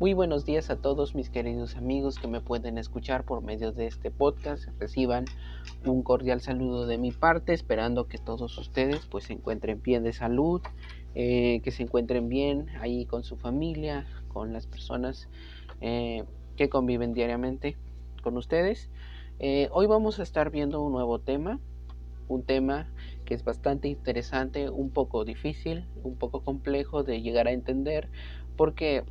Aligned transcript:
Muy 0.00 0.14
buenos 0.14 0.46
días 0.46 0.70
a 0.70 0.76
todos 0.76 1.14
mis 1.14 1.28
queridos 1.28 1.76
amigos 1.76 2.18
que 2.18 2.26
me 2.26 2.40
pueden 2.40 2.78
escuchar 2.78 3.26
por 3.26 3.42
medio 3.42 3.70
de 3.70 3.86
este 3.86 4.10
podcast. 4.10 4.66
Reciban 4.78 5.26
un 5.84 6.02
cordial 6.02 6.40
saludo 6.40 6.86
de 6.86 6.96
mi 6.96 7.12
parte, 7.12 7.52
esperando 7.52 8.08
que 8.08 8.16
todos 8.16 8.56
ustedes 8.56 9.04
pues 9.10 9.24
se 9.24 9.34
encuentren 9.34 9.82
bien 9.82 10.02
de 10.02 10.14
salud, 10.14 10.62
eh, 11.14 11.60
que 11.62 11.70
se 11.70 11.82
encuentren 11.82 12.30
bien 12.30 12.70
ahí 12.80 13.04
con 13.04 13.24
su 13.24 13.36
familia, 13.36 14.06
con 14.28 14.54
las 14.54 14.66
personas 14.66 15.28
eh, 15.82 16.24
que 16.56 16.70
conviven 16.70 17.12
diariamente 17.12 17.76
con 18.22 18.38
ustedes. 18.38 18.88
Eh, 19.38 19.68
hoy 19.70 19.86
vamos 19.86 20.18
a 20.18 20.22
estar 20.22 20.50
viendo 20.50 20.80
un 20.80 20.92
nuevo 20.92 21.18
tema, 21.18 21.60
un 22.26 22.42
tema 22.42 22.90
que 23.26 23.34
es 23.34 23.44
bastante 23.44 23.88
interesante, 23.88 24.70
un 24.70 24.88
poco 24.88 25.26
difícil, 25.26 25.84
un 26.02 26.16
poco 26.16 26.42
complejo 26.42 27.02
de 27.02 27.20
llegar 27.20 27.48
a 27.48 27.52
entender, 27.52 28.08
porque 28.56 29.04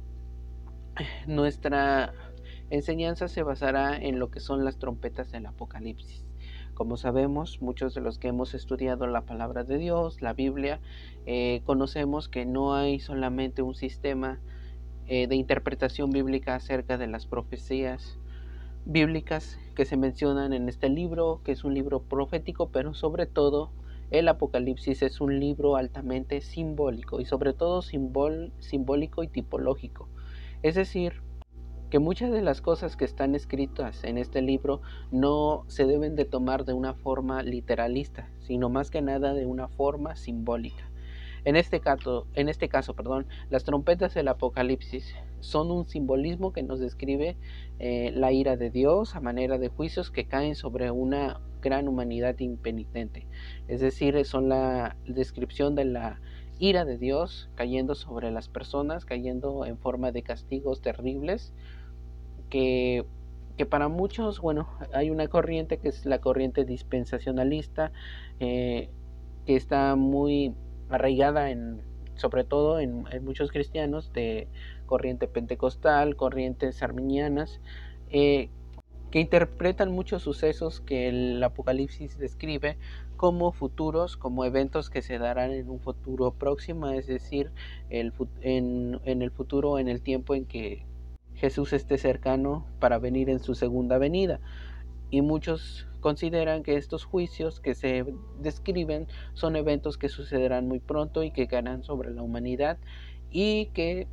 nuestra 1.28 2.14
enseñanza 2.70 3.28
se 3.28 3.44
basará 3.44 3.98
en 3.98 4.20
lo 4.20 4.30
que 4.30 4.40
son 4.40 4.64
las 4.66 4.78
trompetas 4.78 5.32
del 5.32 5.46
Apocalipsis. 5.46 6.26
Como 6.74 6.96
sabemos, 6.96 7.62
muchos 7.62 7.94
de 7.94 8.02
los 8.02 8.20
que 8.20 8.30
hemos 8.30 8.54
estudiado 8.54 9.06
la 9.08 9.26
palabra 9.26 9.64
de 9.64 9.78
Dios, 9.78 10.22
la 10.22 10.34
Biblia, 10.34 10.80
eh, 11.26 11.62
conocemos 11.66 12.30
que 12.30 12.46
no 12.46 12.74
hay 12.74 13.00
solamente 13.00 13.62
un 13.62 13.76
sistema 13.76 14.40
eh, 15.08 15.28
de 15.28 15.36
interpretación 15.36 16.12
bíblica 16.12 16.56
acerca 16.56 16.98
de 16.98 17.08
las 17.08 17.26
profecías 17.26 18.18
bíblicas 18.86 19.60
que 19.76 19.86
se 19.86 19.98
mencionan 19.98 20.54
en 20.54 20.70
este 20.70 20.88
libro, 20.88 21.42
que 21.44 21.52
es 21.52 21.64
un 21.64 21.74
libro 21.74 22.02
profético, 22.02 22.70
pero 22.70 22.94
sobre 22.94 23.26
todo 23.26 23.72
el 24.12 24.28
Apocalipsis 24.28 25.02
es 25.02 25.22
un 25.22 25.40
libro 25.40 25.76
altamente 25.76 26.42
simbólico 26.42 27.20
y 27.20 27.26
sobre 27.26 27.54
todo 27.54 27.82
simbólico 27.82 29.24
y 29.24 29.28
tipológico. 29.28 30.08
Es 30.62 30.76
decir, 30.76 31.22
que 31.90 32.00
muchas 32.00 32.32
de 32.32 32.42
las 32.42 32.62
cosas 32.62 32.96
que 32.96 33.06
están 33.06 33.34
escritas 33.34 34.04
en 34.04 34.18
este 34.18 34.42
libro 34.42 34.82
no 35.12 35.64
se 35.68 35.86
deben 35.86 36.16
de 36.16 36.26
tomar 36.26 36.66
de 36.66 36.74
una 36.74 36.94
forma 36.94 37.42
literalista, 37.42 38.30
sino 38.40 38.70
más 38.70 38.92
que 38.92 39.02
nada 39.02 39.34
de 39.34 39.46
una 39.46 39.68
forma 39.68 40.16
simbólica. 40.16 40.90
En 41.46 41.56
este 41.56 41.82
este 42.36 42.70
caso 42.70 42.94
perdón, 42.96 43.26
las 43.50 43.64
trompetas 43.64 44.14
del 44.14 44.28
Apocalipsis 44.28 45.16
son 45.40 45.72
un 45.72 45.88
simbolismo 45.88 46.52
que 46.52 46.64
nos 46.64 46.80
describe 46.80 47.38
eh, 47.80 48.12
la 48.14 48.32
ira 48.34 48.58
de 48.58 48.70
Dios 48.70 49.16
a 49.16 49.22
manera 49.22 49.58
de 49.58 49.70
juicios 49.70 50.12
que 50.12 50.26
caen 50.26 50.56
sobre 50.56 50.92
una 50.92 51.40
gran 51.62 51.88
humanidad 51.88 52.38
impenitente. 52.40 53.28
Es 53.68 53.80
decir, 53.80 54.24
son 54.26 54.50
la 54.50 54.98
descripción 55.06 55.76
de 55.76 55.86
la 55.86 56.20
ira 56.60 56.86
de 56.86 56.98
Dios 56.98 57.50
cayendo 57.56 57.96
sobre 57.96 58.32
las 58.32 58.50
personas, 58.50 59.06
cayendo 59.06 59.66
en 59.66 59.78
forma 59.78 60.12
de 60.12 60.22
castigos 60.22 60.82
terribles, 60.82 61.54
que, 62.50 63.06
que 63.58 63.66
para 63.66 63.88
muchos, 63.88 64.40
bueno, 64.42 64.70
hay 64.94 65.10
una 65.10 65.28
corriente 65.28 65.78
que 65.78 65.90
es 65.90 66.06
la 66.06 66.20
corriente 66.20 66.66
dispensacionalista, 66.66 67.92
eh, 68.40 68.90
que 69.46 69.56
está 69.56 69.96
muy 69.96 70.54
arraigada 70.90 71.50
en, 71.50 71.82
sobre 72.16 72.44
todo 72.44 72.80
en, 72.80 73.06
muchos 73.24 73.52
cristianos 73.52 74.12
de 74.12 74.48
corriente 74.86 75.28
pentecostal, 75.28 76.16
corrientes 76.16 76.84
arminianas, 76.84 77.62
eh, 78.12 78.50
que 79.12 79.20
interpretan 79.20 79.92
muchos 79.92 80.24
sucesos 80.24 80.82
que 80.82 81.10
el 81.10 81.44
Apocalipsis 81.44 82.18
describe 82.18 82.78
como 83.18 83.52
futuros, 83.52 84.18
como 84.18 84.46
eventos 84.46 84.90
que 84.90 85.02
se 85.02 85.18
darán 85.18 85.52
en 85.52 85.70
un 85.70 85.80
futuro 85.80 86.32
próximo, 86.32 86.90
es 86.90 87.08
decir, 87.08 87.52
en, 87.90 88.14
en 89.04 89.22
el 89.22 89.32
futuro, 89.32 89.80
en 89.80 89.88
el 89.88 90.02
tiempo 90.02 90.36
en 90.36 90.46
que 90.46 90.86
Jesús 91.34 91.74
esté 91.74 91.98
cercano 91.98 92.66
para 92.80 93.00
venir 93.00 93.30
en 93.30 93.40
su 93.40 93.56
segunda 93.56 93.98
venida. 93.98 94.40
Y 95.10 95.22
muchos 95.22 95.88
consideran 96.02 96.64
que 96.64 96.76
estos 96.76 97.04
juicios 97.04 97.60
que 97.60 97.76
se 97.76 98.06
describen 98.40 99.08
son 99.34 99.56
eventos 99.56 99.98
que 99.98 100.10
sucederán 100.10 100.68
muy 100.68 100.80
pronto 100.80 101.24
y 101.24 101.32
que 101.32 101.48
caerán 101.48 101.84
sobre 101.84 102.12
la 102.12 102.22
humanidad 102.22 102.78
y 103.32 103.68
que 103.68 104.08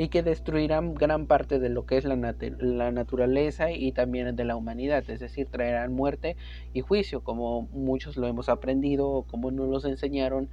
y 0.00 0.08
que 0.08 0.22
destruirán 0.22 0.94
gran 0.94 1.26
parte 1.26 1.58
de 1.58 1.68
lo 1.68 1.84
que 1.84 1.98
es 1.98 2.06
la, 2.06 2.16
la, 2.16 2.90
naturaleza 2.90 3.70
y 3.70 3.92
también 3.92 4.34
de 4.34 4.44
la 4.44 4.56
humanidad, 4.56 5.04
es 5.10 5.20
decir, 5.20 5.48
traerán 5.48 5.92
muerte 5.92 6.38
y 6.72 6.80
juicio, 6.80 7.22
como 7.22 7.68
muchos 7.70 8.16
lo 8.16 8.26
hemos 8.26 8.48
aprendido 8.48 9.10
o 9.10 9.24
como 9.24 9.50
nos 9.50 9.68
los 9.68 9.84
enseñaron 9.84 10.48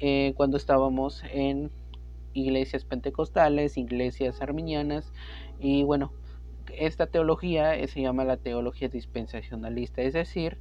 eh, 0.00 0.32
cuando 0.36 0.56
estábamos 0.56 1.22
en 1.32 1.70
iglesias 2.32 2.84
pentecostales, 2.84 3.76
iglesias 3.76 4.42
arminianas 4.42 5.12
y 5.60 5.84
bueno, 5.84 6.12
esta 6.76 7.06
teología 7.06 7.76
eh, 7.76 7.86
se 7.86 8.02
llama 8.02 8.24
la 8.24 8.38
teología 8.38 8.88
dispensacionalista, 8.88 10.02
es 10.02 10.14
decir, 10.14 10.58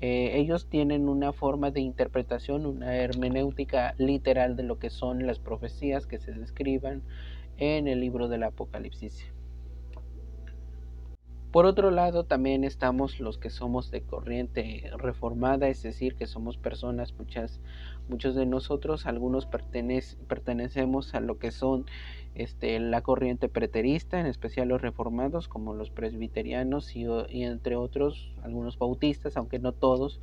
eh, 0.00 0.32
ellos 0.34 0.68
tienen 0.68 1.08
una 1.08 1.32
forma 1.32 1.70
de 1.70 1.80
interpretación, 1.80 2.66
una 2.66 2.96
hermenéutica 2.96 3.94
literal 3.98 4.56
de 4.56 4.64
lo 4.64 4.80
que 4.80 4.90
son 4.90 5.28
las 5.28 5.38
profecías 5.38 6.08
que 6.08 6.18
se 6.18 6.32
describan 6.32 7.04
en 7.58 7.88
el 7.88 8.00
libro 8.00 8.28
del 8.28 8.44
Apocalipsis. 8.44 9.32
Por 11.50 11.64
otro 11.64 11.90
lado, 11.90 12.24
también 12.24 12.62
estamos 12.62 13.20
los 13.20 13.38
que 13.38 13.48
somos 13.48 13.90
de 13.90 14.02
corriente 14.02 14.90
reformada, 14.98 15.68
es 15.68 15.82
decir, 15.82 16.14
que 16.14 16.26
somos 16.26 16.58
personas, 16.58 17.14
muchas, 17.18 17.60
muchos 18.10 18.34
de 18.34 18.44
nosotros, 18.44 19.06
algunos 19.06 19.46
pertenecemos 19.46 21.14
a 21.14 21.20
lo 21.20 21.38
que 21.38 21.50
son 21.50 21.86
este, 22.34 22.78
la 22.80 23.00
corriente 23.00 23.48
preterista, 23.48 24.20
en 24.20 24.26
especial 24.26 24.68
los 24.68 24.82
reformados, 24.82 25.48
como 25.48 25.72
los 25.72 25.90
presbiterianos 25.90 26.94
y, 26.94 27.06
entre 27.42 27.76
otros, 27.76 28.30
algunos 28.42 28.78
bautistas, 28.78 29.38
aunque 29.38 29.58
no 29.58 29.72
todos, 29.72 30.20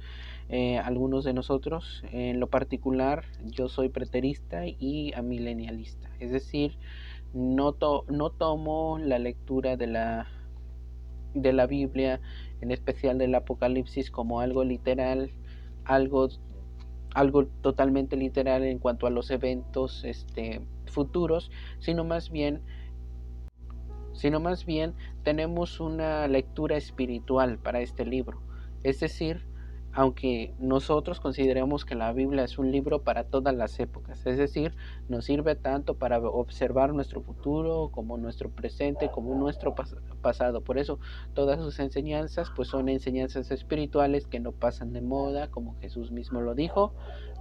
eh, 0.50 0.78
algunos 0.78 1.24
de 1.24 1.34
nosotros. 1.34 2.04
En 2.12 2.40
lo 2.40 2.48
particular, 2.48 3.26
yo 3.44 3.68
soy 3.68 3.90
preterista 3.90 4.68
y 4.68 5.12
amilenialista, 5.16 6.08
es 6.20 6.32
decir, 6.32 6.78
no, 7.36 7.76
no 8.08 8.30
tomo 8.32 8.98
la 8.98 9.20
lectura 9.20 9.78
de 9.78 9.88
la 9.88 10.28
de 11.36 11.52
la 11.52 11.68
Biblia, 11.68 12.22
en 12.62 12.72
especial 12.72 13.18
del 13.18 13.36
Apocalipsis, 13.36 14.10
como 14.10 14.40
algo 14.40 14.64
literal, 14.64 15.32
algo, 15.84 16.30
algo 17.14 17.46
totalmente 17.62 18.16
literal 18.16 18.64
en 18.64 18.80
cuanto 18.80 19.06
a 19.06 19.10
los 19.10 19.30
eventos 19.32 20.06
este, 20.06 20.62
futuros, 20.88 21.52
sino 21.80 22.06
más 22.06 22.32
bien 22.32 22.62
sino 24.14 24.40
más 24.40 24.66
bien 24.66 24.94
tenemos 25.24 25.82
una 25.82 26.26
lectura 26.30 26.78
espiritual 26.78 27.58
para 27.60 27.82
este 27.82 28.06
libro. 28.06 28.40
Es 28.84 29.02
decir, 29.02 29.46
aunque 29.96 30.54
nosotros 30.60 31.22
consideremos 31.22 31.86
que 31.86 31.96
la 31.96 32.12
Biblia 32.12 32.44
es 32.44 32.58
un 32.58 32.70
libro 32.70 33.02
para 33.02 33.24
todas 33.24 33.56
las 33.56 33.80
épocas, 33.80 34.26
es 34.26 34.38
decir, 34.38 34.76
nos 35.08 35.24
sirve 35.24 35.56
tanto 35.56 35.96
para 35.96 36.20
observar 36.20 36.94
nuestro 36.94 37.22
futuro 37.22 37.90
como 37.94 38.18
nuestro 38.18 38.50
presente, 38.50 39.10
como 39.10 39.34
nuestro 39.36 39.74
pasado. 40.22 40.62
Por 40.62 40.78
eso 40.78 41.00
todas 41.34 41.62
sus 41.62 41.80
enseñanzas 41.80 42.52
pues 42.54 42.68
son 42.68 42.90
enseñanzas 42.90 43.52
espirituales 43.52 44.28
que 44.28 44.42
no 44.42 44.52
pasan 44.52 44.92
de 44.92 45.00
moda, 45.00 45.50
como 45.50 45.80
Jesús 45.80 46.12
mismo 46.12 46.42
lo 46.42 46.56
dijo. 46.56 46.94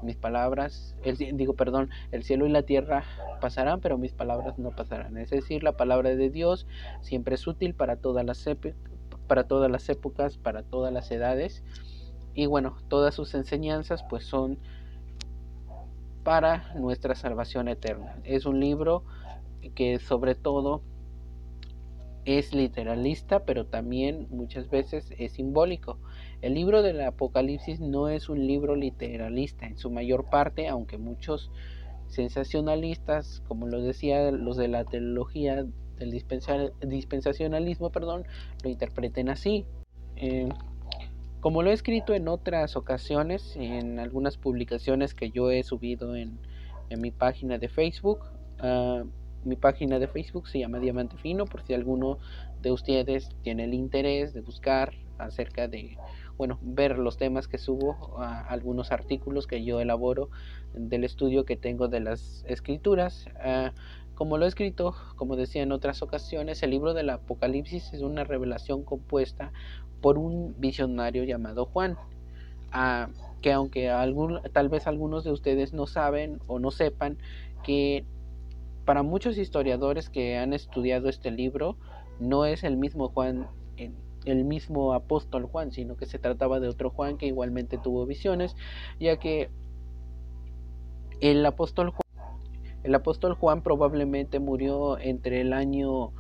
Mis 0.05 0.17
palabras, 0.17 0.95
digo, 1.33 1.55
perdón, 1.55 1.91
el 2.13 2.23
cielo 2.23 2.47
y 2.47 2.51
la 2.51 2.63
tierra 2.63 3.03
pasarán, 3.41 3.81
pero 3.81 3.99
mis 3.99 4.13
palabras 4.13 4.61
no 4.61 4.71
pasarán. 4.71 5.17
Es 5.17 5.31
decir, 5.31 5.65
la 5.65 5.77
palabra 5.77 6.15
de 6.15 6.31
Dios 6.31 6.69
siempre 7.01 7.35
es 7.35 7.47
útil 7.49 7.75
para 7.75 7.97
todas 7.97 8.25
las, 8.25 8.49
para 9.27 9.49
todas 9.49 9.71
las 9.73 9.89
épocas, 9.89 10.39
para 10.39 10.63
todas 10.63 10.93
las 10.93 11.11
edades 11.11 11.65
y 12.35 12.47
bueno, 12.47 12.77
todas 12.89 13.15
sus 13.15 13.35
enseñanzas 13.35 14.03
pues 14.09 14.25
son 14.25 14.59
para 16.25 16.73
nuestra 16.75 17.15
salvación 17.15 17.69
eterna. 17.69 18.17
Es 18.25 18.47
un 18.47 18.59
libro 18.59 19.05
que 19.75 19.99
sobre 19.99 20.35
todo 20.35 20.83
es 22.25 22.55
literalista, 22.55 23.45
pero 23.45 23.67
también 23.67 24.27
muchas 24.31 24.71
veces 24.71 25.13
es 25.19 25.33
simbólico. 25.33 25.99
El 26.41 26.55
libro 26.55 26.83
del 26.83 27.01
Apocalipsis 27.03 27.81
no 27.81 28.09
es 28.09 28.29
un 28.29 28.47
libro 28.47 28.77
literalista 28.77 29.67
en 29.67 29.77
su 29.77 29.91
mayor 29.91 30.31
parte, 30.31 30.69
aunque 30.69 30.97
muchos 30.97 31.51
sensacionalistas, 32.09 33.43
como 33.47 33.67
lo 33.67 33.81
decía 33.81 34.31
los 34.31 34.57
de 34.57 34.69
la 34.69 34.85
teología 34.85 35.67
del 35.99 36.11
dispensacionalismo, 36.11 37.91
perdón, 37.91 38.25
lo 38.63 38.71
interpreten 38.71 39.29
así. 39.29 39.65
Eh, 40.17 40.49
como 41.45 41.63
lo 41.63 41.69
he 41.69 41.75
escrito 41.75 42.15
en 42.15 42.27
otras 42.27 42.75
ocasiones, 42.75 43.55
en 43.57 43.99
algunas 43.99 44.39
publicaciones 44.39 45.13
que 45.13 45.31
yo 45.31 45.51
he 45.51 45.63
subido 45.63 46.17
en, 46.17 46.39
mi 46.97 47.11
página 47.11 47.59
de 47.59 47.69
Facebook, 47.69 48.21
ah, 48.61 49.03
mi 49.45 49.55
página 49.55 49.99
de 49.99 50.09
Facebook 50.09 50.49
se 50.49 50.61
llama 50.61 50.79
Diamante 50.79 51.19
Fino, 51.19 51.45
por 51.45 51.63
si 51.63 51.75
alguno 51.75 52.17
de 52.63 52.73
ustedes 52.73 53.29
tiene 53.43 53.65
el 53.65 53.75
interés 53.75 54.33
de 54.33 54.41
buscar 54.41 54.95
acerca 55.19 55.69
de, 55.69 55.99
bueno, 56.39 56.59
ver 56.63 56.97
los 56.97 57.19
temas 57.19 57.47
que 57.47 57.59
subo, 57.59 58.17
ah, 58.19 58.47
algunos 58.49 58.91
artículos 58.91 59.47
que 59.47 59.63
yo 59.63 59.81
elaboro 59.81 60.31
del 60.73 61.05
estudio 61.05 61.45
que 61.45 61.59
tengo 61.59 61.89
de 61.89 62.01
las 62.01 62.43
escrituras. 62.49 63.27
Ah, 63.39 63.75
como 64.15 64.39
lo 64.39 64.45
he 64.45 64.49
escrito, 64.49 64.95
como 65.17 65.37
decía 65.37 65.63
en 65.63 65.73
otras 65.73 66.03
ocasiones, 66.03 66.63
el 66.63 66.71
libro 66.71 66.95
del 66.95 67.11
Apocalipsis 67.11 67.93
es 67.93 68.03
una 68.03 68.25
revelación 68.25 68.85
compuesta 68.85 69.53
por 70.01 70.19
un 70.19 70.55
visionario 70.59 71.25
llamado 71.25 71.67
Juan, 71.67 71.99
que 73.41 73.53
aunque 73.53 73.91
algún, 73.91 74.41
tal 74.53 74.69
vez 74.69 74.87
algunos 74.87 75.25
de 75.25 75.33
ustedes 75.33 75.73
no 75.73 75.87
saben 75.87 76.41
o 76.47 76.59
no 76.59 76.71
sepan, 76.71 77.19
que 77.63 78.05
para 78.85 79.03
muchos 79.03 79.39
historiadores 79.39 80.11
que 80.11 80.37
han 80.39 80.53
estudiado 80.53 81.09
este 81.09 81.31
libro, 81.31 81.77
no 82.21 82.45
es 82.45 82.65
el 82.65 82.77
mismo 82.77 83.09
Juan, 83.09 83.49
el 84.27 84.45
mismo 84.45 84.93
apóstol 84.95 85.47
Juan, 85.47 85.73
sino 85.73 85.97
que 85.97 86.07
se 86.07 86.19
trataba 86.19 86.61
de 86.61 86.69
otro 86.69 86.91
Juan 86.91 87.17
que 87.17 87.27
igualmente 87.27 87.79
tuvo 87.79 88.07
visiones, 88.07 88.55
ya 89.01 89.19
que 89.19 89.51
el 91.21 91.45
apóstol 91.45 91.91
Juan 91.91 92.04
el 92.85 92.95
apóstol 92.95 93.35
Juan 93.35 93.63
probablemente 93.63 94.39
murió 94.39 94.99
entre 94.99 95.41
el 95.41 95.53
año 95.53 96.13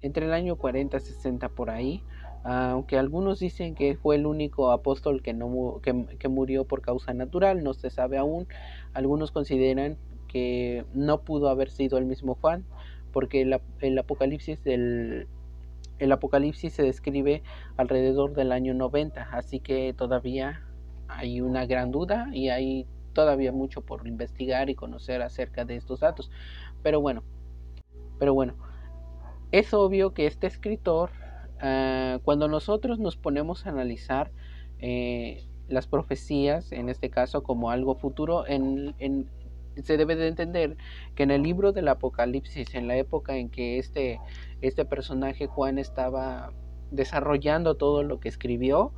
entre 0.00 0.26
el 0.26 0.32
año 0.32 0.56
40 0.56 1.00
60 1.00 1.48
por 1.48 1.70
ahí, 1.70 2.02
aunque 2.44 2.96
algunos 2.96 3.40
dicen 3.40 3.74
que 3.74 3.96
fue 3.96 4.16
el 4.16 4.26
único 4.26 4.70
apóstol 4.70 5.20
que 5.20 5.32
no 5.32 5.80
que, 5.82 6.28
murió 6.28 6.64
por 6.64 6.80
causa 6.80 7.12
natural, 7.12 7.64
no 7.64 7.74
se 7.74 7.90
sabe 7.90 8.18
aún. 8.18 8.46
Algunos 8.94 9.32
consideran 9.32 9.96
que 10.28 10.84
no 10.94 11.22
pudo 11.22 11.48
haber 11.48 11.70
sido 11.70 11.98
el 11.98 12.04
mismo 12.04 12.36
Juan, 12.40 12.64
porque 13.12 13.42
el, 13.42 13.60
el 13.80 13.98
apocalipsis 13.98 14.62
del 14.62 15.26
el 15.98 16.12
apocalipsis 16.12 16.74
se 16.74 16.82
describe 16.82 17.42
alrededor 17.76 18.34
del 18.34 18.52
año 18.52 18.74
90, 18.74 19.22
así 19.32 19.60
que 19.60 19.94
todavía 19.94 20.62
hay 21.08 21.40
una 21.40 21.66
gran 21.66 21.90
duda 21.90 22.28
y 22.32 22.50
hay 22.50 22.86
todavía 23.16 23.50
mucho 23.50 23.80
por 23.80 24.06
investigar 24.06 24.68
y 24.68 24.74
conocer 24.74 25.22
acerca 25.22 25.64
de 25.64 25.76
estos 25.76 26.00
datos. 26.00 26.30
Pero 26.82 27.00
bueno, 27.00 27.22
pero 28.18 28.34
bueno, 28.34 28.54
es 29.52 29.72
obvio 29.72 30.12
que 30.12 30.26
este 30.26 30.46
escritor, 30.46 31.10
ah, 31.60 32.18
cuando 32.24 32.46
nosotros 32.46 32.98
nos 32.98 33.16
ponemos 33.16 33.64
a 33.64 33.70
analizar 33.70 34.30
eh, 34.80 35.48
las 35.66 35.86
profecías, 35.86 36.72
en 36.72 36.90
este 36.90 37.08
caso 37.08 37.42
como 37.42 37.70
algo 37.70 37.94
futuro, 37.94 38.44
en, 38.46 38.94
se 39.82 39.96
debe 39.96 40.14
de 40.14 40.28
entender 40.28 40.76
que 41.14 41.22
en 41.22 41.30
el 41.30 41.42
libro 41.42 41.72
del 41.72 41.88
Apocalipsis, 41.88 42.74
en 42.74 42.86
la 42.86 42.96
época 42.96 43.38
en 43.38 43.48
que 43.48 43.78
este, 43.78 44.20
este 44.60 44.84
personaje 44.84 45.46
Juan 45.46 45.78
estaba 45.78 46.52
desarrollando 46.90 47.76
todo 47.76 48.02
lo 48.02 48.20
que 48.20 48.28
escribió, 48.28 48.92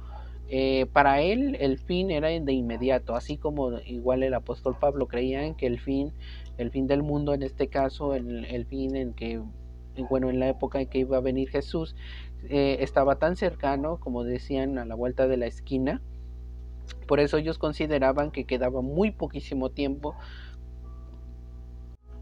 eh, 0.51 0.87
para 0.93 1.21
él 1.21 1.59
el 1.61 1.79
fin 1.79 2.11
era 2.11 2.29
de 2.29 2.53
inmediato, 2.53 3.15
así 3.15 3.37
como 3.37 3.79
igual 3.81 4.23
el 4.23 4.33
apóstol 4.33 4.77
Pablo 4.81 5.07
creían 5.07 5.55
que 5.55 5.67
el 5.67 5.79
fin, 5.79 6.13
el 6.57 6.71
fin 6.71 6.87
del 6.87 7.03
mundo 7.03 7.35
en 7.35 7.43
este 7.43 7.69
caso, 7.69 8.15
el, 8.15 8.65
fin 8.67 8.97
en 8.97 9.13
que, 9.13 9.43
bueno, 10.09 10.31
en 10.31 10.41
la 10.41 10.49
época 10.49 10.81
en 10.81 10.89
que 10.89 11.01
iba 11.01 11.19
a 11.19 11.21
venir 11.21 11.51
Jesús, 11.51 11.95
eh, 12.49 12.79
estaba 12.81 13.17
tan 13.17 13.37
cercano, 13.37 14.01
como 14.01 14.25
decían, 14.25 14.79
a 14.79 14.87
la 14.87 14.95
vuelta 14.95 15.29
de 15.29 15.37
la 15.37 15.47
esquina. 15.47 16.01
Por 17.07 17.21
eso 17.21 17.37
ellos 17.37 17.59
consideraban 17.59 18.31
que 18.31 18.45
quedaba 18.45 18.81
muy 18.81 19.11
poquísimo 19.11 19.71
tiempo. 19.71 20.15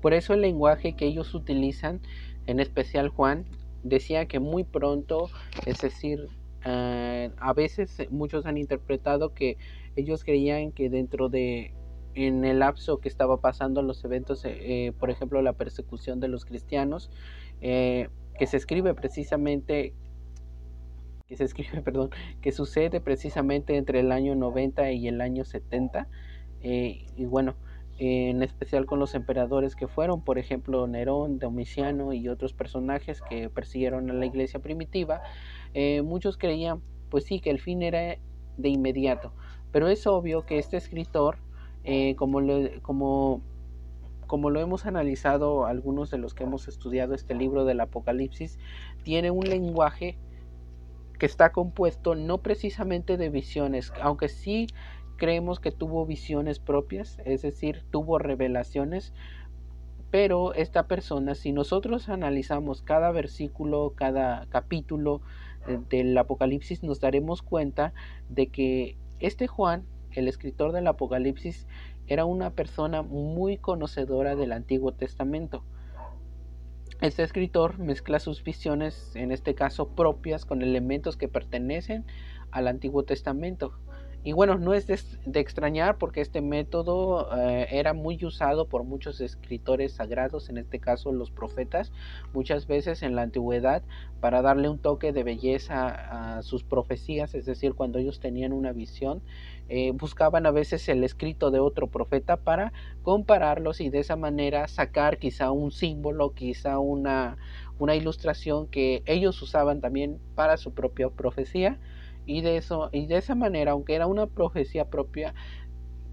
Por 0.02 0.14
eso 0.14 0.34
el 0.34 0.40
lenguaje 0.40 0.94
que 0.94 1.06
ellos 1.06 1.32
utilizan, 1.32 2.00
en 2.46 2.58
especial 2.58 3.08
Juan, 3.08 3.46
decía 3.84 4.26
que 4.26 4.40
muy 4.40 4.64
pronto, 4.64 5.29
es 5.64 5.79
decir, 5.81 6.29
eh, 6.68 7.30
a 7.38 7.52
veces 7.52 8.00
eh, 8.00 8.08
muchos 8.10 8.44
han 8.44 8.58
interpretado 8.58 9.32
que 9.32 9.56
ellos 9.94 10.24
creían 10.24 10.72
que 10.72 10.90
dentro 10.90 11.28
de 11.28 11.72
en 12.14 12.44
el 12.44 12.58
lapso 12.58 12.98
que 12.98 13.08
estaba 13.08 13.40
pasando 13.40 13.82
los 13.82 14.04
eventos, 14.04 14.42
eh, 14.44 14.92
por 14.98 15.10
ejemplo 15.10 15.40
la 15.42 15.52
persecución 15.52 16.18
de 16.18 16.28
los 16.28 16.44
cristianos, 16.44 17.10
que 17.60 18.46
se 18.46 18.56
escribe 18.56 18.94
precisamente 18.94 19.94
que 21.28 21.36
se 21.36 21.44
escribe, 21.44 21.82
perdón, 21.82 22.10
que 22.40 22.52
sucede 22.52 23.00
precisamente 23.00 23.76
entre 23.76 24.00
el 24.00 24.12
año 24.12 24.34
90 24.34 24.90
y 24.92 25.08
el 25.08 25.20
año 25.20 25.44
70. 25.44 26.08
y 26.62 27.24
bueno, 27.26 27.54
en 27.98 28.42
especial 28.42 28.86
con 28.86 28.98
los 28.98 29.14
emperadores 29.14 29.74
que 29.74 29.88
fueron, 29.88 30.22
por 30.22 30.38
ejemplo, 30.38 30.86
Nerón, 30.86 31.38
Domiciano 31.38 32.12
y 32.12 32.28
otros 32.28 32.52
personajes 32.52 33.22
que 33.22 33.48
persiguieron 33.48 34.10
a 34.10 34.14
la 34.14 34.26
iglesia 34.26 34.60
primitiva, 34.60 35.22
eh, 35.78 36.00
muchos 36.00 36.38
creían, 36.38 36.81
pues 37.11 37.25
sí, 37.25 37.38
que 37.38 37.50
el 37.50 37.61
fin 37.61 37.82
era 37.82 38.17
de 38.56 38.69
inmediato, 38.70 39.34
pero 39.73 39.88
es 39.88 40.06
obvio 40.06 40.46
que 40.46 40.58
este 40.58 40.78
escritor, 40.78 41.37
eh, 41.84 42.17
como, 42.17 42.40
lo, 42.40 42.81
como, 42.81 43.43
como 44.26 44.49
lo 44.49 44.58
hemos 44.58 44.87
analizado 44.87 45.67
algunos 45.67 46.11
de 46.11 46.17
los 46.17 46.32
que 46.32 46.44
hemos 46.44 46.67
estudiado 46.67 47.14
este 47.14 47.34
libro 47.34 47.67
del 47.67 47.81
Apocalipsis, 47.81 48.58
tiene 49.02 49.31
un 49.31 49.44
lenguaje 49.44 50.17
que 51.19 51.26
está 51.26 51.52
compuesto 51.52 52.14
no 52.14 52.38
precisamente 52.38 53.19
de 53.19 53.29
visiones, 53.29 53.93
aunque 54.00 54.31
sí 54.31 54.69
creemos 55.19 55.61
que 55.61 55.72
tuvo 55.72 56.06
visiones 56.06 56.58
propias, 56.58 57.19
es 57.26 57.43
decir, 57.43 57.84
tuvo 57.90 58.19
revelaciones, 58.19 59.12
pero 60.11 60.55
esta 60.55 60.87
persona, 60.87 61.34
si 61.34 61.52
nosotros 61.52 62.08
analizamos 62.08 62.81
cada 62.81 63.11
versículo, 63.11 63.93
cada 63.94 64.46
capítulo, 64.49 65.20
del 65.88 66.16
Apocalipsis 66.16 66.82
nos 66.82 67.00
daremos 67.00 67.42
cuenta 67.42 67.92
de 68.28 68.48
que 68.48 68.96
este 69.18 69.46
Juan, 69.46 69.84
el 70.12 70.28
escritor 70.28 70.72
del 70.72 70.86
Apocalipsis, 70.86 71.66
era 72.06 72.24
una 72.24 72.50
persona 72.50 73.02
muy 73.02 73.56
conocedora 73.56 74.36
del 74.36 74.52
Antiguo 74.52 74.92
Testamento. 74.92 75.64
Este 77.00 77.22
escritor 77.22 77.78
mezcla 77.78 78.18
sus 78.20 78.42
visiones, 78.42 79.14
en 79.16 79.32
este 79.32 79.54
caso 79.54 79.88
propias, 79.88 80.46
con 80.46 80.62
elementos 80.62 81.16
que 81.16 81.28
pertenecen 81.28 82.06
al 82.50 82.69
Antiguo 82.69 83.02
Testamento. 83.02 83.78
Y 84.26 84.32
bueno, 84.32 84.58
no 84.58 84.75
es 84.75 84.88
de, 84.88 84.99
extrañar 85.38 85.99
porque 85.99 86.20
este 86.20 86.40
método 86.40 87.28
eh, 87.38 87.69
era 87.70 87.93
muy 87.93 88.25
usado 88.25 88.67
por 88.67 88.82
muchos 88.82 89.20
escritores 89.20 89.93
sagrados, 89.93 90.49
en 90.50 90.58
este 90.58 90.81
caso 90.81 91.12
los 91.12 91.31
profetas, 91.31 91.93
muchas 92.34 92.67
veces 92.67 93.05
en 93.05 93.14
la 93.14 93.23
antigüedad 93.23 93.84
para 94.19 94.43
darle 94.43 94.69
un 94.69 94.81
toque 94.81 95.12
de 95.12 95.23
belleza 95.23 96.38
a 96.38 96.43
sus 96.43 96.64
profecías, 96.64 97.37
es 97.37 97.46
decir, 97.46 97.75
cuando 97.75 98.00
ellos 98.00 98.19
tenían 98.19 98.52
una 98.52 98.73
visión, 98.73 99.23
eh, 99.69 99.93
buscaban 99.93 100.44
a 100.44 100.50
veces 100.50 100.88
el 100.88 101.05
escrito 101.05 101.52
de 101.52 101.61
otro 101.61 101.87
profeta 101.87 102.37
para 102.37 102.72
compararlos 103.05 103.81
y 103.81 103.90
de 103.90 104.00
esa 104.00 104.17
manera 104.17 104.67
sacar 104.67 105.19
quizá 105.19 105.52
un 105.52 105.70
símbolo, 105.70 106.34
quizá 106.34 106.81
una, 106.81 107.37
una 107.79 107.94
ilustración 107.94 108.67
que 108.67 109.05
ellos 109.06 109.41
usaban 109.41 109.81
también 109.81 110.19
para 110.34 110.56
su 110.56 110.74
propia 110.74 111.10
profecía 111.10 111.79
y 112.26 112.40
de 112.42 112.56
eso 112.56 112.90
y 112.92 113.06
de 113.06 113.16
esa 113.16 113.34
manera 113.34 113.72
aunque 113.72 113.94
era 113.94 114.06
una 114.06 114.26
profecía 114.26 114.90
propia 114.90 115.34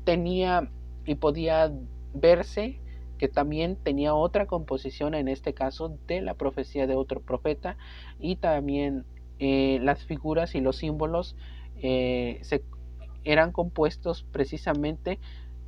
tenía 0.03 0.69
y 1.05 1.15
podía 1.15 1.73
verse 2.13 2.79
que 3.17 3.27
también 3.27 3.75
tenía 3.75 4.13
otra 4.13 4.45
composición 4.45 5.15
en 5.15 5.27
este 5.27 5.53
caso 5.53 5.97
de 6.07 6.21
la 6.21 6.35
profecía 6.35 6.87
de 6.87 6.95
otro 6.95 7.21
profeta 7.21 7.77
y 8.19 8.35
también 8.37 9.05
eh, 9.39 9.79
las 9.81 10.05
figuras 10.05 10.55
y 10.55 10.61
los 10.61 10.77
símbolos 10.77 11.35
eh, 11.81 12.39
se, 12.43 12.63
eran 13.23 13.51
compuestos 13.51 14.25
precisamente 14.31 15.19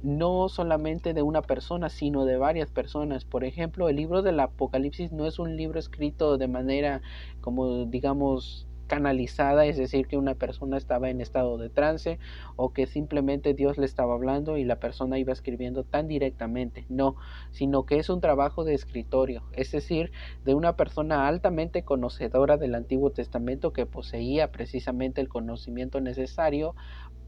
no 0.04 0.50
solamente 0.50 1.14
de 1.14 1.24
una 1.24 1.42
persona, 1.42 1.90
sino 1.90 2.26
de 2.26 2.38
varias 2.38 2.70
personas. 2.70 3.26
Por 3.26 3.44
ejemplo, 3.44 3.90
el 3.90 3.96
libro 3.96 4.22
del 4.22 4.40
Apocalipsis 4.40 5.12
no 5.12 5.26
es 5.26 5.40
un 5.40 5.58
libro 5.58 5.80
escrito 5.80 6.38
de 6.38 6.48
manera 6.48 7.02
como 7.42 7.86
digamos 7.86 8.65
canalizada, 8.88 9.66
es 9.66 9.78
decir, 9.78 10.08
que 10.08 10.18
una 10.18 10.36
persona 10.36 10.78
estaba 10.78 11.10
en 11.10 11.22
estado 11.22 11.58
de 11.58 11.70
trance 11.70 12.20
o 12.56 12.74
que 12.74 12.88
simplemente 12.88 13.54
Dios 13.54 13.78
le 13.78 13.86
estaba 13.86 14.14
hablando 14.14 14.58
y 14.58 14.64
la 14.64 14.80
persona 14.80 15.18
iba 15.18 15.34
escribiendo 15.34 15.84
tan 15.84 16.08
directamente, 16.08 16.86
no, 16.90 17.16
sino 17.52 17.86
que 17.86 17.98
es 17.98 18.10
un 18.10 18.22
trabajo 18.22 18.64
de 18.64 18.74
escritorio, 18.74 19.44
es 19.54 19.72
decir, 19.72 20.12
de 20.44 20.54
una 20.54 20.76
persona 20.76 21.28
altamente 21.28 21.84
conocedora 21.84 22.58
del 22.58 22.76
Antiguo 22.76 23.12
Testamento 23.12 23.74
que 23.74 23.86
poseía 23.86 24.52
precisamente 24.52 25.22
el 25.22 25.30
conocimiento 25.30 26.02
necesario 26.02 26.76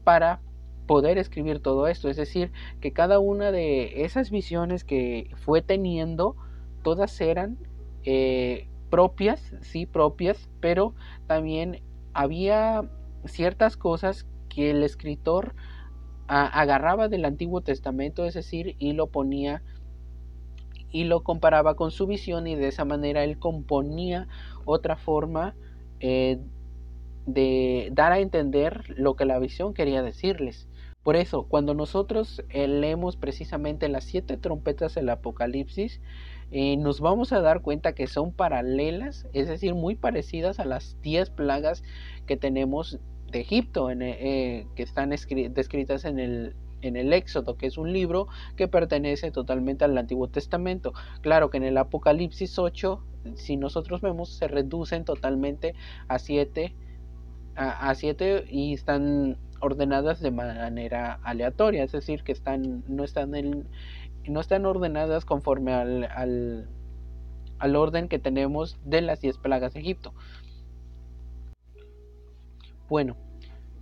para 0.04 0.40
poder 0.86 1.18
escribir 1.18 1.60
todo 1.60 1.86
esto, 1.86 2.08
es 2.08 2.16
decir, 2.16 2.50
que 2.80 2.92
cada 2.92 3.18
una 3.18 3.52
de 3.52 4.04
esas 4.04 4.30
visiones 4.30 4.84
que 4.84 5.30
fue 5.36 5.60
teniendo, 5.60 6.34
todas 6.82 7.20
eran 7.20 7.58
eh, 8.04 8.68
propias, 8.90 9.54
sí, 9.60 9.86
propias, 9.86 10.48
pero 10.60 10.94
también 11.26 11.82
había 12.12 12.88
ciertas 13.24 13.76
cosas 13.76 14.26
que 14.48 14.70
el 14.70 14.82
escritor 14.82 15.54
agarraba 16.26 17.08
del 17.08 17.24
Antiguo 17.24 17.62
Testamento, 17.62 18.26
es 18.26 18.34
decir, 18.34 18.76
y 18.78 18.92
lo 18.92 19.06
ponía 19.06 19.62
y 20.90 21.04
lo 21.04 21.22
comparaba 21.22 21.74
con 21.74 21.90
su 21.90 22.06
visión 22.06 22.46
y 22.46 22.54
de 22.54 22.68
esa 22.68 22.84
manera 22.84 23.24
él 23.24 23.38
componía 23.38 24.26
otra 24.64 24.96
forma 24.96 25.54
eh, 26.00 26.38
de 27.26 27.90
dar 27.92 28.12
a 28.12 28.20
entender 28.20 28.84
lo 28.96 29.16
que 29.16 29.26
la 29.26 29.38
visión 29.38 29.74
quería 29.74 30.02
decirles. 30.02 30.68
Por 31.02 31.16
eso, 31.16 31.44
cuando 31.44 31.74
nosotros 31.74 32.42
eh, 32.50 32.68
leemos 32.68 33.16
precisamente 33.16 33.88
las 33.88 34.04
siete 34.04 34.36
trompetas 34.36 34.94
del 34.94 35.08
Apocalipsis, 35.10 36.00
eh, 36.50 36.76
nos 36.76 37.00
vamos 37.00 37.32
a 37.32 37.40
dar 37.40 37.60
cuenta 37.60 37.94
que 37.94 38.06
son 38.06 38.32
paralelas, 38.32 39.26
es 39.32 39.48
decir, 39.48 39.74
muy 39.74 39.96
parecidas 39.96 40.58
a 40.58 40.64
las 40.64 41.00
10 41.02 41.30
plagas 41.30 41.82
que 42.26 42.36
tenemos 42.36 42.98
de 43.30 43.40
Egipto, 43.40 43.90
eh, 43.90 44.66
que 44.74 44.82
están 44.82 45.10
descritas 45.10 46.04
en 46.04 46.18
el, 46.18 46.56
en 46.80 46.96
el 46.96 47.12
Éxodo, 47.12 47.56
que 47.56 47.66
es 47.66 47.76
un 47.76 47.92
libro 47.92 48.28
que 48.56 48.68
pertenece 48.68 49.30
totalmente 49.30 49.84
al 49.84 49.98
Antiguo 49.98 50.28
Testamento. 50.28 50.94
Claro 51.20 51.50
que 51.50 51.58
en 51.58 51.64
el 51.64 51.76
Apocalipsis 51.76 52.58
8, 52.58 53.04
si 53.34 53.56
nosotros 53.56 54.00
vemos, 54.00 54.30
se 54.30 54.48
reducen 54.48 55.04
totalmente 55.04 55.74
a 56.08 56.18
7 56.18 56.74
a, 57.58 57.94
siete 57.96 58.44
y 58.48 58.74
están 58.74 59.36
ordenadas 59.60 60.20
de 60.20 60.30
manera 60.30 61.18
aleatoria, 61.24 61.82
es 61.82 61.92
decir, 61.92 62.22
que 62.22 62.30
están 62.30 62.84
no 62.86 63.02
están 63.02 63.34
en, 63.34 63.66
no 64.28 64.40
están 64.40 64.66
ordenadas 64.66 65.24
conforme 65.24 65.72
al, 65.72 66.04
al, 66.04 66.68
al 67.58 67.76
orden 67.76 68.08
que 68.08 68.18
tenemos 68.18 68.78
de 68.84 69.00
las 69.02 69.20
10 69.20 69.38
plagas 69.38 69.74
de 69.74 69.80
Egipto. 69.80 70.14
Bueno, 72.88 73.16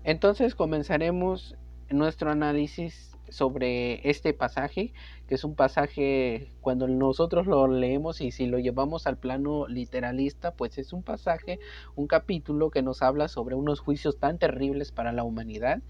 entonces 0.05 0.55
comenzaremos 0.55 1.57
nuestro 1.91 2.31
análisis 2.31 3.17
sobre 3.29 4.09
este 4.09 4.33
pasaje, 4.33 4.93
que 5.27 5.35
es 5.35 5.45
un 5.45 5.55
pasaje 5.55 6.53
cuando 6.61 6.87
nosotros 6.89 7.47
lo 7.47 7.67
leemos 7.67 8.21
y 8.21 8.31
si 8.31 8.47
lo 8.47 8.59
llevamos 8.59 9.07
al 9.07 9.19
plano 9.19 9.67
literalista, 9.67 10.53
pues 10.53 10.79
es 10.79 10.93
un 10.93 11.03
pasaje, 11.03 11.59
un 11.97 12.07
capítulo 12.07 12.71
que 12.71 12.83
nos 12.83 13.03
habla 13.03 13.29
sobre 13.29 13.55
unos 13.55 13.81
juicios 13.81 14.19
tan 14.19 14.39
terribles 14.39 14.93
para 14.93 15.13
la 15.13 15.25
humanidad, 15.25 15.83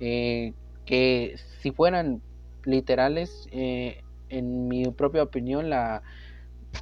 eh, 0.00 0.52
que 0.84 1.36
si 1.60 1.72
fueran 1.72 2.22
literales, 2.66 3.48
eh, 3.52 4.02
en 4.28 4.68
mi 4.68 4.84
propia 4.90 5.22
opinión, 5.22 5.70
la 5.70 6.02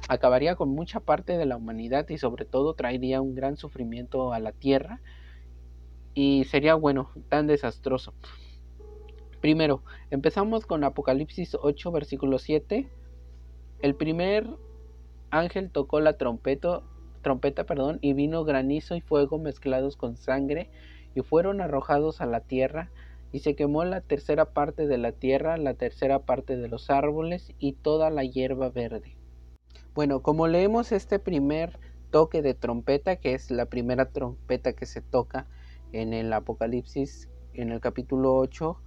acabaría 0.07 0.55
con 0.55 0.69
mucha 0.69 0.99
parte 0.99 1.37
de 1.37 1.45
la 1.45 1.57
humanidad 1.57 2.09
y 2.09 2.17
sobre 2.17 2.45
todo 2.45 2.73
traería 2.73 3.21
un 3.21 3.35
gran 3.35 3.57
sufrimiento 3.57 4.33
a 4.33 4.39
la 4.39 4.51
tierra 4.51 5.01
y 6.13 6.43
sería 6.45 6.75
bueno, 6.75 7.09
tan 7.29 7.47
desastroso. 7.47 8.13
Primero, 9.41 9.83
empezamos 10.09 10.65
con 10.65 10.83
Apocalipsis 10.83 11.57
8, 11.59 11.91
versículo 11.91 12.39
7. 12.39 12.87
El 13.81 13.95
primer 13.95 14.47
ángel 15.31 15.69
tocó 15.71 15.99
la 15.99 16.17
trompeta, 16.17 16.81
trompeta 17.21 17.65
perdón, 17.65 17.99
y 18.01 18.13
vino 18.13 18.45
granizo 18.45 18.95
y 18.95 19.01
fuego 19.01 19.39
mezclados 19.39 19.97
con 19.97 20.15
sangre, 20.15 20.69
y 21.15 21.21
fueron 21.21 21.61
arrojados 21.61 22.21
a 22.21 22.25
la 22.25 22.41
tierra, 22.41 22.89
y 23.33 23.39
se 23.39 23.55
quemó 23.55 23.83
la 23.83 23.99
tercera 23.99 24.53
parte 24.53 24.87
de 24.87 24.99
la 24.99 25.11
tierra, 25.11 25.57
la 25.57 25.73
tercera 25.73 26.19
parte 26.19 26.55
de 26.55 26.69
los 26.69 26.91
árboles 26.91 27.51
y 27.57 27.73
toda 27.73 28.11
la 28.11 28.23
hierba 28.23 28.69
verde. 28.69 29.17
Bueno, 29.95 30.21
como 30.21 30.47
leemos 30.47 30.91
este 30.91 31.17
primer 31.17 31.79
toque 32.11 32.43
de 32.43 32.53
trompeta, 32.53 33.15
que 33.15 33.33
es 33.33 33.49
la 33.49 33.65
primera 33.65 34.11
trompeta 34.11 34.73
que 34.73 34.85
se 34.85 35.01
toca 35.01 35.47
en 35.91 36.13
el 36.13 36.31
Apocalipsis, 36.31 37.27
en 37.55 37.71
el 37.71 37.81
capítulo 37.81 38.35
8, 38.35 38.77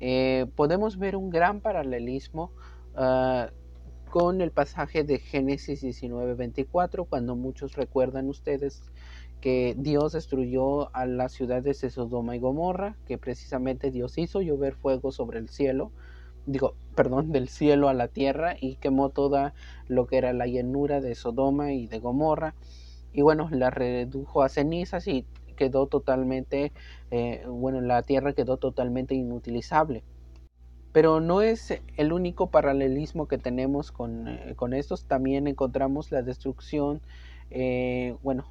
eh, 0.00 0.46
podemos 0.56 0.98
ver 0.98 1.14
un 1.14 1.28
gran 1.28 1.60
paralelismo 1.60 2.52
ah, 2.94 3.50
con 4.10 4.40
el 4.40 4.50
pasaje 4.50 5.04
de 5.04 5.18
Génesis 5.18 5.82
19:24, 5.82 7.06
cuando 7.06 7.36
muchos 7.36 7.76
recuerdan 7.76 8.28
ustedes 8.28 8.82
que 9.40 9.74
Dios 9.76 10.12
destruyó 10.12 10.94
a 10.94 11.06
las 11.06 11.32
ciudades 11.32 11.80
de 11.80 11.90
Sodoma 11.90 12.36
y 12.36 12.38
Gomorra, 12.38 12.96
que 13.06 13.18
precisamente 13.18 13.90
Dios 13.90 14.18
hizo 14.18 14.40
llover 14.42 14.74
fuego 14.74 15.12
sobre 15.12 15.38
el 15.38 15.48
cielo, 15.48 15.92
digo, 16.46 16.74
perdón, 16.94 17.32
del 17.32 17.48
cielo 17.48 17.88
a 17.88 17.94
la 17.94 18.08
tierra 18.08 18.56
y 18.60 18.76
quemó 18.76 19.10
toda 19.10 19.54
lo 19.88 20.06
que 20.06 20.18
era 20.18 20.32
la 20.32 20.46
llanura 20.46 21.00
de 21.00 21.14
Sodoma 21.14 21.72
y 21.72 21.86
de 21.86 21.98
Gomorra. 21.98 22.54
Y 23.12 23.22
bueno, 23.22 23.48
la 23.50 23.70
redujo 23.70 24.42
a 24.42 24.48
cenizas 24.48 25.08
y 25.08 25.24
quedó 25.56 25.86
totalmente, 25.86 26.72
eh, 27.10 27.44
bueno, 27.46 27.80
la 27.80 28.02
tierra 28.02 28.32
quedó 28.32 28.56
totalmente 28.56 29.14
inutilizable. 29.14 30.04
Pero 30.92 31.20
no 31.20 31.42
es 31.42 31.80
el 31.96 32.12
único 32.12 32.48
paralelismo 32.48 33.28
que 33.28 33.38
tenemos 33.38 33.92
con, 33.92 34.26
eh, 34.28 34.56
estos, 34.72 35.04
también 35.04 35.46
encontramos 35.46 36.10
la 36.10 36.22
destrucción, 36.22 37.00
eh, 37.50 38.16
bueno, 38.22 38.44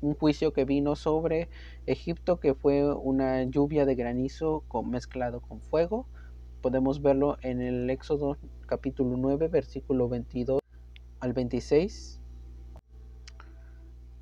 un 0.00 0.14
juicio 0.14 0.52
que 0.52 0.64
vino 0.64 0.96
sobre 0.96 1.48
Egipto 1.86 2.40
que 2.40 2.54
fue 2.54 2.92
una 2.94 3.42
lluvia 3.44 3.84
de 3.86 3.94
granizo 3.94 4.64
mezclado 4.84 5.40
con 5.40 5.60
fuego. 5.60 6.06
Podemos 6.62 7.02
verlo 7.02 7.38
en 7.42 7.60
el 7.60 7.88
Éxodo 7.90 8.36
capítulo 8.66 9.16
9, 9.16 9.48
versículo 9.48 10.08
22 10.08 10.60
al 11.20 11.32
26. 11.32 12.20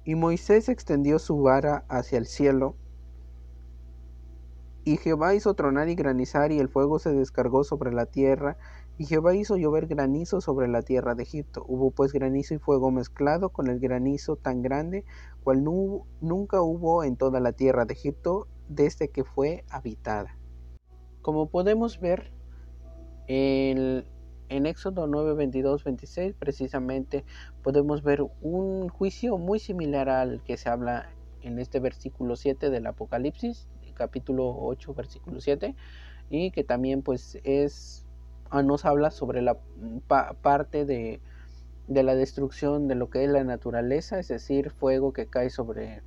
Y 0.05 0.15
Moisés 0.15 0.69
extendió 0.69 1.19
su 1.19 1.41
vara 1.41 1.85
hacia 1.89 2.19
el 2.19 2.27
cielo, 2.27 2.77
y 4.85 4.99
Jehová 4.99 5.35
hizo 5.35 5.55
tronar 5.55 5.89
y 5.89 5.95
granizar, 5.95 6.53
y 6.53 6.59
el 6.59 6.69
fuego 6.69 6.99
se 6.99 7.15
descargó 7.15 7.65
sobre 7.65 7.91
la 7.91 8.05
tierra, 8.05 8.59
y 8.97 9.07
Jehová 9.07 9.35
hizo 9.35 9.57
llover 9.57 9.87
granizo 9.87 10.41
sobre 10.41 10.69
la 10.69 10.83
tierra 10.83 11.15
de 11.15 11.25
Egipto. 11.25 11.65
Hubo 11.67 11.91
pues 11.91 12.13
granizo 12.13 12.55
y 12.55 12.59
fuego 12.59 12.91
mezclado 12.91 13.51
con 13.51 13.69
el 13.69 13.81
granizo 13.81 14.37
tan 14.37 14.63
grande, 14.63 15.05
cual 15.43 15.65
nunca 15.65 16.63
hubo 16.63 17.03
en 17.05 17.17
toda 17.17 17.41
la 17.41 17.53
tierra 17.53 17.85
de 17.85 17.95
Egipto 17.95 18.47
desde 18.69 19.09
que 19.09 19.25
fue 19.25 19.65
habitada. 19.69 20.39
Como 21.23 21.49
podemos 21.49 22.01
ver, 22.01 22.33
en 23.27 24.05
Éxodo 24.49 25.07
9, 25.07 25.35
22, 25.35 25.85
26 25.85 26.35
precisamente 26.35 27.25
podemos 27.63 28.03
ver 28.03 28.23
un 28.43 28.89
juicio 28.89 29.39
muy 29.39 29.59
similar 29.59 30.09
al 30.09 30.43
que 30.45 30.57
se 30.57 30.69
habla 30.69 31.11
en 31.43 31.59
este 31.59 31.81
versículo 31.81 32.37
7 32.37 32.71
del 32.71 32.87
Apocalipsis, 32.87 33.69
capítulo 33.95 34.55
8, 34.61 34.95
versículo 34.95 35.41
7, 35.41 35.75
y 36.31 36.51
que 36.51 36.65
también 36.65 37.03
pues 37.03 37.39
es, 37.45 38.04
nos 38.53 38.85
habla 38.85 39.11
sobre 39.11 39.43
la 39.43 39.59
parte 40.43 40.85
de, 40.85 41.21
de 41.89 42.03
la 42.03 42.15
destrucción 42.15 42.89
de 42.89 42.95
lo 42.95 43.11
que 43.11 43.25
es 43.25 43.31
la 43.31 43.45
naturaleza, 43.45 44.19
es 44.19 44.29
decir, 44.29 44.71
fuego 44.71 45.13
que 45.13 45.27
cae 45.27 45.51
sobre 45.51 46.03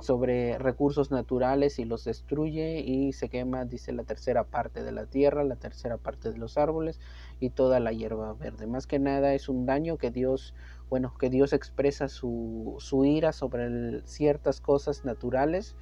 sobre 0.00 0.58
recursos 0.58 1.10
naturales 1.10 1.78
y 1.78 1.84
los 1.84 2.04
destruye 2.04 2.80
y 2.80 3.12
se 3.12 3.28
quema, 3.28 3.64
dice 3.64 3.92
la 3.92 4.04
tercera 4.04 4.44
parte 4.44 4.82
de 4.82 4.92
la 4.92 5.06
tierra, 5.06 5.42
la 5.42 5.56
tercera 5.56 5.96
parte 5.96 6.30
de 6.30 6.38
los 6.38 6.58
árboles 6.58 7.00
y 7.40 7.50
toda 7.50 7.80
la 7.80 7.92
hierba 7.92 8.34
verde. 8.34 8.66
Más 8.66 8.86
que 8.86 8.98
nada 8.98 9.32
es 9.32 9.48
un 9.48 9.64
daño 9.64 9.96
que 9.96 10.10
Dios, 10.10 10.54
bueno, 10.90 11.14
que 11.18 11.30
Dios 11.30 11.52
expresa 11.52 12.08
su, 12.08 12.76
su 12.78 13.04
ira 13.04 13.32
sobre 13.32 14.06
ciertas 14.06 14.60
cosas 14.60 15.04
naturales, 15.04 15.76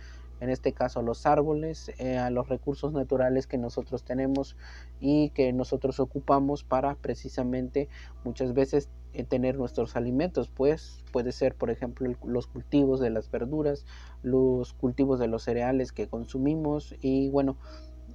en 0.45 0.51
este 0.51 0.73
caso 0.73 1.01
los 1.01 1.25
árboles, 1.25 1.91
eh, 1.99 2.19
a 2.19 2.29
los 2.29 2.49
recursos 2.49 2.93
naturales 2.93 3.47
que 3.47 3.57
nosotros 3.57 4.05
tenemos 4.05 4.57
y 5.01 5.31
que 5.31 5.53
nosotros 5.55 6.01
ocupamos 6.01 6.65
para 6.65 6.95
precisamente 6.97 7.89
muchas 8.25 8.53
veces 8.53 8.91
eh, 9.15 9.25
tener 9.25 9.57
nuestros 9.57 9.97
alimentos, 9.97 10.51
pues 10.55 11.03
puede 11.13 11.33
ser, 11.33 11.55
por 11.55 11.71
ejemplo, 11.71 12.15
los 12.25 12.47
cultivos 12.47 13.01
de 13.01 13.09
las 13.09 13.31
verduras, 13.31 13.87
los 14.23 14.75
cultivos 14.75 15.19
de 15.19 15.29
los 15.29 15.43
cereales 15.43 15.93
que 15.93 16.09
consumimos 16.09 16.95
y 17.01 17.31
bueno, 17.31 17.57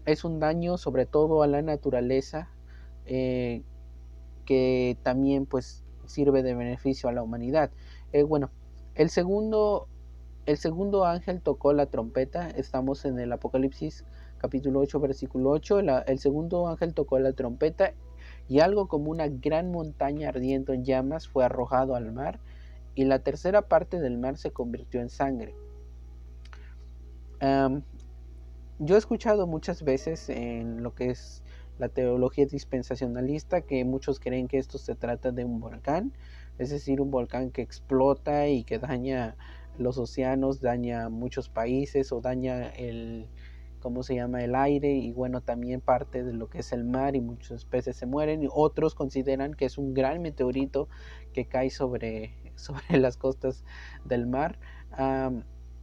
es 0.05 0.23
un 0.23 0.39
daño 0.39 0.77
sobre 0.77 1.07
todo 1.07 1.41
a 1.41 1.47
la 1.47 1.63
naturaleza 1.63 2.47
eh, 3.05 3.63
que 4.45 4.97
también 5.01 5.47
pues 5.47 5.83
sirve 6.05 6.43
de 6.43 6.53
beneficio 6.53 7.09
a 7.09 7.11
la 7.11 7.23
humanidad. 7.23 7.71
Bueno, 8.27 8.49
el 8.95 9.09
segundo, 9.09 9.87
el 10.49 10.57
segundo 10.57 11.05
ángel 11.05 11.41
tocó 11.41 11.73
la 11.73 11.85
trompeta, 11.85 12.49
estamos 12.49 13.05
en 13.05 13.19
el 13.19 13.31
Apocalipsis 13.31 14.03
capítulo 14.39 14.79
8, 14.79 14.99
versículo 14.99 15.51
8, 15.51 15.79
el 16.07 16.17
segundo 16.17 16.67
ángel 16.67 16.95
tocó 16.95 17.19
la 17.19 17.33
trompeta 17.33 17.93
y 18.47 18.59
algo 18.59 18.87
como 18.87 19.11
una 19.11 19.27
gran 19.27 19.71
montaña 19.71 20.29
ardiendo 20.29 20.73
en 20.73 20.83
llamas 20.83 21.27
fue 21.27 21.45
arrojado 21.45 21.93
al 21.93 22.11
mar, 22.11 22.39
y 22.95 23.05
la 23.05 23.19
tercera 23.19 23.61
parte 23.61 23.99
del 23.99 24.17
mar 24.17 24.37
se 24.37 24.49
convirtió 24.49 25.01
en 25.01 25.09
sangre. 25.09 25.53
yo 27.39 28.95
he 28.95 28.97
escuchado 28.97 29.45
muchas 29.45 29.83
veces 29.83 30.29
en 30.29 30.81
lo 30.81 30.95
que 30.95 31.11
es 31.11 31.43
la 31.77 31.89
teología 31.89 32.47
dispensacionalista 32.47 33.61
que 33.61 33.85
muchos 33.85 34.19
creen 34.19 34.47
que 34.47 34.57
esto 34.57 34.79
se 34.79 34.95
trata 34.95 35.31
de 35.31 35.45
un 35.45 35.59
volcán, 35.59 36.11
es 36.57 36.71
decir, 36.71 37.01
un 37.01 37.11
volcán 37.11 37.51
que 37.51 37.61
explota 37.61 38.47
y 38.47 38.63
que 38.63 38.79
daña 38.79 39.35
los 39.79 39.97
océanos, 39.97 40.61
daña 40.61 41.09
muchos 41.09 41.49
países 41.49 42.11
o 42.11 42.21
daña 42.21 42.69
el, 42.69 43.29
¿cómo 43.79 44.03
se 44.03 44.15
llama? 44.15 44.43
El 44.43 44.55
aire 44.55 44.93
y 44.93 45.11
bueno, 45.11 45.41
también 45.41 45.81
parte 45.81 46.23
de 46.23 46.33
lo 46.33 46.49
que 46.49 46.59
es 46.59 46.73
el 46.73 46.83
mar 46.83 47.15
y 47.15 47.21
muchos 47.21 47.65
peces 47.65 47.95
se 47.95 48.05
mueren 48.05 48.43
y 48.43 48.47
otros 48.51 48.95
consideran 48.95 49.53
que 49.53 49.65
es 49.65 49.77
un 49.77 49.93
gran 49.93 50.21
meteorito 50.21 50.89
que 51.33 51.45
cae 51.45 51.69
sobre, 51.69 52.33
sobre 52.55 52.97
las 52.97 53.17
costas 53.17 53.63
del 54.05 54.27
mar 54.27 54.59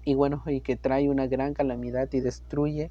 y 0.05 0.15
bueno, 0.15 0.43
y 0.47 0.61
que 0.61 0.76
trae 0.76 1.09
una 1.09 1.26
gran 1.26 1.55
calamidad 1.55 2.12
y 2.12 2.21
destruye 2.21 2.91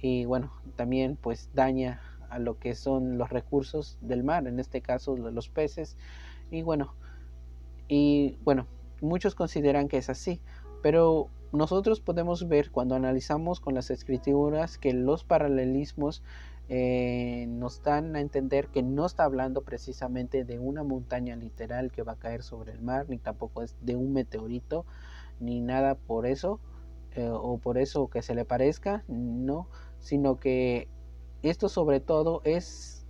y 0.00 0.24
bueno, 0.26 0.52
también 0.76 1.16
pues 1.16 1.50
daña 1.54 2.02
a 2.28 2.38
lo 2.38 2.58
que 2.58 2.74
son 2.74 3.18
los 3.18 3.30
recursos 3.30 3.98
del 4.00 4.24
mar, 4.24 4.46
en 4.46 4.60
este 4.60 4.82
caso 4.82 5.16
los 5.16 5.48
peces 5.48 5.96
Y 6.50 6.62
bueno, 6.62 6.94
y 7.88 8.36
bueno, 8.44 8.66
muchos 9.04 9.34
consideran 9.34 9.88
que 9.88 9.98
es 9.98 10.10
así, 10.10 10.40
pero 10.82 11.28
nosotros 11.52 12.00
podemos 12.00 12.48
ver 12.48 12.70
cuando 12.70 12.94
analizamos 12.96 13.60
con 13.60 13.74
las 13.74 13.90
escrituras 13.90 14.76
que 14.76 14.92
los 14.92 15.22
paralelismos 15.24 16.22
eh, 16.68 17.46
nos 17.48 17.82
dan 17.82 18.16
a 18.16 18.20
entender 18.20 18.68
que 18.68 18.82
no 18.82 19.06
está 19.06 19.24
hablando 19.24 19.62
precisamente 19.62 20.44
de 20.44 20.58
una 20.58 20.82
montaña 20.82 21.36
literal 21.36 21.92
que 21.92 22.02
va 22.02 22.12
a 22.12 22.18
caer 22.18 22.42
sobre 22.42 22.72
el 22.72 22.80
mar, 22.80 23.06
ni 23.08 23.18
tampoco 23.18 23.62
es 23.62 23.76
de 23.82 23.96
un 23.96 24.12
meteorito, 24.12 24.86
ni 25.40 25.60
nada 25.60 25.94
por 25.94 26.26
eso, 26.26 26.58
eh, 27.12 27.28
o 27.30 27.58
por 27.58 27.78
eso 27.78 28.08
que 28.08 28.22
se 28.22 28.34
le 28.34 28.44
parezca, 28.44 29.04
no, 29.08 29.68
sino 30.00 30.40
que 30.40 30.88
esto 31.42 31.68
sobre 31.68 32.00
todo 32.00 32.40
es 32.44 33.06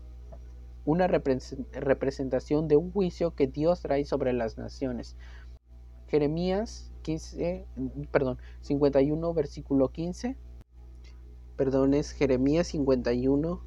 una 0.84 1.06
representación 1.06 2.68
de 2.68 2.76
un 2.76 2.92
juicio 2.92 3.34
que 3.34 3.46
Dios 3.46 3.80
trae 3.80 4.04
sobre 4.04 4.32
las 4.32 4.58
naciones. 4.58 5.16
Jeremías 6.08 6.92
15, 7.02 7.66
perdón, 8.10 8.38
51, 8.60 9.34
versículo 9.34 9.88
15 9.90 10.36
perdón, 11.56 11.94
es 11.94 12.10
Jeremías 12.10 12.68
51, 12.68 13.60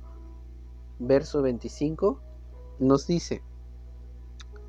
verso 0.99 1.41
25, 1.41 2.19
nos 2.79 3.07
dice, 3.07 3.41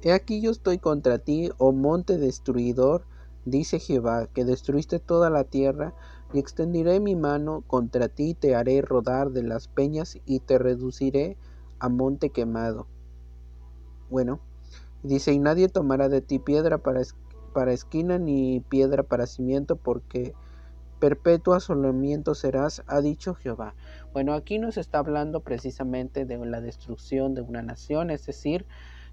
He 0.02 0.12
aquí 0.12 0.40
yo 0.40 0.50
estoy 0.50 0.78
contra 0.78 1.18
ti, 1.18 1.50
oh 1.58 1.72
monte 1.72 2.18
destruidor, 2.18 3.04
dice 3.44 3.80
Jehová, 3.80 4.28
que 4.28 4.44
destruiste 4.44 5.00
toda 5.00 5.30
la 5.30 5.44
tierra, 5.44 5.94
y 6.32 6.38
extendiré 6.38 7.00
mi 7.00 7.16
mano 7.16 7.64
contra 7.66 8.08
ti, 8.08 8.34
te 8.34 8.54
haré 8.54 8.82
rodar 8.82 9.30
de 9.30 9.42
las 9.42 9.66
peñas 9.66 10.18
y 10.26 10.40
te 10.40 10.58
reduciré 10.58 11.36
a 11.78 11.88
monte 11.88 12.30
quemado. 12.30 12.86
Bueno, 14.10 14.38
dice, 15.02 15.32
y 15.32 15.38
nadie 15.38 15.68
tomará 15.68 16.08
de 16.08 16.20
ti 16.20 16.38
piedra 16.38 16.78
para, 16.78 17.00
para 17.48 17.72
esquina 17.72 18.18
ni 18.18 18.60
piedra 18.60 19.02
para 19.02 19.26
cimiento, 19.26 19.76
porque 19.76 20.34
perpetuo 20.98 21.54
asolamiento 21.54 22.34
serás, 22.34 22.82
ha 22.86 23.00
dicho 23.00 23.34
Jehová. 23.34 23.74
Bueno, 24.12 24.34
aquí 24.34 24.58
nos 24.58 24.76
está 24.76 24.98
hablando 24.98 25.40
precisamente 25.40 26.24
de 26.24 26.38
la 26.44 26.60
destrucción 26.60 27.34
de 27.34 27.42
una 27.42 27.62
nación, 27.62 28.10
es 28.10 28.26
decir, 28.26 28.66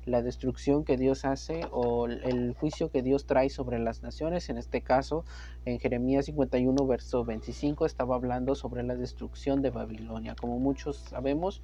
la 0.06 0.22
destrucción 0.22 0.84
que 0.84 0.98
Dios 0.98 1.26
hace 1.26 1.68
o 1.72 2.08
el 2.08 2.54
juicio 2.54 2.92
que 2.92 3.02
Dios 3.02 3.26
trae 3.26 3.50
sobre 3.50 3.80
las 3.80 4.04
naciones. 4.04 4.50
En 4.50 4.58
este 4.58 4.82
caso, 4.82 5.26
en 5.66 5.80
Jeremías 5.80 6.26
51, 6.26 6.86
verso 6.86 7.26
25, 7.26 7.86
estaba 7.86 8.16
hablando 8.16 8.56
sobre 8.56 8.84
la 8.84 8.96
destrucción 8.96 9.62
de 9.62 9.72
Babilonia. 9.72 10.36
Como 10.40 10.60
muchos 10.60 10.98
sabemos, 10.98 11.62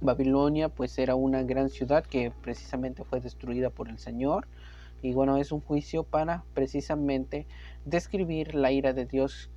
Babilonia 0.00 0.70
pues 0.70 0.98
era 0.98 1.14
una 1.14 1.42
gran 1.42 1.68
ciudad 1.68 2.04
que 2.04 2.32
precisamente 2.42 3.04
fue 3.04 3.20
destruida 3.20 3.68
por 3.68 3.88
el 3.88 3.98
Señor. 3.98 4.48
Y 5.02 5.12
bueno, 5.14 5.36
es 5.36 5.52
un 5.52 5.60
juicio 5.60 6.04
para 6.04 6.44
precisamente 6.54 7.46
describir 7.84 8.54
la 8.54 8.72
ira 8.72 8.92
de 8.92 9.06
Dios, 9.06 9.50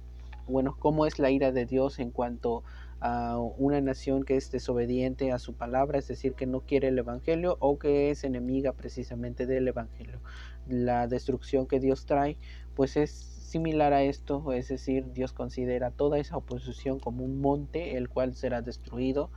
bueno, 0.48 0.76
cómo 0.80 1.06
es 1.06 1.20
la 1.20 1.32
ira 1.32 1.52
de 1.52 1.66
Dios 1.66 2.00
en 2.00 2.12
cuanto 2.12 2.64
a 3.00 3.38
una 3.38 3.82
nación 3.82 4.24
que 4.24 4.38
es 4.38 4.50
desobediente 4.50 5.34
a 5.34 5.40
su 5.40 5.54
palabra, 5.54 6.00
es 6.00 6.08
decir, 6.08 6.36
que 6.36 6.46
no 6.46 6.62
quiere 6.62 6.88
el 6.88 6.98
Evangelio 6.98 7.58
o 7.60 7.78
que 7.78 8.12
es 8.12 8.24
enemiga 8.24 8.72
precisamente 8.72 9.46
del 9.46 9.68
Evangelio. 9.68 10.22
La 10.70 11.08
destrucción 11.08 11.68
que 11.68 11.82
Dios 11.82 12.06
trae, 12.06 12.38
pues 12.76 12.96
es 12.96 13.12
similar 13.12 13.92
a 13.92 14.04
esto, 14.04 14.54
es 14.54 14.70
decir, 14.70 15.12
Dios 15.12 15.34
considera 15.34 15.92
toda 15.92 16.18
esa 16.18 16.38
oposición 16.38 17.00
como 17.00 17.26
un 17.26 17.42
monte, 17.42 17.98
el 17.98 18.08
cual 18.08 18.36
será 18.36 18.62
destruido, 18.62 19.30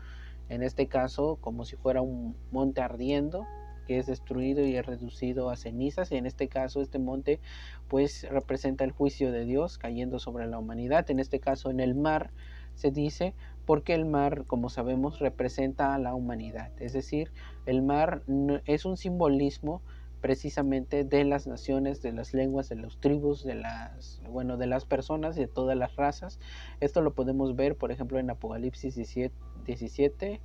en 0.48 0.62
este 0.62 0.86
caso 0.86 1.36
como 1.40 1.64
si 1.64 1.74
fuera 1.74 2.02
un 2.02 2.36
monte 2.52 2.80
ardiendo, 2.80 3.46
que 3.86 3.98
es 3.98 4.06
destruido 4.06 4.64
y 4.64 4.76
es 4.76 4.84
reducido 4.84 5.50
a 5.50 5.56
cenizas. 5.56 6.12
Y 6.12 6.16
en 6.16 6.26
este 6.26 6.48
caso, 6.48 6.80
este 6.80 6.98
monte 6.98 7.40
pues 7.88 8.26
representa 8.30 8.84
el 8.84 8.92
juicio 8.92 9.32
de 9.32 9.44
Dios 9.44 9.78
cayendo 9.78 10.18
sobre 10.18 10.46
la 10.46 10.58
humanidad. 10.58 11.10
En 11.10 11.20
este 11.20 11.40
caso, 11.40 11.70
en 11.70 11.80
el 11.80 11.94
mar 11.94 12.30
se 12.74 12.90
dice 12.90 13.34
porque 13.64 13.94
el 13.94 14.04
mar, 14.04 14.44
como 14.46 14.68
sabemos, 14.68 15.18
representa 15.18 15.94
a 15.94 15.98
la 15.98 16.14
humanidad. 16.14 16.70
Es 16.80 16.92
decir, 16.92 17.32
el 17.66 17.82
mar 17.82 18.22
es 18.66 18.84
un 18.84 18.96
simbolismo 18.96 19.82
precisamente 20.20 21.04
de 21.04 21.24
las 21.24 21.46
naciones, 21.46 22.02
de 22.02 22.12
las 22.12 22.34
lenguas, 22.34 22.68
de 22.68 22.76
los 22.76 22.98
tribus, 23.00 23.44
de 23.44 23.54
las, 23.54 24.20
bueno, 24.28 24.56
de 24.56 24.66
las 24.66 24.84
personas, 24.84 25.36
de 25.36 25.46
todas 25.46 25.76
las 25.76 25.94
razas. 25.96 26.38
Esto 26.80 27.00
lo 27.00 27.14
podemos 27.14 27.54
ver, 27.54 27.76
por 27.76 27.92
ejemplo, 27.92 28.18
en 28.18 28.30
Apocalipsis 28.30 28.94
17, 28.94 29.34
17 29.66 30.40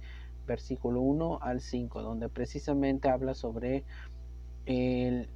versículo 0.51 0.99
1 1.01 1.39
al 1.41 1.61
5, 1.61 2.01
donde 2.01 2.27
precisamente 2.27 3.09
habla 3.09 3.33
sobre 3.33 3.85
el 4.65 5.29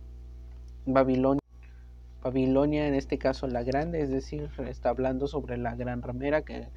Babilonia. 0.85 1.41
Babilonia, 2.21 2.87
en 2.87 2.95
este 2.95 3.17
caso 3.17 3.47
la 3.47 3.63
grande, 3.63 4.01
es 4.01 4.09
decir, 4.09 4.49
está 4.67 4.89
hablando 4.89 5.27
sobre 5.27 5.57
la 5.57 5.75
gran 5.75 6.01
ramera 6.01 6.41
que 6.41 6.67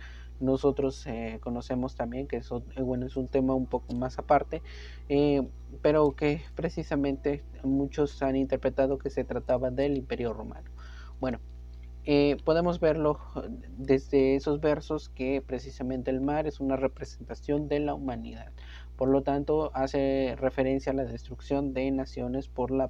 nosotros 0.41 1.07
eh, 1.07 1.39
conocemos 1.41 1.97
también, 1.97 2.29
que 2.29 2.37
es, 2.37 2.51
eh, 2.51 2.83
bueno, 2.83 3.07
es 3.07 3.17
un 3.17 3.29
tema 3.29 3.55
un 3.55 3.67
poco 3.67 3.95
más 3.95 4.19
aparte, 4.19 4.63
eh, 5.09 5.43
pero 5.83 6.13
que 6.13 6.43
precisamente 6.55 7.43
muchos 7.65 8.23
han 8.23 8.37
interpretado 8.37 8.99
que 8.99 9.11
se 9.11 9.25
trataba 9.25 9.71
del 9.71 9.97
imperio 9.97 10.33
romano. 10.33 10.71
Bueno, 11.19 11.41
eh, 12.11 12.39
podemos 12.43 12.81
verlo 12.81 13.21
desde 13.77 14.35
esos 14.35 14.63
versos 14.63 15.11
que 15.11 15.43
precisamente 15.47 16.11
el 16.11 16.23
mar 16.23 16.47
es 16.47 16.59
una 16.59 16.75
representación 16.75 17.69
de 17.69 17.81
la 17.81 17.93
humanidad. 17.93 18.51
Por 18.97 19.11
lo 19.11 19.23
tanto, 19.23 19.71
hace 19.75 20.35
referencia 20.39 20.93
a 20.93 20.95
la 20.95 21.05
destrucción 21.05 21.75
de 21.75 21.91
naciones 21.91 22.49
por 22.49 22.71
la, 22.71 22.89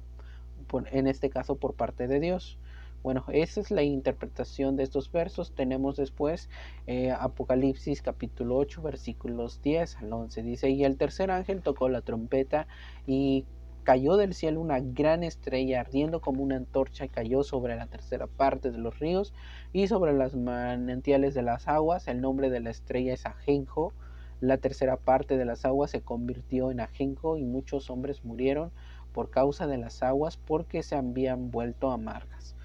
en 0.93 1.07
este 1.07 1.29
caso 1.29 1.57
por 1.57 1.73
parte 1.73 2.07
de 2.07 2.21
Dios. 2.21 2.59
Bueno, 3.03 3.25
esa 3.27 3.59
es 3.59 3.71
la 3.71 3.83
interpretación 3.83 4.77
de 4.77 4.83
estos 4.83 5.11
versos. 5.11 5.53
Tenemos 5.53 5.97
después 5.97 6.49
eh, 6.87 7.11
Apocalipsis 7.11 8.01
capítulo 8.01 8.55
8 8.55 8.81
versículos 8.81 9.61
10 9.61 9.97
al 9.97 10.13
11. 10.13 10.43
Dice, 10.43 10.69
y 10.69 10.85
el 10.85 10.95
tercer 10.95 11.29
ángel 11.29 11.61
tocó 11.61 11.89
la 11.89 11.99
trompeta 11.99 12.67
y 13.05 13.43
cayó 13.83 14.17
del 14.17 14.33
cielo 14.33 14.61
una 14.61 14.79
gran 14.79 15.23
estrella 15.23 15.81
ardiendo 15.81 16.21
como 16.21 16.43
una 16.43 16.57
antorcha 16.57 17.05
y 17.05 17.09
cayó 17.09 17.43
sobre 17.43 17.75
la 17.75 17.87
tercera 17.87 18.27
parte 18.27 18.71
de 18.71 18.77
los 18.77 18.99
ríos 18.99 19.33
y 19.73 19.87
sobre 19.87 20.13
las 20.13 20.35
manantiales 20.35 21.33
de 21.33 21.41
las 21.41 21.67
aguas. 21.67 22.07
El 22.07 22.21
nombre 22.21 22.49
de 22.49 22.59
la 22.59 22.69
estrella 22.69 23.13
es 23.13 23.25
Ajenjo. 23.25 23.93
La 24.41 24.57
tercera 24.57 24.97
parte 24.97 25.37
de 25.37 25.45
las 25.45 25.65
aguas 25.65 25.91
se 25.91 26.01
convirtió 26.01 26.71
en 26.71 26.79
Ajenjo 26.79 27.37
y 27.37 27.43
muchos 27.43 27.89
hombres 27.89 28.23
murieron 28.23 28.71
por 29.13 29.29
causa 29.29 29.67
de 29.67 29.77
las 29.77 30.01
aguas 30.03 30.37
porque 30.37 30.83
se 30.83 30.95
habían 30.95 31.51
vuelto 31.51 31.91
amargas. 31.91 32.55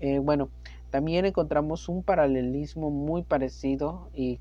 Eh, 0.00 0.18
bueno, 0.18 0.50
también 0.90 1.24
encontramos 1.24 1.88
un 1.88 2.02
paralelismo 2.02 2.90
muy 2.90 3.22
parecido 3.22 4.10
y 4.14 4.40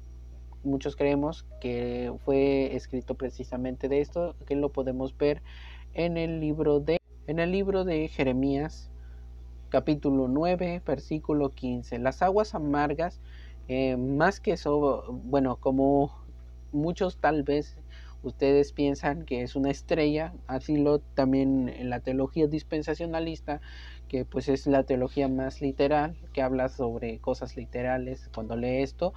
muchos 0.63 0.95
creemos 0.95 1.45
que 1.61 2.13
fue 2.25 2.75
escrito 2.75 3.15
precisamente 3.15 3.87
de 3.87 4.01
esto, 4.01 4.35
que 4.45 4.55
lo 4.55 4.69
podemos 4.69 5.17
ver 5.17 5.41
en 5.95 6.17
el 6.17 6.39
libro 6.39 6.79
de, 6.79 6.99
en 7.25 7.39
el 7.39 7.51
libro 7.51 7.85
de 7.85 8.07
Jeremías, 8.09 8.91
capítulo 9.69 10.27
9, 10.27 10.81
versículo 10.85 11.49
15. 11.49 11.99
Las 11.99 12.21
aguas 12.21 12.53
amargas, 12.53 13.21
eh, 13.67 13.97
más 13.97 14.39
que 14.39 14.51
eso, 14.51 15.05
bueno, 15.23 15.55
como 15.55 16.13
muchos 16.71 17.17
tal 17.17 17.43
vez 17.43 17.77
ustedes 18.23 18.73
piensan 18.73 19.23
que 19.23 19.41
es 19.41 19.55
una 19.55 19.71
estrella, 19.71 20.33
así 20.47 20.77
lo 20.77 20.99
también 20.99 21.69
en 21.69 21.89
la 21.89 22.01
teología 22.01 22.47
dispensacionalista, 22.47 23.61
que 24.09 24.25
pues 24.25 24.49
es 24.49 24.67
la 24.67 24.83
teología 24.83 25.29
más 25.29 25.61
literal, 25.61 26.17
que 26.33 26.41
habla 26.41 26.67
sobre 26.67 27.19
cosas 27.19 27.55
literales 27.55 28.29
cuando 28.33 28.57
lee 28.57 28.81
esto, 28.81 29.13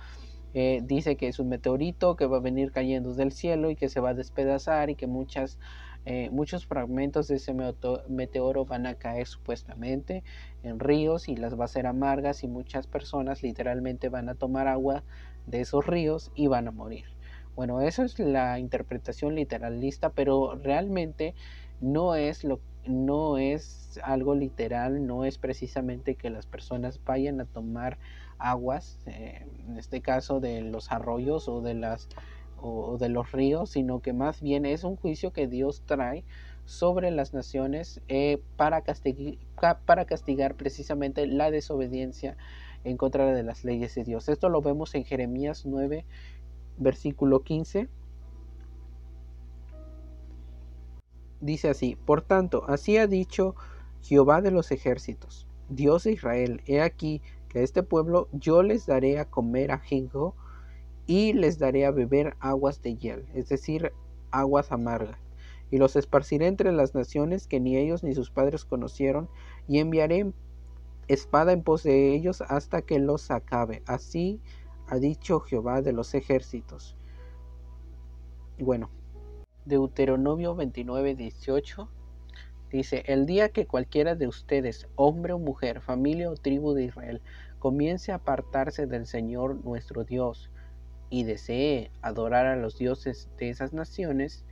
eh, 0.55 0.81
dice 0.85 1.17
que 1.17 1.29
es 1.29 1.39
un 1.39 1.49
meteorito 1.49 2.17
que 2.17 2.27
va 2.27 2.39
a 2.39 2.41
venir 2.41 2.71
cayendo 2.71 3.15
del 3.15 3.33
cielo 3.33 3.71
y 3.71 3.77
que 3.77 3.89
se 3.89 4.01
va 4.01 4.11
a 4.11 4.15
despedazar 4.15 4.91
y 4.91 4.95
que 4.95 5.07
muchas 5.07 5.59
eh, 6.05 6.31
muchos 6.31 6.67
fragmentos 6.67 7.29
de 7.29 7.37
ese 7.37 7.55
meteoro 8.09 8.65
van 8.65 8.87
a 8.87 8.95
caer 8.95 9.27
supuestamente 9.27 10.23
en 10.63 10.81
ríos 10.81 11.29
y 11.29 11.37
las 11.37 11.59
va 11.59 11.67
a 11.67 11.69
ser 11.69 11.87
amargas 11.87 12.45
y 12.45 12.49
muchas 12.49 12.87
personas 12.87 13.43
literalmente 13.43 14.09
van 14.09 14.29
a 14.29 14.35
tomar 14.35 14.69
agua 14.69 15.05
de 15.47 15.61
esos 15.61 15.87
ríos 15.87 16.31
y 16.35 16.47
van 16.47 16.69
a 16.69 16.71
morir. 16.71 17.05
Bueno, 17.57 17.81
eso 17.81 18.05
es 18.05 18.19
la 18.19 18.59
interpretación 18.59 19.35
literalista, 19.35 20.11
pero 20.11 20.55
realmente 20.55 21.35
no 21.81 22.15
es 22.15 22.45
lo 22.45 22.61
no 22.87 23.37
es 23.37 24.01
algo 24.03 24.35
literal, 24.35 25.07
no 25.07 25.25
es 25.25 25.37
precisamente 25.39 26.15
que 26.15 26.31
las 26.31 26.47
personas 26.47 27.01
vayan 27.05 27.41
a 27.41 27.45
tomar 27.45 27.99
aguas, 28.39 28.99
eh, 29.07 29.47
en 29.67 29.77
este 29.77 30.01
caso 30.01 30.41
de 30.41 30.63
los 30.63 30.91
arroyos 30.91 31.49
o 31.49 31.61
de 31.61 31.75
las 31.75 32.09
o 32.61 32.99
de 32.99 33.09
los 33.09 33.33
ríos, 33.33 33.71
sino 33.71 34.01
que 34.01 34.13
más 34.13 34.41
bien 34.41 34.67
es 34.67 34.85
un 34.85 34.97
juicio 34.97 35.33
que 35.33 35.47
Dios 35.47 35.83
trae 35.87 36.25
sobre 36.65 37.11
las 37.11 37.33
naciones 37.33 38.01
eh, 38.09 38.43
para, 38.57 38.83
para 39.87 40.05
castigar 40.05 40.55
precisamente 40.55 41.27
la 41.27 41.51
desobediencia 41.51 42.37
en 42.85 42.97
contra 42.97 43.33
de 43.33 43.43
las 43.43 43.65
leyes 43.65 43.95
de 43.95 44.05
Dios. 44.05 44.29
Esto 44.29 44.49
lo 44.49 44.61
vemos 44.61 44.95
en 44.95 45.05
Jeremías 45.05 45.65
9, 45.67 46.05
versículo 46.77 47.43
15. 47.43 47.89
dice 51.41 51.69
así, 51.69 51.97
por 51.97 52.23
tanto, 52.23 52.65
así 52.69 52.97
ha 52.97 53.07
dicho 53.07 53.55
Jehová 54.03 54.41
de 54.41 54.51
los 54.51 54.71
ejércitos, 54.71 55.47
Dios 55.69 56.05
de 56.05 56.13
Israel, 56.13 56.63
he 56.67 56.81
aquí 56.81 57.21
que 57.49 57.61
a 57.61 57.63
este 57.63 57.83
pueblo 57.83 58.29
yo 58.33 58.63
les 58.63 58.87
daré 58.87 59.19
a 59.19 59.27
comer 59.27 59.73
ajenjo 59.73 60.35
y 61.09 61.33
les 61.33 61.59
daré 61.59 61.87
a 61.87 61.91
beber 61.91 62.37
aguas 62.39 62.83
de 62.83 62.95
hiel, 62.95 63.25
es 63.35 63.49
decir, 63.49 63.93
aguas 64.31 64.71
amargas, 64.71 65.19
y 65.71 65.79
los 65.79 65.97
esparciré 65.97 66.47
entre 66.47 66.71
las 66.71 66.95
naciones 66.95 67.47
que 67.47 67.61
ni 67.61 67.79
ellos 67.79 68.05
ni 68.05 68.15
sus 68.15 68.31
padres 68.31 68.67
conocieron, 68.67 69.27
y 69.67 69.79
enviaré 69.79 70.31
espada 71.09 71.53
en 71.53 71.63
pos 71.63 71.83
de 71.83 72.15
ellos 72.15 72.43
hasta 72.43 72.83
que 72.83 72.99
los 72.99 73.31
acabe. 73.31 73.83
Así 73.87 74.39
ha 74.87 74.99
dicho 74.99 75.41
Jehová 75.41 75.81
de 75.81 75.95
los 75.95 76.13
ejércitos. 76.13 76.95
Bueno, 78.59 78.91
Deuteronomio 79.65 80.55
29, 80.55 81.15
18 81.15 81.89
dice, 82.71 83.03
el 83.07 83.25
día 83.25 83.49
que 83.49 83.67
cualquiera 83.67 84.15
de 84.15 84.29
ustedes, 84.29 84.87
hombre 84.95 85.33
o 85.33 85.39
mujer, 85.39 85.81
familia 85.81 86.31
o 86.31 86.35
tribu 86.35 86.75
de 86.75 86.85
Israel, 86.85 87.23
comience 87.59 88.13
a 88.13 88.17
apartarse 88.17 88.87
del 88.87 89.07
Señor 89.07 89.65
nuestro 89.65 90.05
Dios 90.05 90.51
y 91.11 91.25
desee 91.25 91.91
adorar 92.03 92.47
a 92.47 92.57
los 92.57 92.79
dioses 92.79 93.29
de 93.39 93.51
esas 93.51 93.73
naciones, 93.73 94.45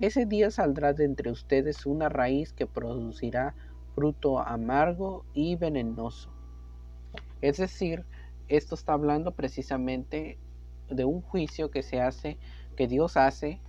ese 0.00 0.26
día 0.26 0.50
saldrá 0.50 0.92
de 0.92 1.04
entre 1.04 1.30
ustedes 1.30 1.86
una 1.86 2.08
raíz 2.08 2.52
que 2.52 2.66
producirá 2.66 3.54
fruto 3.94 4.40
amargo 4.40 5.24
y 5.34 5.56
venenoso. 5.56 6.30
Es 7.40 7.58
decir, 7.58 8.04
esto 8.48 8.74
está 8.74 8.92
hablando 8.92 9.32
precisamente 9.32 10.38
de 10.90 11.04
un 11.04 11.20
juicio 11.20 11.70
que 11.70 11.82
se 11.82 12.00
hace, 12.00 12.38
que 12.76 12.88
Dios 12.88 13.16
hace 13.16 13.60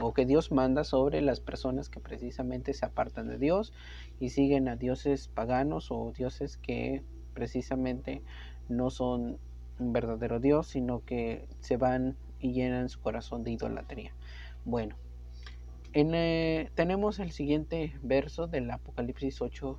o 0.00 0.14
que 0.14 0.24
Dios 0.24 0.52
manda 0.52 0.84
sobre 0.84 1.20
las 1.20 1.40
personas 1.40 1.88
que 1.88 2.00
precisamente 2.00 2.72
se 2.74 2.86
apartan 2.86 3.28
de 3.28 3.38
Dios 3.38 3.72
y 4.20 4.30
siguen 4.30 4.68
a 4.68 4.76
dioses 4.76 5.28
paganos 5.28 5.90
o 5.90 6.12
dioses 6.16 6.56
que 6.56 7.02
precisamente 7.34 8.22
no 8.68 8.90
son 8.90 9.38
un 9.78 9.92
verdadero 9.92 10.40
Dios, 10.40 10.68
sino 10.68 11.04
que 11.04 11.48
se 11.60 11.76
van 11.76 12.16
y 12.38 12.52
llenan 12.52 12.88
su 12.88 13.00
corazón 13.00 13.44
de 13.44 13.52
idolatría. 13.52 14.14
Bueno, 14.64 14.96
eh, 15.94 16.70
tenemos 16.74 17.18
el 17.18 17.32
siguiente 17.32 17.94
verso 18.02 18.46
del 18.46 18.70
Apocalipsis 18.70 19.42
8, 19.42 19.78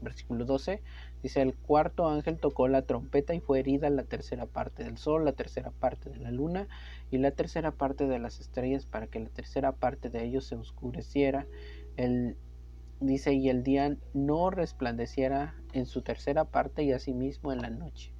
versículo 0.00 0.44
12. 0.44 0.82
Dice, 1.22 1.40
el 1.40 1.54
cuarto 1.54 2.08
ángel 2.08 2.38
tocó 2.38 2.66
la 2.66 2.82
trompeta 2.82 3.34
y 3.34 3.40
fue 3.40 3.60
herida 3.60 3.88
la 3.90 4.04
tercera 4.04 4.46
parte 4.46 4.82
del 4.82 4.98
sol, 4.98 5.24
la 5.24 5.32
tercera 5.32 5.70
parte 5.70 6.10
de 6.10 6.16
la 6.16 6.32
luna 6.32 6.66
y 7.10 7.18
la 7.18 7.30
tercera 7.30 7.70
parte 7.70 8.06
de 8.06 8.18
las 8.18 8.40
estrellas 8.40 8.86
para 8.86 9.06
que 9.06 9.20
la 9.20 9.28
tercera 9.28 9.72
parte 9.72 10.10
de 10.10 10.24
ellos 10.24 10.46
se 10.46 10.56
oscureciera. 10.56 11.46
El, 11.96 12.36
dice, 13.00 13.32
y 13.34 13.48
el 13.48 13.62
día 13.62 13.96
no 14.14 14.50
resplandeciera 14.50 15.54
en 15.72 15.86
su 15.86 16.02
tercera 16.02 16.44
parte 16.44 16.82
y 16.82 16.92
asimismo 16.92 17.52
en 17.52 17.62
la 17.62 17.70
noche. 17.70 18.12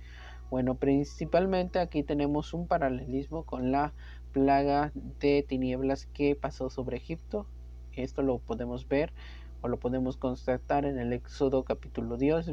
Bueno, 0.53 0.75
principalmente 0.75 1.79
aquí 1.79 2.03
tenemos 2.03 2.53
un 2.53 2.67
paralelismo 2.67 3.45
con 3.45 3.73
la 3.73 3.95
plaga 4.33 4.93
de 5.19 5.43
tinieblas 5.49 6.05
que 6.13 6.37
pasó 6.37 6.69
sobre 6.69 6.99
Egipto. 6.99 7.47
Esto 7.95 8.21
lo 8.21 8.37
podemos 8.39 8.87
ver 8.87 9.15
o 9.63 9.69
lo 9.69 9.79
podemos 9.79 10.19
constatar 10.19 10.85
en 10.85 10.99
el 10.99 11.15
Éxodo 11.15 11.65
capítulo 11.65 12.19
10, 12.19 12.53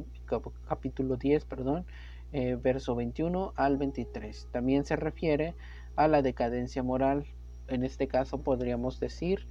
capítulo 0.66 1.18
10 1.18 1.44
perdón, 1.44 1.86
eh, 2.32 2.56
verso 2.56 2.96
21 2.96 3.52
al 3.58 3.76
23. 3.76 4.48
También 4.50 4.86
se 4.86 4.96
refiere 4.96 5.56
a 5.98 6.08
la 6.08 6.22
decadencia 6.22 6.82
moral. 6.82 7.26
En 7.68 7.84
este 7.84 8.08
caso 8.08 8.42
podríamos 8.44 9.02
decir 9.02 9.46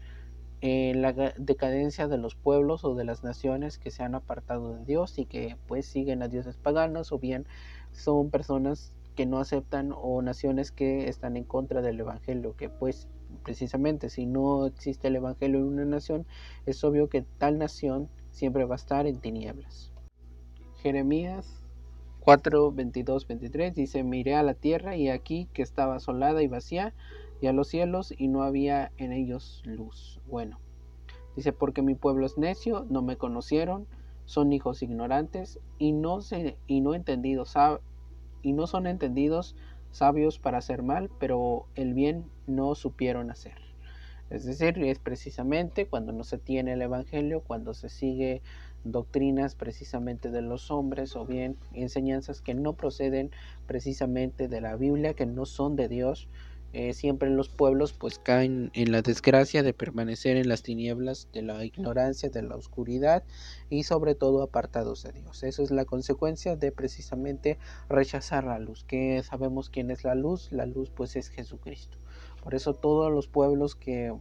eh, 0.60 0.92
la 0.96 1.12
decadencia 1.12 2.08
de 2.08 2.18
los 2.18 2.34
pueblos 2.34 2.84
o 2.84 2.96
de 2.96 3.04
las 3.04 3.22
naciones 3.22 3.78
que 3.78 3.92
se 3.92 4.02
han 4.02 4.16
apartado 4.16 4.74
de 4.74 4.84
Dios 4.86 5.18
y 5.18 5.24
que 5.26 5.56
pues 5.68 5.86
siguen 5.86 6.20
a 6.20 6.28
dioses 6.28 6.56
paganos 6.56 7.12
o 7.12 7.18
bien 7.20 7.46
son 7.92 8.30
personas 8.30 8.94
que 9.14 9.26
no 9.26 9.38
aceptan 9.38 9.92
o 9.94 10.22
naciones 10.22 10.70
que 10.70 11.08
están 11.08 11.36
en 11.36 11.44
contra 11.44 11.82
del 11.82 12.00
Evangelio, 12.00 12.54
que 12.56 12.68
pues 12.68 13.08
precisamente 13.42 14.10
si 14.10 14.26
no 14.26 14.66
existe 14.66 15.08
el 15.08 15.16
Evangelio 15.16 15.58
en 15.58 15.66
una 15.66 15.84
nación, 15.84 16.26
es 16.66 16.82
obvio 16.84 17.08
que 17.08 17.22
tal 17.38 17.58
nación 17.58 18.08
siempre 18.30 18.64
va 18.64 18.74
a 18.74 18.76
estar 18.76 19.06
en 19.06 19.20
tinieblas. 19.20 19.92
Jeremías 20.82 21.58
4, 22.20 22.72
22, 22.72 23.26
23 23.26 23.74
dice, 23.74 24.02
miré 24.04 24.34
a 24.34 24.42
la 24.42 24.54
tierra 24.54 24.96
y 24.96 25.08
aquí 25.08 25.48
que 25.52 25.62
estaba 25.62 25.96
asolada 25.96 26.42
y 26.42 26.46
vacía, 26.46 26.94
y 27.40 27.46
a 27.46 27.52
los 27.52 27.68
cielos 27.68 28.12
y 28.16 28.28
no 28.28 28.42
había 28.42 28.92
en 28.98 29.12
ellos 29.12 29.62
luz. 29.64 30.20
Bueno, 30.26 30.58
dice, 31.36 31.52
porque 31.52 31.82
mi 31.82 31.94
pueblo 31.94 32.26
es 32.26 32.36
necio, 32.36 32.86
no 32.90 33.00
me 33.00 33.16
conocieron, 33.16 33.86
son 34.28 34.52
hijos 34.52 34.82
ignorantes 34.82 35.58
y 35.78 35.92
no, 35.92 36.20
se, 36.20 36.58
y 36.66 36.82
no 36.82 36.92
entendidos, 36.92 37.54
y 38.42 38.52
no 38.52 38.66
son 38.66 38.86
entendidos 38.86 39.56
sabios 39.90 40.38
para 40.38 40.58
hacer 40.58 40.82
mal, 40.82 41.10
pero 41.18 41.64
el 41.76 41.94
bien 41.94 42.26
no 42.46 42.74
supieron 42.74 43.30
hacer. 43.30 43.54
Es 44.28 44.44
decir, 44.44 44.78
es 44.84 44.98
precisamente 44.98 45.86
cuando 45.86 46.12
no 46.12 46.24
se 46.24 46.36
tiene 46.36 46.74
el 46.74 46.82
Evangelio, 46.82 47.40
cuando 47.40 47.72
se 47.72 47.88
sigue 47.88 48.42
doctrinas 48.84 49.54
precisamente 49.54 50.30
de 50.30 50.42
los 50.42 50.70
hombres 50.70 51.16
o 51.16 51.24
bien 51.24 51.56
enseñanzas 51.72 52.42
que 52.42 52.52
no 52.52 52.74
proceden 52.74 53.30
precisamente 53.66 54.46
de 54.46 54.60
la 54.60 54.76
Biblia, 54.76 55.14
que 55.14 55.24
no 55.24 55.46
son 55.46 55.74
de 55.74 55.88
Dios, 55.88 56.28
eh, 56.74 56.92
siempre 56.92 57.30
los 57.30 57.48
pueblos 57.48 57.94
pues 57.94 58.18
caen 58.18 58.70
en 58.74 58.92
la 58.92 59.00
desgracia 59.00 59.62
de 59.62 59.72
permanecer 59.72 60.36
en 60.36 60.48
las 60.48 60.62
tinieblas 60.62 61.28
de 61.32 61.42
la 61.42 61.64
ignorancia, 61.64 62.28
de 62.28 62.42
la 62.42 62.56
oscuridad 62.56 63.24
y 63.70 63.84
sobre 63.84 64.14
todo 64.14 64.42
apartados 64.42 65.02
de 65.02 65.12
Dios. 65.12 65.42
Eso 65.42 65.62
es 65.62 65.70
la 65.70 65.86
consecuencia 65.86 66.56
de 66.56 66.70
precisamente 66.70 67.58
rechazar 67.88 68.44
la 68.44 68.58
luz, 68.58 68.84
que 68.84 69.22
sabemos 69.22 69.70
quién 69.70 69.90
es 69.90 70.04
la 70.04 70.14
luz, 70.14 70.52
la 70.52 70.66
luz 70.66 70.90
pues 70.90 71.16
es 71.16 71.30
Jesucristo. 71.30 71.96
Por 72.42 72.54
eso 72.54 72.74
todos 72.74 73.10
los 73.10 73.28
pueblos 73.28 73.74
que 73.74 74.12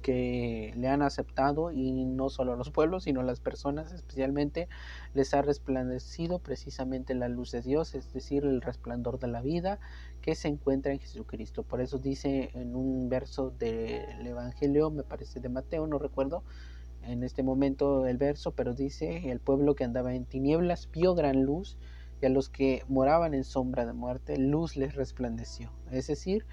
que 0.00 0.72
le 0.76 0.88
han 0.88 1.02
aceptado 1.02 1.70
y 1.70 1.92
no 2.04 2.30
solo 2.30 2.56
los 2.56 2.70
pueblos, 2.70 3.04
sino 3.04 3.22
las 3.22 3.40
personas 3.40 3.92
especialmente, 3.92 4.68
les 5.14 5.34
ha 5.34 5.42
resplandecido 5.42 6.38
precisamente 6.38 7.14
la 7.14 7.28
luz 7.28 7.50
de 7.52 7.62
Dios, 7.62 7.94
es 7.94 8.12
decir, 8.12 8.44
el 8.44 8.62
resplandor 8.62 9.18
de 9.18 9.28
la 9.28 9.42
vida 9.42 9.78
que 10.20 10.34
se 10.34 10.48
encuentra 10.48 10.92
en 10.92 10.98
Jesucristo. 10.98 11.62
Por 11.62 11.80
eso 11.80 11.98
dice 11.98 12.50
en 12.54 12.76
un 12.76 13.08
verso 13.08 13.50
del 13.50 14.26
Evangelio, 14.26 14.90
me 14.90 15.02
parece 15.02 15.40
de 15.40 15.48
Mateo, 15.48 15.86
no 15.86 15.98
recuerdo 15.98 16.44
en 17.02 17.22
este 17.22 17.42
momento 17.42 18.06
el 18.06 18.18
verso, 18.18 18.52
pero 18.52 18.74
dice, 18.74 19.30
el 19.30 19.40
pueblo 19.40 19.74
que 19.74 19.84
andaba 19.84 20.14
en 20.14 20.26
tinieblas 20.26 20.90
vio 20.92 21.14
gran 21.14 21.44
luz 21.44 21.78
y 22.20 22.26
a 22.26 22.28
los 22.28 22.48
que 22.50 22.84
moraban 22.88 23.34
en 23.34 23.44
sombra 23.44 23.86
de 23.86 23.94
muerte, 23.94 24.36
luz 24.36 24.76
les 24.76 24.94
resplandeció. 24.94 25.72
Es 25.90 26.06
decir, 26.08 26.44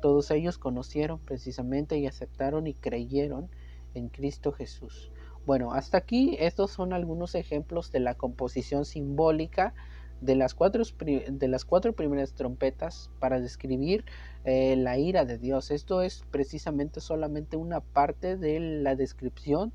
todos 0.00 0.30
ellos 0.32 0.58
conocieron 0.58 1.20
precisamente 1.20 1.96
y 1.98 2.06
aceptaron 2.06 2.66
y 2.66 2.74
creyeron 2.74 3.48
en 3.94 4.08
Cristo 4.08 4.52
Jesús. 4.52 5.12
Bueno, 5.46 5.72
hasta 5.72 5.98
aquí 5.98 6.36
estos 6.40 6.70
son 6.70 6.92
algunos 6.92 7.34
ejemplos 7.34 7.92
de 7.92 8.00
la 8.00 8.14
composición 8.14 8.84
simbólica 8.84 9.74
de 10.22 10.36
las 10.36 10.54
cuatro, 10.54 10.84
de 11.04 11.48
las 11.48 11.64
cuatro 11.64 11.92
primeras 11.94 12.32
trompetas 12.32 13.10
para 13.18 13.40
describir 13.40 14.04
eh, 14.44 14.76
la 14.76 14.96
ira 14.96 15.24
de 15.24 15.36
Dios. 15.36 15.70
Esto 15.70 16.00
es 16.00 16.24
precisamente 16.30 17.00
solamente 17.00 17.56
una 17.56 17.80
parte 17.80 18.36
de 18.36 18.60
la 18.60 18.94
descripción 18.94 19.72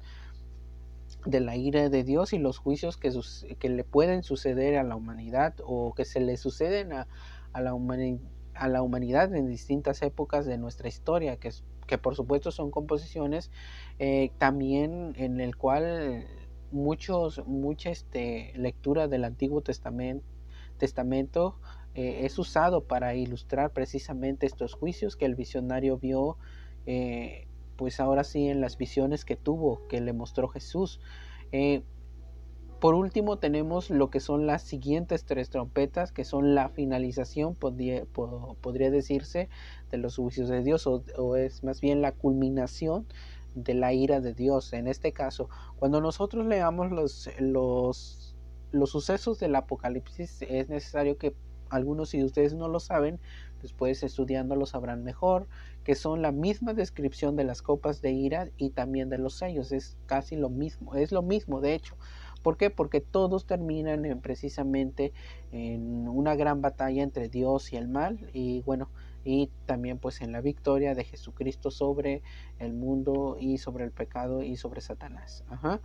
de 1.25 1.41
la 1.41 1.57
ira 1.57 1.89
de 1.89 2.03
Dios 2.03 2.31
y 2.31 2.37
los 2.37 2.57
juicios 2.57 2.95
que, 2.95 3.11
que 3.59 3.69
le 3.69 3.83
pueden 3.83 4.23
suceder 4.23 4.77
a 4.77 4.83
la 4.83 4.95
humanidad 4.95 5.53
o 5.65 5.93
que 5.93 6.05
se 6.05 6.21
le 6.21 6.37
suceden 6.37 6.93
a, 6.93 7.07
a 7.51 7.61
la 7.61 7.73
humanidad 8.81 9.35
en 9.35 9.47
distintas 9.47 10.01
épocas 10.01 10.45
de 10.45 10.57
nuestra 10.57 10.87
historia, 10.87 11.35
que, 11.35 11.51
que 11.87 11.97
por 11.97 12.15
supuesto 12.15 12.51
son 12.51 12.71
composiciones 12.71 13.51
eh, 13.99 14.31
también 14.37 15.13
en 15.17 15.41
el 15.41 15.57
cual 15.57 16.25
muchos, 16.71 17.45
mucha 17.45 17.89
este, 17.89 18.53
lectura 18.55 19.09
del 19.09 19.25
Antiguo 19.25 19.61
Testamento, 19.61 20.25
testamento 20.77 21.59
eh, 21.95 22.25
es 22.25 22.37
usado 22.39 22.83
para 22.85 23.15
ilustrar 23.15 23.71
precisamente 23.71 24.45
estos 24.45 24.73
juicios 24.73 25.15
que 25.15 25.25
el 25.25 25.35
visionario 25.35 25.97
vio, 25.97 26.37
eh, 26.85 27.47
pues 27.75 27.99
ahora 27.99 28.23
sí 28.23 28.47
en 28.47 28.61
las 28.61 28.77
visiones 28.77 29.25
que 29.25 29.35
tuvo, 29.35 29.87
que 29.87 30.01
le 30.01 30.13
mostró 30.13 30.47
Jesús. 30.47 30.99
Por 32.79 32.93
último 32.93 33.39
tenemos 33.39 33.89
lo 33.89 34.11
que 34.11 34.19
son 34.19 34.45
las 34.45 34.61
siguientes 34.61 35.25
tres 35.25 35.49
trompetas, 35.49 36.11
que 36.11 36.23
son 36.23 36.53
la 36.53 36.69
finalización, 36.69 37.55
podría, 37.55 38.05
decirse, 38.91 39.49
de 39.89 39.97
los 39.97 40.17
juicios 40.17 40.47
de 40.47 40.61
Dios, 40.61 40.85
o, 40.85 41.35
es 41.35 41.63
más 41.63 41.81
bien 41.81 42.03
la 42.03 42.11
culminación 42.11 43.07
de 43.55 43.73
la 43.73 43.93
ira 43.93 44.21
de 44.21 44.35
Dios. 44.35 44.73
En 44.73 44.87
este 44.87 45.11
caso, 45.11 45.49
cuando 45.79 46.01
nosotros 46.01 46.45
leamos 46.45 46.91
los, 46.91 47.31
los, 47.39 48.26
los 48.77 48.91
sucesos 48.91 49.39
del 49.39 49.55
Apocalipsis, 49.55 50.41
es 50.43 50.69
necesario 50.69 51.17
que 51.17 51.35
algunos 51.69 52.09
si 52.09 52.23
ustedes 52.23 52.53
no 52.53 52.67
lo 52.67 52.79
saben, 52.79 53.19
después 53.61 54.03
estudiando 54.03 54.55
lo 54.55 54.65
sabrán 54.65 55.03
mejor, 55.03 55.47
que 55.83 55.95
son 55.95 56.21
la 56.21 56.31
misma 56.31 56.73
descripción 56.73 57.35
de 57.35 57.43
las 57.43 57.61
copas 57.61 58.01
de 58.01 58.11
ira 58.11 58.49
y 58.57 58.69
también 58.69 59.09
de 59.09 59.17
los 59.17 59.33
sellos, 59.35 59.71
es 59.71 59.97
casi 60.05 60.35
lo 60.35 60.49
mismo, 60.49 60.95
es 60.95 61.11
lo 61.11 61.21
mismo 61.21 61.61
de 61.61 61.73
hecho. 61.73 61.95
¿Por 62.43 62.55
qué? 62.55 62.69
Porque 62.69 63.01
todos 63.01 63.45
terminan 63.45 64.05
en, 64.05 64.21
precisamente 64.21 65.11
en 65.51 66.07
una 66.07 66.35
gran 66.35 66.61
batalla 66.61 67.03
entre 67.03 67.29
Dios 67.29 67.73
y 67.73 67.77
el 67.77 67.87
mal 67.87 68.29
y 68.31 68.61
bueno, 68.61 68.89
y 69.25 69.49
también 69.65 69.97
pues 69.97 70.21
en 70.21 70.31
la 70.31 70.39
victoria 70.39 70.95
de 70.95 71.03
Jesucristo 71.03 71.71
sobre 71.71 72.21
el 72.59 72.73
mundo 72.73 73.37
y 73.39 73.57
sobre 73.57 73.83
el 73.83 73.91
pecado 73.91 74.43
y 74.43 74.55
sobre 74.55 74.79
Satanás. 74.79 75.43
Ajá. 75.49 75.81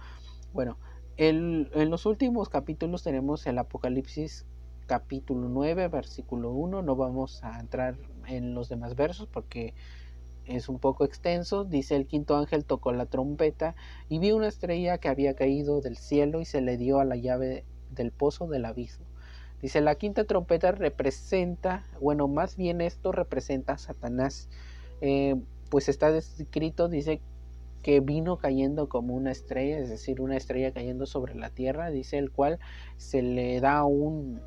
Bueno, 0.52 0.78
en 1.16 1.90
los 1.90 2.06
últimos 2.06 2.48
capítulos 2.48 3.02
tenemos 3.02 3.46
el 3.46 3.58
Apocalipsis 3.58 4.46
capítulo 4.86 5.48
9, 5.48 5.88
versículo 5.88 6.50
1. 6.50 6.82
No 6.82 6.96
vamos 6.96 7.42
a 7.44 7.58
entrar 7.60 7.96
en 8.26 8.54
los 8.54 8.68
demás 8.68 8.96
versos 8.96 9.26
porque 9.26 9.74
es 10.46 10.68
un 10.68 10.78
poco 10.78 11.04
extenso. 11.04 11.64
Dice 11.64 11.96
el 11.96 12.06
quinto 12.06 12.36
ángel 12.36 12.64
tocó 12.64 12.92
la 12.92 13.06
trompeta 13.06 13.74
y 14.08 14.18
vi 14.18 14.32
una 14.32 14.48
estrella 14.48 14.98
que 14.98 15.08
había 15.08 15.34
caído 15.34 15.80
del 15.80 15.96
cielo 15.96 16.40
y 16.40 16.44
se 16.44 16.60
le 16.60 16.76
dio 16.76 17.00
a 17.00 17.04
la 17.04 17.16
llave 17.16 17.64
del 17.90 18.12
pozo 18.12 18.46
del 18.46 18.64
abismo. 18.64 19.06
Dice, 19.60 19.80
la 19.80 19.94
quinta 19.94 20.24
trompeta 20.24 20.72
representa, 20.72 21.86
bueno, 22.00 22.26
más 22.26 22.56
bien 22.56 22.80
esto 22.80 23.12
representa 23.12 23.74
a 23.74 23.78
Satanás. 23.78 24.48
Eh, 25.00 25.36
pues 25.70 25.88
está 25.88 26.10
descrito, 26.10 26.88
dice 26.88 27.20
que 27.82 28.00
vino 28.00 28.38
cayendo 28.38 28.88
como 28.88 29.14
una 29.14 29.32
estrella, 29.32 29.78
es 29.78 29.88
decir, 29.88 30.20
una 30.20 30.36
estrella 30.36 30.72
cayendo 30.72 31.06
sobre 31.06 31.34
la 31.34 31.50
tierra, 31.50 31.90
dice 31.90 32.18
el 32.18 32.30
cual 32.30 32.58
se 32.96 33.22
le 33.22 33.60
da 33.60 33.84
un, 33.84 34.40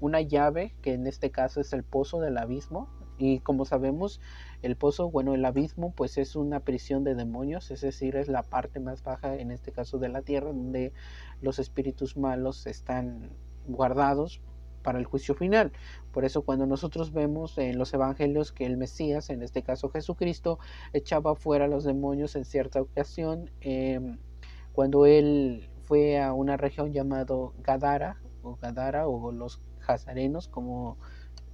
una 0.00 0.20
llave, 0.20 0.74
que 0.82 0.92
en 0.92 1.06
este 1.06 1.30
caso 1.30 1.60
es 1.60 1.72
el 1.72 1.82
pozo 1.82 2.20
del 2.20 2.38
abismo. 2.38 2.88
Y 3.18 3.38
como 3.38 3.64
sabemos, 3.64 4.20
el 4.62 4.76
pozo, 4.76 5.10
bueno, 5.10 5.34
el 5.34 5.44
abismo, 5.44 5.92
pues 5.92 6.18
es 6.18 6.34
una 6.34 6.60
prisión 6.60 7.04
de 7.04 7.14
demonios, 7.14 7.70
es 7.70 7.80
decir, 7.80 8.16
es 8.16 8.26
la 8.26 8.42
parte 8.42 8.80
más 8.80 9.04
baja, 9.04 9.36
en 9.36 9.52
este 9.52 9.70
caso 9.70 9.98
de 9.98 10.08
la 10.08 10.22
tierra, 10.22 10.48
donde 10.48 10.92
los 11.40 11.58
espíritus 11.58 12.16
malos 12.16 12.66
están 12.66 13.30
guardados 13.68 14.40
para 14.82 14.98
el 14.98 15.04
juicio 15.06 15.34
final. 15.34 15.72
Por 16.12 16.24
eso 16.24 16.42
cuando 16.42 16.66
nosotros 16.66 17.12
vemos 17.12 17.56
en 17.58 17.78
los 17.78 17.92
evangelios 17.94 18.52
que 18.52 18.66
el 18.66 18.76
Mesías, 18.76 19.30
en 19.30 19.42
este 19.42 19.62
caso 19.62 19.88
Jesucristo, 19.90 20.58
echaba 20.92 21.34
fuera 21.34 21.64
a 21.66 21.68
los 21.68 21.84
demonios 21.84 22.36
en 22.36 22.44
cierta 22.44 22.80
ocasión, 22.80 23.50
em, 23.60 24.18
cuando 24.72 25.06
él 25.06 25.68
fue 25.82 26.20
a 26.20 26.32
una 26.32 26.56
región 26.56 26.92
llamado 26.92 27.54
Gadara, 27.62 28.20
o 28.42 28.56
Gadara, 28.56 29.06
o 29.06 29.32
los 29.32 29.60
Jazarenos, 29.80 30.48
como 30.48 30.96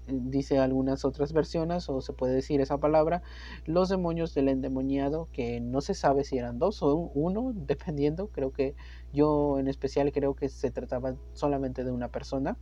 eh, 0.06 0.18
dice 0.22 0.58
algunas 0.58 1.04
otras 1.04 1.32
versiones, 1.32 1.88
o 1.88 2.00
se 2.00 2.12
puede 2.12 2.34
decir 2.34 2.60
esa 2.60 2.78
palabra, 2.78 3.22
los 3.66 3.88
demonios 3.88 4.34
del 4.34 4.48
endemoniado, 4.48 5.28
que 5.32 5.60
no 5.60 5.80
se 5.80 5.94
sabe 5.94 6.24
si 6.24 6.38
eran 6.38 6.58
dos 6.58 6.82
o 6.82 6.94
uno, 7.14 7.52
dependiendo, 7.54 8.28
creo 8.28 8.52
que 8.52 8.74
yo 9.12 9.58
en 9.58 9.68
especial 9.68 10.12
creo 10.12 10.34
que 10.34 10.48
se 10.48 10.70
trataba 10.70 11.16
solamente 11.34 11.84
de 11.84 11.90
una 11.90 12.08
persona, 12.08 12.56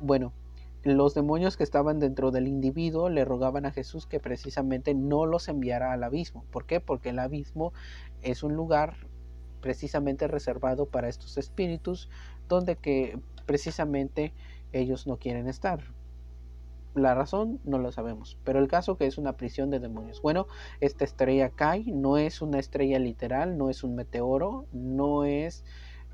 bueno, 0.00 0.32
los 0.84 1.14
demonios 1.14 1.56
que 1.56 1.64
estaban 1.64 1.98
dentro 1.98 2.30
del 2.30 2.46
individuo 2.46 3.08
le 3.08 3.24
rogaban 3.24 3.64
a 3.64 3.72
Jesús 3.72 4.06
que 4.06 4.20
precisamente 4.20 4.94
no 4.94 5.24
los 5.24 5.48
enviara 5.48 5.92
al 5.92 6.04
abismo. 6.04 6.44
¿Por 6.50 6.66
qué? 6.66 6.80
Porque 6.80 7.08
el 7.08 7.18
abismo 7.18 7.72
es 8.22 8.42
un 8.42 8.54
lugar 8.54 8.96
precisamente 9.62 10.28
reservado 10.28 10.84
para 10.84 11.08
estos 11.08 11.38
espíritus 11.38 12.10
donde 12.48 12.76
que 12.76 13.18
precisamente 13.46 14.34
ellos 14.72 15.06
no 15.06 15.16
quieren 15.16 15.48
estar. 15.48 15.80
La 16.94 17.14
razón 17.14 17.60
no 17.64 17.78
lo 17.78 17.90
sabemos, 17.90 18.38
pero 18.44 18.58
el 18.58 18.68
caso 18.68 18.98
que 18.98 19.06
es 19.06 19.16
una 19.16 19.38
prisión 19.38 19.70
de 19.70 19.80
demonios. 19.80 20.20
Bueno, 20.20 20.46
esta 20.80 21.04
estrella 21.04 21.48
cae, 21.48 21.84
no 21.86 22.18
es 22.18 22.42
una 22.42 22.58
estrella 22.58 22.98
literal, 22.98 23.56
no 23.56 23.70
es 23.70 23.82
un 23.84 23.96
meteoro, 23.96 24.66
no 24.72 25.24
es 25.24 25.64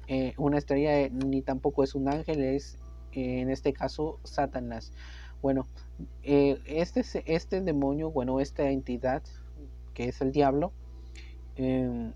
eh, 0.07 0.33
una 0.39 0.59
estrella 0.59 1.09
ni 1.13 1.43
tampoco 1.43 1.83
es 1.83 1.95
un 1.95 2.09
ángel, 2.09 2.41
es 2.41 2.79
en 3.13 3.51
este 3.51 3.73
caso 3.73 4.19
Satanás. 4.25 4.93
Bueno, 5.43 5.67
eh, 6.23 6.61
este, 6.67 7.03
este 7.27 7.61
demonio, 7.61 8.11
bueno, 8.11 8.41
esta 8.41 8.71
entidad 8.71 9.23
que 9.95 10.09
es 10.09 10.21
el 10.21 10.33
diablo, 10.33 10.73
em, 11.57 12.13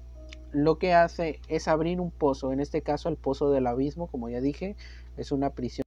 lo 0.52 0.78
que 0.78 0.94
hace 0.94 1.40
es 1.48 1.66
abrir 1.68 2.00
un 2.00 2.10
pozo, 2.10 2.52
en 2.52 2.60
este 2.60 2.82
caso 2.82 3.08
el 3.08 3.16
pozo 3.16 3.50
del 3.50 3.66
abismo, 3.66 4.06
como 4.06 4.28
ya 4.28 4.40
dije, 4.40 4.76
es 5.16 5.32
una 5.32 5.50
prisión 5.50 5.84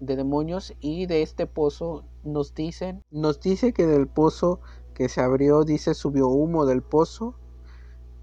de 0.00 0.16
demonios 0.16 0.74
y 0.80 1.06
de 1.06 1.22
este 1.22 1.46
pozo 1.46 2.04
nos 2.24 2.54
dicen, 2.54 3.02
nos 3.10 3.40
dice 3.40 3.72
que 3.72 3.86
del 3.86 4.08
pozo 4.08 4.60
que 4.94 5.08
se 5.08 5.20
abrió, 5.20 5.64
dice, 5.64 5.94
subió 5.94 6.28
humo 6.28 6.66
del 6.66 6.82
pozo 6.82 7.36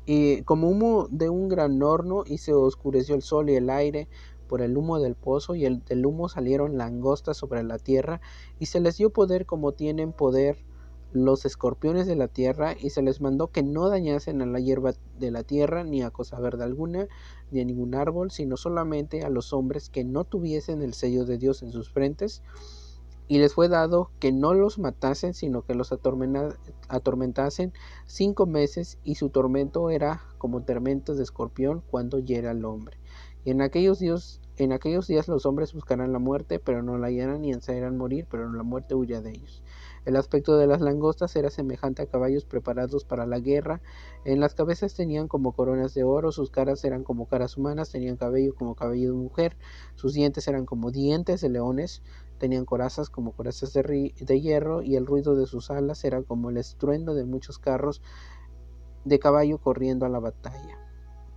y 0.05 0.41
como 0.41 0.69
humo 0.69 1.08
de 1.10 1.29
un 1.29 1.47
gran 1.49 1.82
horno 1.82 2.23
y 2.25 2.39
se 2.39 2.53
oscureció 2.53 3.15
el 3.15 3.21
sol 3.21 3.49
y 3.49 3.55
el 3.55 3.69
aire 3.69 4.08
por 4.49 4.62
el 4.62 4.75
humo 4.75 4.99
del 4.99 5.15
pozo, 5.15 5.55
y 5.55 5.65
el, 5.65 5.85
del 5.85 6.05
humo 6.05 6.27
salieron 6.27 6.77
langostas 6.77 7.38
sobre 7.38 7.63
la 7.63 7.77
tierra, 7.77 8.19
y 8.59 8.65
se 8.65 8.81
les 8.81 8.97
dio 8.97 9.12
poder 9.12 9.45
como 9.45 9.71
tienen 9.71 10.12
poder 10.12 10.57
los 11.12 11.45
escorpiones 11.45 12.05
de 12.07 12.15
la 12.15 12.27
tierra, 12.27 12.75
y 12.77 12.89
se 12.89 13.01
les 13.01 13.21
mandó 13.21 13.47
que 13.47 13.63
no 13.63 13.89
dañasen 13.89 14.41
a 14.41 14.45
la 14.45 14.59
hierba 14.59 14.93
de 15.17 15.31
la 15.31 15.43
tierra, 15.43 15.83
ni 15.83 16.01
a 16.01 16.12
cosa 16.12 16.39
verde 16.39 16.63
alguna, 16.63 17.07
ni 17.51 17.62
a 17.62 17.65
ningún 17.65 17.95
árbol, 17.95 18.31
sino 18.31 18.57
solamente 18.57 19.23
a 19.23 19.29
los 19.29 19.53
hombres 19.53 19.89
que 19.89 20.03
no 20.03 20.23
tuviesen 20.23 20.81
el 20.81 20.93
sello 20.93 21.25
de 21.25 21.38
Dios 21.38 21.63
en 21.63 21.71
sus 21.71 21.89
frentes. 21.89 22.43
Y 23.27 23.38
les 23.38 23.53
fue 23.53 23.69
dado 23.69 24.09
que 24.19 24.31
no 24.31 24.53
los 24.55 24.79
matasen, 24.79 25.35
sino 25.35 25.63
que 25.63 25.75
los 25.75 25.91
atormentasen 25.91 27.73
cinco 28.05 28.45
meses, 28.45 28.97
y 29.03 29.15
su 29.15 29.29
tormento 29.29 29.89
era 29.91 30.21
como 30.38 30.63
tormentos 30.63 31.17
de 31.17 31.23
escorpión 31.23 31.83
cuando 31.89 32.19
hiera 32.19 32.51
al 32.51 32.65
hombre. 32.65 32.98
Y 33.45 33.52
en 33.52 33.62
aquellos 33.62 33.99
días, 33.99 34.41
en 34.58 34.73
aquellos 34.73 35.08
días 35.08 35.28
los 35.28 35.45
hombres 35.45 35.73
buscarán 35.73 36.12
la 36.12 36.19
muerte, 36.19 36.60
pero 36.60 36.84
no 36.84 36.97
la 36.97 37.08
hallarán, 37.08 37.45
y 37.45 37.54
ansiarán 37.54 37.97
morir, 37.97 38.28
pero 38.30 38.52
la 38.52 38.63
muerte 38.63 38.95
huya 38.95 39.21
de 39.21 39.32
ellos. 39.32 39.63
El 40.06 40.15
aspecto 40.15 40.58
de 40.58 40.67
las 40.67 40.82
langostas 40.82 41.36
era 41.36 41.49
semejante 41.49 42.02
a 42.02 42.06
caballos 42.06 42.43
preparados 42.43 43.06
para 43.06 43.25
la 43.25 43.39
guerra. 43.39 43.82
En 44.25 44.39
las 44.39 44.56
cabezas 44.56 44.93
tenían 44.93 45.28
como 45.28 45.54
coronas 45.54 45.93
de 45.93 46.04
oro, 46.04 46.32
sus 46.32 46.52
caras 46.52 46.84
eran 46.84 47.04
como 47.04 47.28
caras 47.28 47.58
humanas, 47.58 47.91
tenían 47.91 48.17
cabello 48.17 48.56
como 48.56 48.75
cabello 48.75 49.12
de 49.12 49.17
mujer, 49.17 49.58
sus 49.95 50.13
dientes 50.13 50.47
eran 50.47 50.65
como 50.65 50.91
dientes 50.91 51.41
de 51.41 51.49
leones, 51.49 52.02
tenían 52.39 52.65
corazas 52.65 53.10
como 53.10 53.34
corazas 53.34 53.73
de 53.73 54.41
hierro, 54.41 54.82
y 54.82 54.95
el 54.95 55.06
ruido 55.06 55.36
de 55.36 55.47
sus 55.47 55.69
alas 55.71 56.04
era 56.04 56.23
como 56.23 56.49
el 56.49 56.58
estruendo 56.58 57.13
de 57.13 57.25
muchos 57.25 57.60
carros 57.60 58.02
de 59.06 59.19
caballo 59.19 59.60
corriendo 59.60 60.06
a 60.06 60.10
la 60.10 60.19
batalla. 60.19 60.88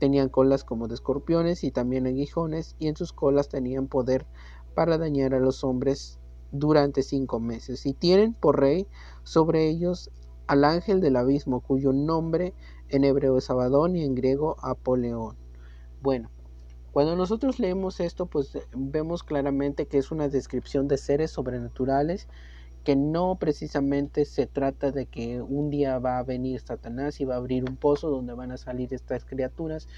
Tenían 0.03 0.31
colas 0.31 0.65
como 0.65 0.89
de 0.89 0.95
escorpiones 0.95 1.63
y 1.63 1.71
también 1.71 2.09
aguijones, 2.09 2.75
y 2.81 2.89
en 2.89 2.97
sus 2.97 3.13
colas 3.13 3.49
tenían 3.49 3.87
poder 3.87 4.27
para 4.75 4.99
dañar 4.99 5.33
a 5.33 5.39
los 5.39 5.63
hombres 5.63 6.19
durante 6.51 7.05
cinco 7.05 7.39
meses. 7.39 7.87
Y 7.87 7.93
tienen 7.93 8.35
por 8.35 8.59
rey 8.59 8.89
sobre 9.23 9.69
ellos 9.69 10.11
al 10.49 10.65
ángel 10.65 11.01
del 11.01 11.15
abismo, 11.15 11.61
cuyo 11.61 11.93
nombre 11.93 12.53
en 12.89 13.05
hebreo 13.05 13.39
es 13.39 13.49
Abadón 13.49 13.95
y 13.95 14.03
en 14.03 14.17
griego 14.17 14.57
Apoleón. 14.61 15.37
Bueno, 16.01 16.33
cuando 16.91 17.15
nosotros 17.15 17.61
leemos 17.61 18.01
esto, 18.01 18.27
pues 18.27 18.59
vemos 18.75 19.23
claramente 19.23 19.87
que 19.87 19.99
es 19.99 20.11
una 20.11 20.29
descripción 20.29 20.89
de 20.89 20.99
seres 20.99 21.31
sobrenaturales 21.31 22.27
que 22.85 22.97
no 22.97 23.37
precisamente 23.37 24.25
se 24.25 24.47
trata 24.47 24.91
de 24.91 25.07
que 25.07 25.41
un 25.41 25.71
día 25.71 25.99
va 25.99 26.19
a 26.19 26.25
venir 26.25 26.61
Satanás 26.61 27.21
y 27.21 27.25
va 27.25 27.35
a 27.35 27.39
abrir 27.39 27.65
un 27.69 27.77
pozo 27.77 28.11
donde 28.11 28.35
van 28.35 28.51
a 28.51 28.57
salir 28.57 28.93
estas 28.93 29.25
criaturas, 29.25 29.89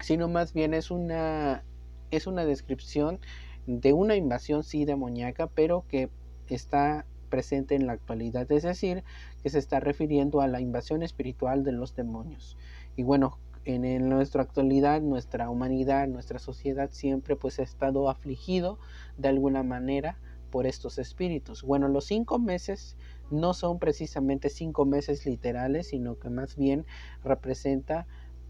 sino 0.00 0.28
más 0.28 0.52
bien 0.52 0.72
es 0.72 0.90
una, 0.90 1.64
es 2.10 2.26
una 2.26 2.44
descripción 2.44 3.18
de 3.66 3.92
una 3.92 4.16
invasión 4.16 4.62
sí 4.62 4.84
demoníaca, 4.84 5.48
pero 5.48 5.84
que 5.88 6.10
está 6.48 7.06
presente 7.28 7.74
en 7.74 7.86
la 7.86 7.92
actualidad, 7.92 8.50
es 8.50 8.62
decir, 8.62 9.04
que 9.42 9.50
se 9.50 9.58
está 9.58 9.80
refiriendo 9.80 10.40
a 10.40 10.48
la 10.48 10.60
invasión 10.60 11.02
espiritual 11.02 11.64
de 11.64 11.72
los 11.72 11.94
demonios. 11.94 12.56
Y 12.96 13.02
bueno, 13.02 13.38
en, 13.64 13.84
en, 13.84 14.08
nuestra 14.08 14.42
actualidad, 14.42 15.00
nuestra 15.00 15.50
humanidad, 15.50 16.08
nuestra 16.08 16.38
sociedad 16.38 16.90
siempre 16.92 17.36
pues 17.36 17.58
ha 17.58 17.62
estado 17.62 18.08
afligido 18.08 18.78
de 19.18 19.28
alguna 19.28 19.62
manera 19.62 20.18
por 20.50 20.66
estos 20.66 20.98
espíritus. 20.98 21.62
Bueno, 21.62 21.88
los 21.88 22.04
cinco 22.04 22.38
meses 22.38 22.96
no 23.30 23.54
son 23.54 23.78
precisamente 23.78 24.48
cinco 24.48 24.84
meses 24.84 25.24
literales, 25.26 25.88
sino 25.88 26.18
que 26.18 26.30
más 26.30 26.56
bien 26.56 26.84
representa 27.22 28.06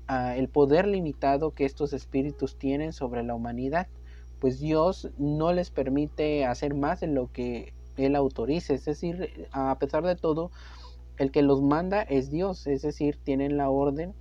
ah, 0.07 0.37
el 0.37 0.49
poder 0.49 0.87
limitado 0.87 1.53
que 1.53 1.65
estos 1.65 1.93
espíritus 1.93 2.57
tienen 2.57 2.93
sobre 2.93 3.23
la 3.23 3.35
humanidad, 3.35 3.89
pues 4.41 4.59
Dios 4.59 5.11
no 5.19 5.53
les 5.53 5.71
permite 5.71 6.47
hacer 6.47 6.75
más 6.75 7.01
de 7.01 7.09
lo 7.09 7.31
que 7.31 7.75
Él 7.97 8.17
autorice, 8.17 8.75
es 8.75 8.85
decir, 8.87 9.49
a 9.53 9.79
pesar 9.79 10.05
de 10.05 10.17
todo, 10.17 10.51
el 11.19 11.31
que 11.31 11.43
los 11.43 11.61
manda 11.61 12.03
es 12.03 12.31
Dios, 12.31 12.67
es 12.67 12.81
decir, 12.81 13.19
tienen 13.23 13.59
la 13.59 13.69
orden 13.69 14.15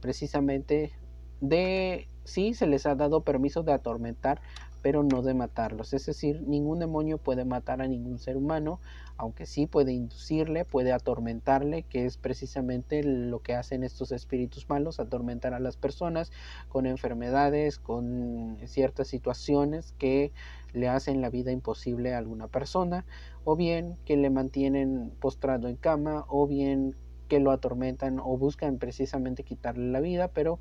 precisamente 0.00 0.92
de, 1.40 2.08
sí, 2.22 2.54
se 2.54 2.68
les 2.68 2.86
ha 2.86 2.94
dado 2.94 3.24
permiso 3.24 3.64
de 3.64 3.72
atormentar, 3.72 4.40
pero 4.84 5.02
no 5.02 5.22
de 5.22 5.32
matarlos. 5.32 5.94
Es 5.94 6.04
decir, 6.04 6.42
ningún 6.46 6.78
demonio 6.78 7.16
puede 7.16 7.46
matar 7.46 7.80
a 7.80 7.88
ningún 7.88 8.18
ser 8.18 8.36
humano, 8.36 8.80
aunque 9.16 9.46
sí 9.46 9.66
puede 9.66 9.94
inducirle, 9.94 10.66
puede 10.66 10.92
atormentarle, 10.92 11.84
que 11.84 12.04
es 12.04 12.18
precisamente 12.18 13.02
lo 13.02 13.40
que 13.40 13.54
hacen 13.54 13.82
estos 13.82 14.12
espíritus 14.12 14.68
malos, 14.68 15.00
atormentar 15.00 15.54
a 15.54 15.58
las 15.58 15.78
personas 15.78 16.32
con 16.68 16.84
enfermedades, 16.84 17.78
con 17.78 18.58
ciertas 18.66 19.08
situaciones 19.08 19.94
que 19.96 20.32
le 20.74 20.88
hacen 20.88 21.22
la 21.22 21.30
vida 21.30 21.50
imposible 21.50 22.12
a 22.12 22.18
alguna 22.18 22.48
persona, 22.48 23.06
o 23.42 23.56
bien 23.56 23.96
que 24.04 24.18
le 24.18 24.28
mantienen 24.28 25.12
postrado 25.18 25.68
en 25.68 25.76
cama, 25.76 26.26
o 26.28 26.46
bien 26.46 26.94
que 27.28 27.40
lo 27.40 27.52
atormentan 27.52 28.18
o 28.18 28.36
buscan 28.36 28.76
precisamente 28.76 29.44
quitarle 29.44 29.90
la 29.90 30.00
vida, 30.00 30.28
pero 30.28 30.58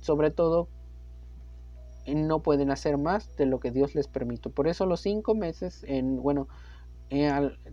sobre 0.00 0.30
todo 0.30 0.68
no 2.06 2.42
pueden 2.42 2.70
hacer 2.70 2.98
más 2.98 3.34
de 3.36 3.46
lo 3.46 3.60
que 3.60 3.70
Dios 3.70 3.94
les 3.94 4.08
permite. 4.08 4.50
Por 4.50 4.68
eso 4.68 4.86
los 4.86 5.00
cinco 5.00 5.34
meses, 5.34 5.84
en, 5.86 6.22
bueno, 6.22 6.48
eh, 7.14 7.30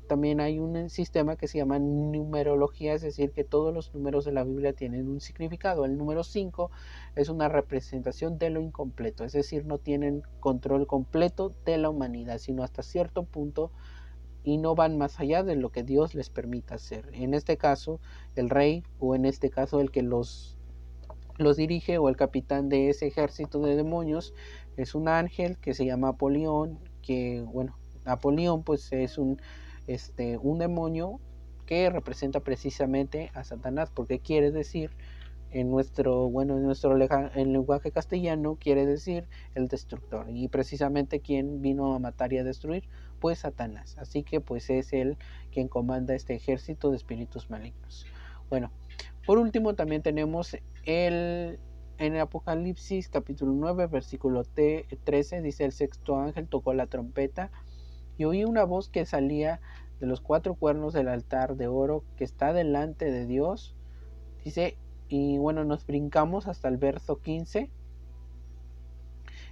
también 0.09 0.41
hay 0.41 0.59
un 0.59 0.89
sistema 0.89 1.37
que 1.37 1.47
se 1.47 1.59
llama 1.59 1.79
numerología, 1.79 2.93
es 2.93 3.01
decir, 3.01 3.31
que 3.31 3.45
todos 3.45 3.73
los 3.73 3.93
números 3.93 4.25
de 4.25 4.33
la 4.33 4.43
Biblia 4.43 4.73
tienen 4.73 5.07
un 5.07 5.21
significado. 5.21 5.85
El 5.85 5.97
número 5.97 6.25
5 6.25 6.69
es 7.15 7.29
una 7.29 7.47
representación 7.47 8.37
de 8.37 8.49
lo 8.49 8.59
incompleto, 8.59 9.23
es 9.23 9.31
decir, 9.31 9.65
no 9.65 9.77
tienen 9.77 10.23
control 10.41 10.87
completo 10.87 11.55
de 11.63 11.77
la 11.77 11.89
humanidad, 11.89 12.37
sino 12.37 12.63
hasta 12.63 12.83
cierto 12.83 13.23
punto 13.23 13.71
y 14.43 14.57
no 14.57 14.75
van 14.75 14.97
más 14.97 15.21
allá 15.21 15.41
de 15.43 15.55
lo 15.55 15.69
que 15.71 15.83
Dios 15.83 16.15
les 16.15 16.29
permita 16.29 16.75
hacer. 16.75 17.09
En 17.13 17.33
este 17.33 17.55
caso, 17.55 18.01
el 18.35 18.49
rey 18.49 18.83
o 18.99 19.15
en 19.15 19.23
este 19.23 19.49
caso 19.49 19.79
el 19.79 19.89
que 19.89 20.01
los 20.01 20.58
los 21.39 21.55
dirige 21.55 21.97
o 21.97 22.09
el 22.09 22.17
capitán 22.17 22.69
de 22.69 22.89
ese 22.89 23.07
ejército 23.07 23.61
de 23.61 23.75
demonios 23.75 24.33
es 24.77 24.93
un 24.93 25.07
ángel 25.07 25.57
que 25.57 25.73
se 25.73 25.85
llama 25.85 26.09
Apolión, 26.09 26.79
que 27.01 27.41
bueno, 27.41 27.77
Apolión 28.05 28.63
pues 28.63 28.91
es 28.91 29.17
un 29.17 29.41
este 29.87 30.37
un 30.37 30.59
demonio 30.59 31.19
que 31.65 31.89
representa 31.89 32.41
precisamente 32.41 33.31
a 33.33 33.43
Satanás, 33.43 33.89
porque 33.93 34.19
quiere 34.19 34.51
decir 34.51 34.91
en 35.51 35.71
nuestro 35.71 36.29
bueno 36.29 36.57
en 36.57 36.63
nuestro 36.63 36.95
en 36.99 37.53
lenguaje 37.53 37.91
castellano 37.91 38.57
quiere 38.59 38.85
decir 38.85 39.27
el 39.55 39.67
destructor 39.67 40.27
y 40.29 40.47
precisamente 40.49 41.21
quien 41.21 41.61
vino 41.61 41.93
a 41.95 41.99
matar 41.99 42.33
y 42.33 42.37
a 42.37 42.43
destruir 42.43 42.83
pues 43.19 43.39
Satanás. 43.39 43.97
Así 43.97 44.23
que 44.23 44.41
pues 44.41 44.69
es 44.69 44.91
él 44.91 45.17
quien 45.51 45.69
comanda 45.69 46.15
este 46.15 46.35
ejército 46.35 46.89
de 46.91 46.97
espíritus 46.97 47.49
malignos. 47.49 48.05
Bueno 48.49 48.71
por 49.29 49.37
último, 49.37 49.75
también 49.75 50.01
tenemos 50.01 50.57
el 50.85 51.59
en 51.99 52.15
el 52.15 52.19
Apocalipsis 52.19 53.09
capítulo 53.09 53.51
9, 53.53 53.85
versículo 53.85 54.41
13, 54.43 55.43
dice 55.43 55.65
el 55.65 55.71
sexto 55.71 56.15
ángel 56.15 56.47
tocó 56.47 56.73
la 56.73 56.87
trompeta 56.87 57.51
y 58.17 58.23
oí 58.23 58.43
una 58.43 58.63
voz 58.63 58.89
que 58.89 59.05
salía 59.05 59.61
de 59.99 60.07
los 60.07 60.19
cuatro 60.19 60.55
cuernos 60.55 60.95
del 60.95 61.09
altar 61.09 61.57
de 61.57 61.67
oro 61.67 62.03
que 62.17 62.23
está 62.23 62.53
delante 62.53 63.11
de 63.11 63.27
Dios. 63.27 63.75
Dice, 64.43 64.79
y 65.09 65.37
bueno, 65.37 65.63
nos 65.63 65.85
brincamos 65.85 66.47
hasta 66.47 66.67
el 66.67 66.77
verso 66.77 67.19
15 67.19 67.69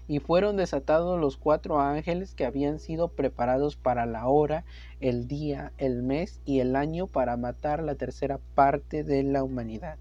y 0.08 0.20
fueron 0.20 0.56
desatados 0.56 1.20
los 1.20 1.38
cuatro 1.38 1.80
ángeles 1.80 2.34
que 2.34 2.46
habían 2.46 2.80
sido 2.80 3.10
preparados 3.10 3.76
para 3.76 4.06
la 4.06 4.28
hora, 4.28 4.64
el 5.00 5.28
día, 5.28 5.74
el 5.78 6.02
mes 6.02 6.42
y 6.46 6.60
el 6.60 6.76
año 6.76 7.08
para 7.08 7.36
matar 7.38 7.84
la 7.84 7.96
tercera 7.96 8.40
parte 8.56 9.04
de 9.04 9.24
la 9.24 9.44
humanidad. 9.44 9.98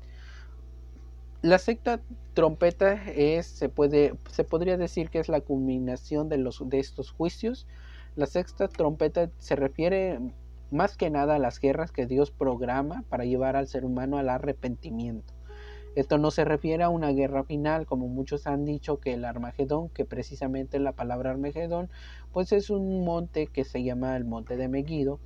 La 1.43 1.59
sexta 1.59 2.01
trompeta 2.35 2.95
es, 3.13 3.47
se, 3.47 3.69
puede, 3.69 4.15
se 4.31 4.45
podría 4.45 4.77
decir 4.77 5.11
que 5.11 5.19
es 5.19 5.29
la 5.29 5.41
culminación 5.41 6.29
de, 6.29 6.39
los, 6.39 6.69
de 6.69 6.79
estos 6.79 7.11
juicios. 7.11 7.67
La 8.17 8.27
sexta 8.27 8.69
trompeta 8.69 9.31
se 9.39 9.55
refiere 9.55 10.19
más 10.71 10.97
que 10.97 11.11
nada 11.11 11.37
a 11.37 11.39
las 11.39 11.61
guerras 11.61 11.93
que 11.93 12.07
Dios 12.07 12.31
programa 12.31 13.05
para 13.09 13.25
llevar 13.25 13.55
al 13.55 13.69
ser 13.69 13.85
humano 13.85 14.19
al 14.19 14.29
arrepentimiento. 14.29 15.36
Esto 15.97 16.19
no 16.19 16.31
se 16.31 16.45
refiere 16.45 16.85
a 16.85 16.91
una 16.91 17.11
guerra 17.11 17.43
final, 17.43 17.87
como 17.87 18.07
muchos 18.07 18.47
han 18.47 18.67
dicho 18.67 19.01
que 19.01 19.15
el 19.15 19.25
Armagedón, 19.25 19.89
que 19.89 20.05
precisamente 20.05 20.79
la 20.79 20.93
palabra 20.93 21.31
Armagedón, 21.31 21.89
pues 22.35 22.53
es 22.53 22.69
un 22.69 23.03
monte 23.03 23.47
que 23.47 23.65
se 23.65 23.83
llama 23.83 24.15
el 24.15 24.27
monte 24.27 24.59
de 24.59 24.69
Megiddo, 24.69 25.21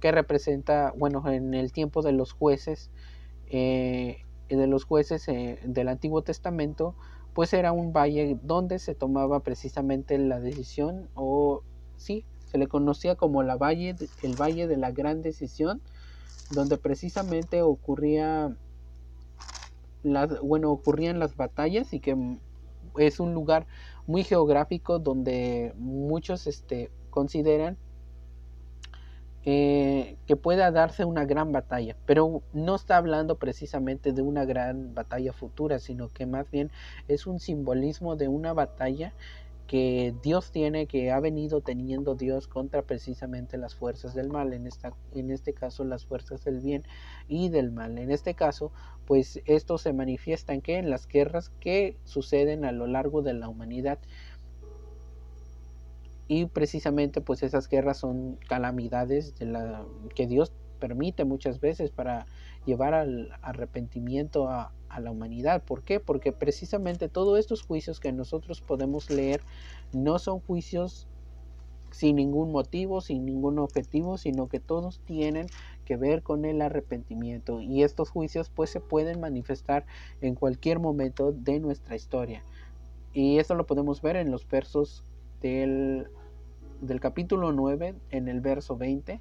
que 0.00 0.10
representa, 0.10 0.92
bueno, 0.98 1.22
en 1.30 1.54
el 1.54 1.70
tiempo 1.70 2.02
de 2.02 2.10
los 2.10 2.32
jueces, 2.32 2.90
eh, 3.46 4.24
de 4.48 4.66
los 4.66 4.82
jueces 4.82 5.28
eh, 5.28 5.60
del 5.64 5.86
Antiguo 5.86 6.22
Testamento, 6.22 6.96
pues 7.32 7.52
era 7.52 7.70
un 7.70 7.92
valle 7.92 8.36
donde 8.42 8.80
se 8.80 8.96
tomaba 8.96 9.44
precisamente 9.44 10.18
la 10.18 10.40
decisión, 10.40 11.08
o 11.14 11.62
sí, 11.96 12.24
se 12.46 12.58
le 12.58 12.66
conocía 12.66 13.14
como 13.14 13.44
la 13.44 13.54
valle, 13.54 13.94
el 14.24 14.34
valle 14.34 14.66
de 14.66 14.76
la 14.76 14.90
gran 14.90 15.22
decisión, 15.22 15.80
donde 16.50 16.78
precisamente 16.78 17.62
ocurría 17.62 18.56
bueno, 20.42 20.70
ocurrían 20.70 21.18
las 21.18 21.36
batallas 21.36 21.92
y 21.92 22.00
que 22.00 22.38
es 22.98 23.20
un 23.20 23.34
lugar 23.34 23.66
muy 24.06 24.24
geográfico 24.24 24.98
donde 24.98 25.72
muchos 25.76 26.46
este, 26.46 26.90
consideran 27.10 27.76
eh, 29.42 30.16
que 30.26 30.36
pueda 30.36 30.70
darse 30.70 31.06
una 31.06 31.24
gran 31.24 31.50
batalla, 31.50 31.96
pero 32.04 32.42
no 32.52 32.74
está 32.74 32.98
hablando 32.98 33.36
precisamente 33.38 34.12
de 34.12 34.20
una 34.20 34.44
gran 34.44 34.94
batalla 34.94 35.32
futura, 35.32 35.78
sino 35.78 36.12
que 36.12 36.26
más 36.26 36.50
bien 36.50 36.70
es 37.08 37.26
un 37.26 37.40
simbolismo 37.40 38.16
de 38.16 38.28
una 38.28 38.52
batalla 38.52 39.14
que 39.70 40.12
Dios 40.20 40.50
tiene, 40.50 40.88
que 40.88 41.12
ha 41.12 41.20
venido 41.20 41.60
teniendo 41.60 42.16
Dios 42.16 42.48
contra 42.48 42.82
precisamente 42.82 43.56
las 43.56 43.76
fuerzas 43.76 44.16
del 44.16 44.28
mal, 44.28 44.52
en, 44.52 44.66
esta, 44.66 44.94
en 45.14 45.30
este 45.30 45.54
caso 45.54 45.84
las 45.84 46.04
fuerzas 46.04 46.42
del 46.42 46.58
bien 46.58 46.82
y 47.28 47.50
del 47.50 47.70
mal. 47.70 47.96
En 47.98 48.10
este 48.10 48.34
caso, 48.34 48.72
pues 49.06 49.40
esto 49.44 49.78
se 49.78 49.92
manifiesta 49.92 50.54
en 50.54 50.62
en 50.66 50.90
las 50.90 51.06
guerras 51.06 51.52
que 51.60 51.96
suceden 52.02 52.64
a 52.64 52.72
lo 52.72 52.88
largo 52.88 53.22
de 53.22 53.32
la 53.32 53.48
humanidad. 53.48 54.00
Y 56.26 56.46
precisamente 56.46 57.20
pues 57.20 57.44
esas 57.44 57.68
guerras 57.68 57.98
son 57.98 58.40
calamidades 58.48 59.36
de 59.36 59.46
la, 59.46 59.84
que 60.16 60.26
Dios 60.26 60.52
permite 60.80 61.24
muchas 61.24 61.60
veces 61.60 61.92
para 61.92 62.26
llevar 62.66 62.94
al 62.94 63.32
arrepentimiento 63.42 64.48
a, 64.48 64.72
la 64.98 65.12
humanidad. 65.12 65.62
¿Por 65.62 65.84
qué? 65.84 66.00
Porque 66.00 66.32
precisamente 66.32 67.08
todos 67.08 67.38
estos 67.38 67.62
juicios 67.62 68.00
que 68.00 68.10
nosotros 68.10 68.60
podemos 68.60 69.08
leer 69.08 69.40
no 69.92 70.18
son 70.18 70.40
juicios 70.40 71.06
sin 71.92 72.16
ningún 72.16 72.50
motivo, 72.50 73.00
sin 73.00 73.24
ningún 73.24 73.60
objetivo, 73.60 74.18
sino 74.18 74.48
que 74.48 74.58
todos 74.58 75.00
tienen 75.04 75.46
que 75.84 75.96
ver 75.96 76.24
con 76.24 76.44
el 76.44 76.60
arrepentimiento 76.60 77.60
y 77.60 77.84
estos 77.84 78.10
juicios 78.10 78.50
pues 78.50 78.70
se 78.70 78.80
pueden 78.80 79.20
manifestar 79.20 79.86
en 80.20 80.34
cualquier 80.34 80.80
momento 80.80 81.30
de 81.30 81.60
nuestra 81.60 81.94
historia. 81.94 82.44
Y 83.12 83.38
esto 83.38 83.54
lo 83.54 83.66
podemos 83.66 84.02
ver 84.02 84.16
en 84.16 84.32
los 84.32 84.46
versos 84.48 85.04
del, 85.40 86.08
del 86.80 87.00
capítulo 87.00 87.52
9, 87.52 87.94
en 88.10 88.28
el 88.28 88.40
verso 88.40 88.76
20, 88.76 89.20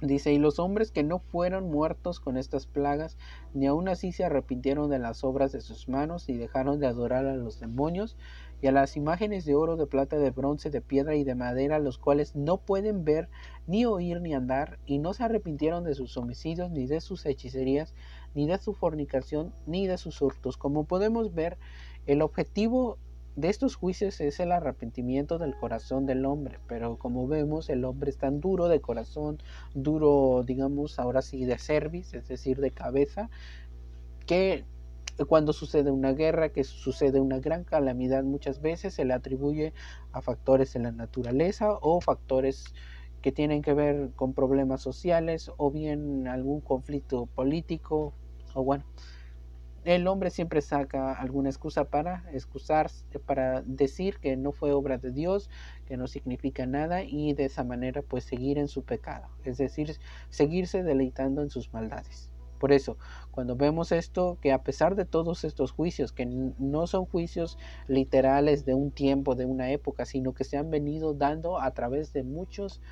Dice, 0.00 0.32
y 0.32 0.38
los 0.38 0.60
hombres 0.60 0.92
que 0.92 1.02
no 1.02 1.18
fueron 1.18 1.70
muertos 1.70 2.20
con 2.20 2.36
estas 2.36 2.66
plagas, 2.66 3.18
ni 3.52 3.66
aun 3.66 3.88
así 3.88 4.12
se 4.12 4.24
arrepintieron 4.24 4.90
de 4.90 5.00
las 5.00 5.24
obras 5.24 5.50
de 5.50 5.60
sus 5.60 5.88
manos 5.88 6.28
y 6.28 6.36
dejaron 6.36 6.78
de 6.78 6.86
adorar 6.86 7.26
a 7.26 7.34
los 7.34 7.58
demonios 7.58 8.16
y 8.62 8.68
a 8.68 8.72
las 8.72 8.96
imágenes 8.96 9.44
de 9.44 9.56
oro, 9.56 9.76
de 9.76 9.88
plata, 9.88 10.16
de 10.16 10.30
bronce, 10.30 10.70
de 10.70 10.80
piedra 10.80 11.16
y 11.16 11.24
de 11.24 11.34
madera, 11.34 11.80
los 11.80 11.98
cuales 11.98 12.36
no 12.36 12.58
pueden 12.58 13.04
ver, 13.04 13.28
ni 13.66 13.86
oír, 13.86 14.20
ni 14.20 14.34
andar, 14.34 14.78
y 14.86 14.98
no 14.98 15.14
se 15.14 15.24
arrepintieron 15.24 15.82
de 15.82 15.94
sus 15.94 16.16
homicidios, 16.16 16.70
ni 16.70 16.86
de 16.86 17.00
sus 17.00 17.26
hechicerías, 17.26 17.92
ni 18.36 18.46
de 18.46 18.58
su 18.58 18.74
fornicación, 18.74 19.52
ni 19.66 19.88
de 19.88 19.98
sus 19.98 20.22
hurtos. 20.22 20.56
Como 20.56 20.84
podemos 20.84 21.34
ver, 21.34 21.58
el 22.06 22.22
objetivo 22.22 22.98
de 23.38 23.50
estos 23.50 23.76
juicios 23.76 24.20
es 24.20 24.40
el 24.40 24.50
arrepentimiento 24.50 25.38
del 25.38 25.54
corazón 25.54 26.06
del 26.06 26.26
hombre, 26.26 26.58
pero 26.66 26.98
como 26.98 27.28
vemos 27.28 27.70
el 27.70 27.84
hombre 27.84 28.10
es 28.10 28.18
tan 28.18 28.40
duro 28.40 28.66
de 28.66 28.80
corazón, 28.80 29.38
duro 29.74 30.42
digamos 30.44 30.98
ahora 30.98 31.22
sí 31.22 31.44
de 31.44 31.56
cerviz, 31.56 32.14
es 32.14 32.26
decir, 32.26 32.58
de 32.58 32.72
cabeza, 32.72 33.30
que 34.26 34.64
cuando 35.28 35.52
sucede 35.52 35.92
una 35.92 36.14
guerra, 36.14 36.48
que 36.48 36.64
sucede 36.64 37.20
una 37.20 37.38
gran 37.38 37.62
calamidad 37.62 38.24
muchas 38.24 38.60
veces 38.60 38.94
se 38.94 39.04
le 39.04 39.14
atribuye 39.14 39.72
a 40.10 40.20
factores 40.20 40.74
en 40.74 40.82
la 40.82 40.90
naturaleza 40.90 41.78
o 41.80 42.00
factores 42.00 42.64
que 43.22 43.30
tienen 43.30 43.62
que 43.62 43.72
ver 43.72 44.10
con 44.16 44.34
problemas 44.34 44.82
sociales 44.82 45.52
o 45.58 45.70
bien 45.70 46.26
algún 46.26 46.60
conflicto 46.60 47.26
político 47.26 48.14
o 48.54 48.64
bueno, 48.64 48.84
el 49.94 50.06
hombre 50.06 50.30
siempre 50.30 50.60
saca 50.60 51.14
alguna 51.14 51.48
excusa 51.48 51.84
para 51.84 52.22
excusarse, 52.32 53.06
para 53.20 53.62
decir 53.62 54.18
que 54.18 54.36
no 54.36 54.52
fue 54.52 54.72
obra 54.72 54.98
de 54.98 55.12
Dios, 55.12 55.48
que 55.86 55.96
no 55.96 56.06
significa 56.06 56.66
nada 56.66 57.04
y 57.04 57.32
de 57.32 57.46
esa 57.46 57.64
manera 57.64 58.02
pues 58.02 58.24
seguir 58.24 58.58
en 58.58 58.68
su 58.68 58.82
pecado, 58.82 59.28
es 59.44 59.56
decir, 59.56 59.96
seguirse 60.28 60.82
deleitando 60.82 61.40
en 61.40 61.48
sus 61.48 61.72
maldades. 61.72 62.30
Por 62.58 62.72
eso, 62.72 62.98
cuando 63.30 63.56
vemos 63.56 63.90
esto, 63.90 64.36
que 64.42 64.52
a 64.52 64.62
pesar 64.62 64.94
de 64.94 65.06
todos 65.06 65.44
estos 65.44 65.70
juicios, 65.70 66.12
que 66.12 66.26
no 66.26 66.86
son 66.86 67.06
juicios 67.06 67.56
literales 67.86 68.66
de 68.66 68.74
un 68.74 68.90
tiempo, 68.90 69.36
de 69.36 69.46
una 69.46 69.70
época, 69.70 70.04
sino 70.04 70.34
que 70.34 70.44
se 70.44 70.58
han 70.58 70.68
venido 70.68 71.14
dando 71.14 71.58
a 71.62 71.70
través 71.70 72.12
de 72.12 72.24
muchos 72.24 72.82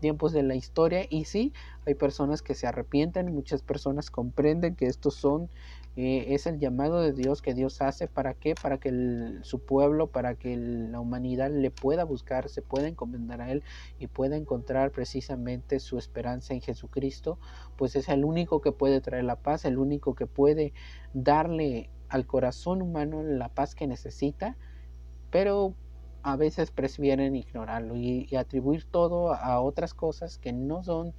tiempos 0.00 0.32
de 0.32 0.42
la 0.42 0.54
historia 0.54 1.06
y 1.08 1.24
sí, 1.24 1.54
hay 1.86 1.94
personas 1.94 2.42
que 2.42 2.54
se 2.54 2.66
arrepienten, 2.66 3.32
muchas 3.32 3.62
personas 3.62 4.10
comprenden 4.10 4.76
que 4.76 4.86
estos 4.86 5.14
son 5.14 5.48
eh, 5.96 6.34
es 6.34 6.46
el 6.46 6.58
llamado 6.58 7.00
de 7.00 7.12
Dios 7.12 7.40
que 7.40 7.54
Dios 7.54 7.80
hace 7.80 8.08
para 8.08 8.34
qué, 8.34 8.54
para 8.60 8.78
que 8.78 9.38
su 9.42 9.60
pueblo, 9.60 10.08
para 10.08 10.34
que 10.34 10.56
la 10.56 10.98
humanidad 10.98 11.52
le 11.52 11.70
pueda 11.70 12.02
buscar, 12.04 12.48
se 12.48 12.62
pueda 12.62 12.88
encomendar 12.88 13.40
a 13.40 13.52
Él 13.52 13.62
y 14.00 14.08
pueda 14.08 14.36
encontrar 14.36 14.90
precisamente 14.90 15.78
su 15.78 15.96
esperanza 15.96 16.52
en 16.52 16.60
Jesucristo, 16.60 17.38
pues 17.76 17.94
es 17.94 18.08
el 18.08 18.24
único 18.24 18.60
que 18.60 18.72
puede 18.72 19.00
traer 19.00 19.24
la 19.24 19.36
paz, 19.36 19.64
el 19.64 19.78
único 19.78 20.16
que 20.16 20.26
puede 20.26 20.72
darle 21.12 21.90
al 22.08 22.26
corazón 22.26 22.82
humano 22.82 23.22
la 23.22 23.48
paz 23.48 23.76
que 23.76 23.86
necesita, 23.86 24.56
pero 25.30 25.74
a 26.24 26.36
veces 26.36 26.72
prefieren 26.72 27.36
ignorarlo 27.36 27.96
y 27.96 28.34
atribuir 28.34 28.84
todo 28.84 29.34
a 29.34 29.60
otras 29.60 29.94
cosas 29.94 30.38
que 30.38 30.52
no 30.52 30.82
son 30.82 31.14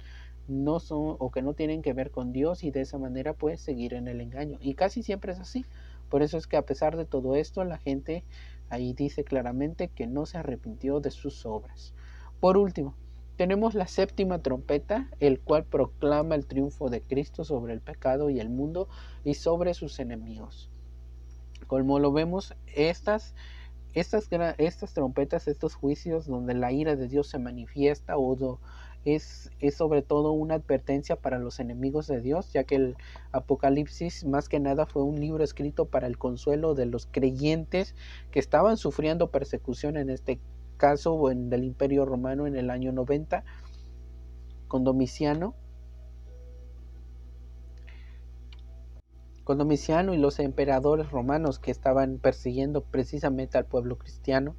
no 0.48 0.80
son 0.80 1.16
o 1.18 1.30
que 1.30 1.42
no 1.42 1.54
tienen 1.54 1.82
que 1.82 1.92
ver 1.92 2.10
con 2.10 2.32
Dios 2.32 2.64
y 2.64 2.70
de 2.70 2.82
esa 2.82 2.98
manera 2.98 3.32
puedes 3.32 3.60
seguir 3.60 3.94
en 3.94 4.08
el 4.08 4.20
engaño. 4.20 4.58
Y 4.60 4.74
casi 4.74 5.02
siempre 5.02 5.32
es 5.32 5.40
así. 5.40 5.64
Por 6.08 6.22
eso 6.22 6.38
es 6.38 6.46
que 6.46 6.56
a 6.56 6.62
pesar 6.62 6.96
de 6.96 7.04
todo 7.04 7.34
esto, 7.34 7.64
la 7.64 7.78
gente 7.78 8.24
ahí 8.68 8.92
dice 8.92 9.24
claramente 9.24 9.88
que 9.88 10.06
no 10.06 10.26
se 10.26 10.38
arrepintió 10.38 11.00
de 11.00 11.10
sus 11.10 11.44
obras. 11.46 11.94
Por 12.40 12.56
último, 12.56 12.94
tenemos 13.36 13.74
la 13.74 13.86
séptima 13.86 14.38
trompeta, 14.40 15.10
el 15.20 15.40
cual 15.40 15.64
proclama 15.64 16.34
el 16.34 16.46
triunfo 16.46 16.88
de 16.88 17.02
Cristo 17.02 17.44
sobre 17.44 17.74
el 17.74 17.80
pecado 17.80 18.30
y 18.30 18.40
el 18.40 18.48
mundo 18.48 18.88
y 19.24 19.34
sobre 19.34 19.74
sus 19.74 19.98
enemigos. 19.98 20.70
Como 21.66 21.98
lo 21.98 22.12
vemos, 22.12 22.54
estas, 22.74 23.34
estas, 23.94 24.28
estas 24.58 24.94
trompetas, 24.94 25.48
estos 25.48 25.74
juicios 25.74 26.26
donde 26.26 26.54
la 26.54 26.72
ira 26.72 26.96
de 26.96 27.08
Dios 27.08 27.28
se 27.28 27.38
manifiesta 27.38 28.16
o, 28.16 28.58
es, 29.06 29.50
sobre 29.74 30.02
todo 30.02 30.32
una 30.32 30.54
advertencia 30.54 31.16
para 31.16 31.38
los 31.38 31.60
enemigos 31.60 32.08
de 32.08 32.20
Dios, 32.20 32.52
ya 32.52 32.64
que 32.64 32.74
el 32.74 32.96
Apocalipsis 33.32 34.24
más 34.24 34.48
que 34.48 34.58
nada 34.58 34.86
fue 34.86 35.04
un 35.04 35.20
libro 35.20 35.44
escrito 35.44 35.86
para 35.86 36.08
el 36.08 36.18
consuelo 36.18 36.74
de 36.74 36.86
los 36.86 37.06
creyentes 37.06 37.94
que 38.32 38.40
estaban 38.40 38.76
sufriendo 38.76 39.30
persecución 39.30 39.96
en 39.96 40.10
este 40.10 40.40
caso 40.76 41.30
en 41.30 41.48
del 41.50 41.64
Imperio 41.64 42.04
Romano 42.04 42.46
en 42.46 42.56
el 42.56 42.68
año 42.68 42.92
90 42.92 43.44
con 44.66 44.82
Domiciano. 44.82 45.54
Con 49.44 49.58
Domiciano 49.58 50.12
y 50.12 50.18
los 50.18 50.40
emperadores 50.40 51.12
romanos 51.12 51.60
que 51.60 51.70
estaban 51.70 52.18
persiguiendo 52.18 52.82
precisamente 52.82 53.56
al 53.56 53.66
pueblo 53.66 53.96
cristiano 53.96 54.56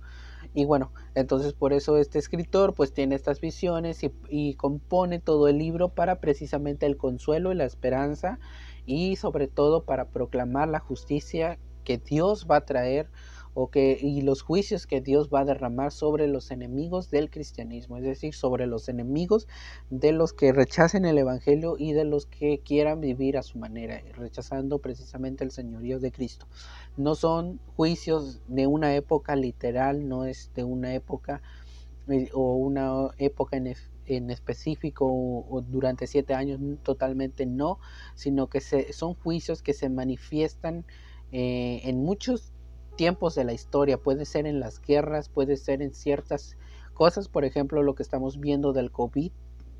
y 0.53 0.65
bueno, 0.65 0.91
entonces 1.15 1.53
por 1.53 1.73
eso 1.73 1.97
este 1.97 2.19
escritor 2.19 2.73
pues 2.73 2.93
tiene 2.93 3.15
estas 3.15 3.41
visiones 3.41 4.01
y, 4.29 4.53
compone 4.55 5.19
todo 5.19 5.47
el 5.47 5.57
libro 5.57 5.89
para 5.89 6.19
precisamente 6.19 6.85
el 6.85 6.97
consuelo 6.97 7.51
y 7.51 7.55
la 7.55 7.65
esperanza 7.65 8.39
y 8.85 9.15
sobre 9.17 9.47
todo 9.47 9.83
para 9.83 10.09
proclamar 10.09 10.67
la 10.67 10.79
justicia 10.79 11.59
que 11.83 11.97
Dios 11.97 12.47
va 12.49 12.57
a 12.57 12.65
traer 12.65 13.09
o 13.59 13.71
que, 13.71 13.97
y 13.99 14.21
los 14.21 14.43
juicios 14.43 14.85
que 14.85 15.01
Dios 15.01 15.29
va 15.33 15.39
a 15.39 15.45
derramar 15.45 15.91
sobre 15.91 16.27
los 16.27 16.51
enemigos 16.51 17.09
del 17.09 17.31
cristianismo, 17.31 17.97
es 17.97 18.03
decir, 18.03 18.35
sobre 18.35 18.67
los 18.67 18.87
enemigos 18.87 19.47
de 19.89 20.11
los 20.11 20.31
que 20.31 20.53
rechacen 20.53 21.05
el 21.05 21.17
Evangelio 21.17 21.75
y 21.75 21.93
de 21.93 22.05
los 22.05 22.27
que 22.27 22.59
quieran 22.59 23.01
vivir 23.01 23.35
a 23.35 23.41
su 23.41 23.57
manera, 23.57 23.99
rechazando 24.13 24.77
precisamente 24.77 25.43
el 25.43 25.49
señorío 25.49 25.99
de 25.99 26.11
Cristo. 26.11 26.45
No 26.97 27.15
son 27.15 27.59
juicios 27.75 28.43
de 28.47 28.67
una 28.67 28.95
época 28.95 29.35
literal, 29.35 30.07
no 30.07 30.25
es 30.25 30.51
de 30.53 30.63
una 30.63 30.93
época 30.93 31.41
eh, 32.09 32.29
o 32.33 32.57
una 32.57 33.09
época 33.17 33.57
en, 33.57 34.29
específico 34.29 35.07
o, 35.07 35.63
durante 35.67 36.05
siete 36.05 36.35
años, 36.35 36.59
totalmente 36.83 37.47
no, 37.47 37.79
sino 38.13 38.49
que 38.49 38.61
se, 38.61 38.93
son 38.93 39.15
juicios 39.15 39.63
que 39.63 39.73
se 39.73 39.89
manifiestan 39.89 40.85
eh, 41.31 41.81
en 41.85 42.03
muchos 42.03 42.53
tiempos 42.97 43.35
de 43.35 43.45
la 43.45 43.53
historia, 43.53 43.97
puede 43.97 44.25
ser 44.25 44.45
en 44.45 44.59
las 44.59 44.81
guerras, 44.81 45.29
puede 45.29 45.55
ser 45.55 45.81
en 45.81 45.93
ciertas 45.93 46.57
cosas, 46.93 47.29
por 47.29 47.45
ejemplo, 47.45 47.83
lo 47.83 47.95
que 47.95 48.03
estamos 48.03 48.39
viendo 48.39 48.73
del 48.73 48.91
COVID, 48.91 49.31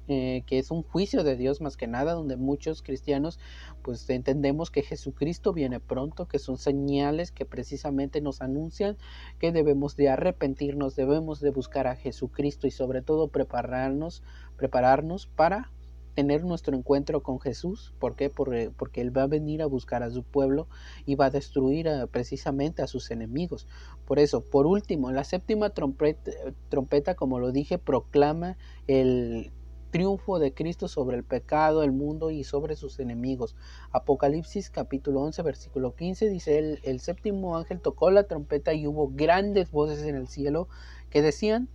eh, 0.09 0.43
que 0.47 0.57
es 0.57 0.71
un 0.71 0.83
juicio 0.83 1.25
de 1.25 1.35
Dios 1.35 1.59
más 1.59 1.75
que 1.75 1.85
nada, 1.85 2.13
donde 2.13 2.37
muchos 2.37 2.81
cristianos 2.81 3.39
pues 3.81 4.09
entendemos 4.09 4.71
que 4.71 4.81
Jesucristo 4.81 5.51
viene 5.51 5.81
pronto, 5.81 6.29
que 6.29 6.39
son 6.39 6.57
señales 6.57 7.33
que 7.33 7.43
precisamente 7.43 8.21
nos 8.21 8.41
anuncian 8.41 8.97
que 9.37 9.51
debemos 9.51 9.97
de 9.97 10.07
arrepentirnos, 10.07 10.95
debemos 10.95 11.41
de 11.41 11.49
buscar 11.49 11.87
a 11.87 11.97
Jesucristo 11.97 12.67
y 12.67 12.71
sobre 12.71 13.01
todo 13.01 13.27
prepararnos, 13.27 14.23
prepararnos 14.55 15.27
para 15.27 15.73
tener 16.17 16.43
nuestro 16.43 16.75
encuentro 16.75 17.21
con 17.21 17.39
Jesús. 17.39 17.93
¿Por 17.99 18.15
qué? 18.15 18.31
Porque, 18.31 18.71
porque, 18.75 19.01
Él 19.01 19.15
va 19.15 19.21
a 19.21 19.27
venir 19.27 19.61
a 19.61 19.67
buscar 19.67 20.01
a 20.01 20.09
su 20.09 20.23
pueblo 20.23 20.67
y 21.05 21.13
va 21.13 21.25
a 21.25 21.29
destruir 21.29 21.87
precisamente 22.09 22.81
a 22.81 22.87
sus 22.87 23.11
enemigos. 23.11 23.67
Por 24.07 24.17
eso, 24.17 24.41
por 24.41 24.65
último, 24.65 25.11
la 25.11 25.23
séptima 25.23 25.69
trompeta, 25.69 26.31
trompeta, 26.69 27.13
como 27.13 27.37
lo 27.37 27.51
dije, 27.51 27.77
proclama 27.77 28.57
el 28.87 29.51
triunfo 29.91 30.39
de 30.39 30.55
Cristo 30.55 30.87
sobre 30.87 31.17
el 31.17 31.23
pecado, 31.23 31.83
el 31.83 31.91
mundo 31.91 32.31
y 32.31 32.43
sobre 32.43 32.75
sus 32.75 32.99
enemigos. 32.99 33.55
Apocalipsis 33.91 34.71
capítulo 34.71 35.21
11 35.21 35.43
versículo 35.43 35.93
15 35.93 36.31
dice, 36.31 36.57
el, 36.57 36.79
el 36.81 36.99
séptimo 36.99 37.57
ángel 37.57 37.79
tocó 37.79 38.09
la 38.09 38.23
trompeta 38.23 38.73
y 38.73 38.87
hubo 38.87 39.11
grandes 39.13 39.69
voces 39.69 40.01
en 40.01 40.15
el 40.15 40.27
cielo 40.27 40.67
que 41.11 41.21
decían, 41.21 41.69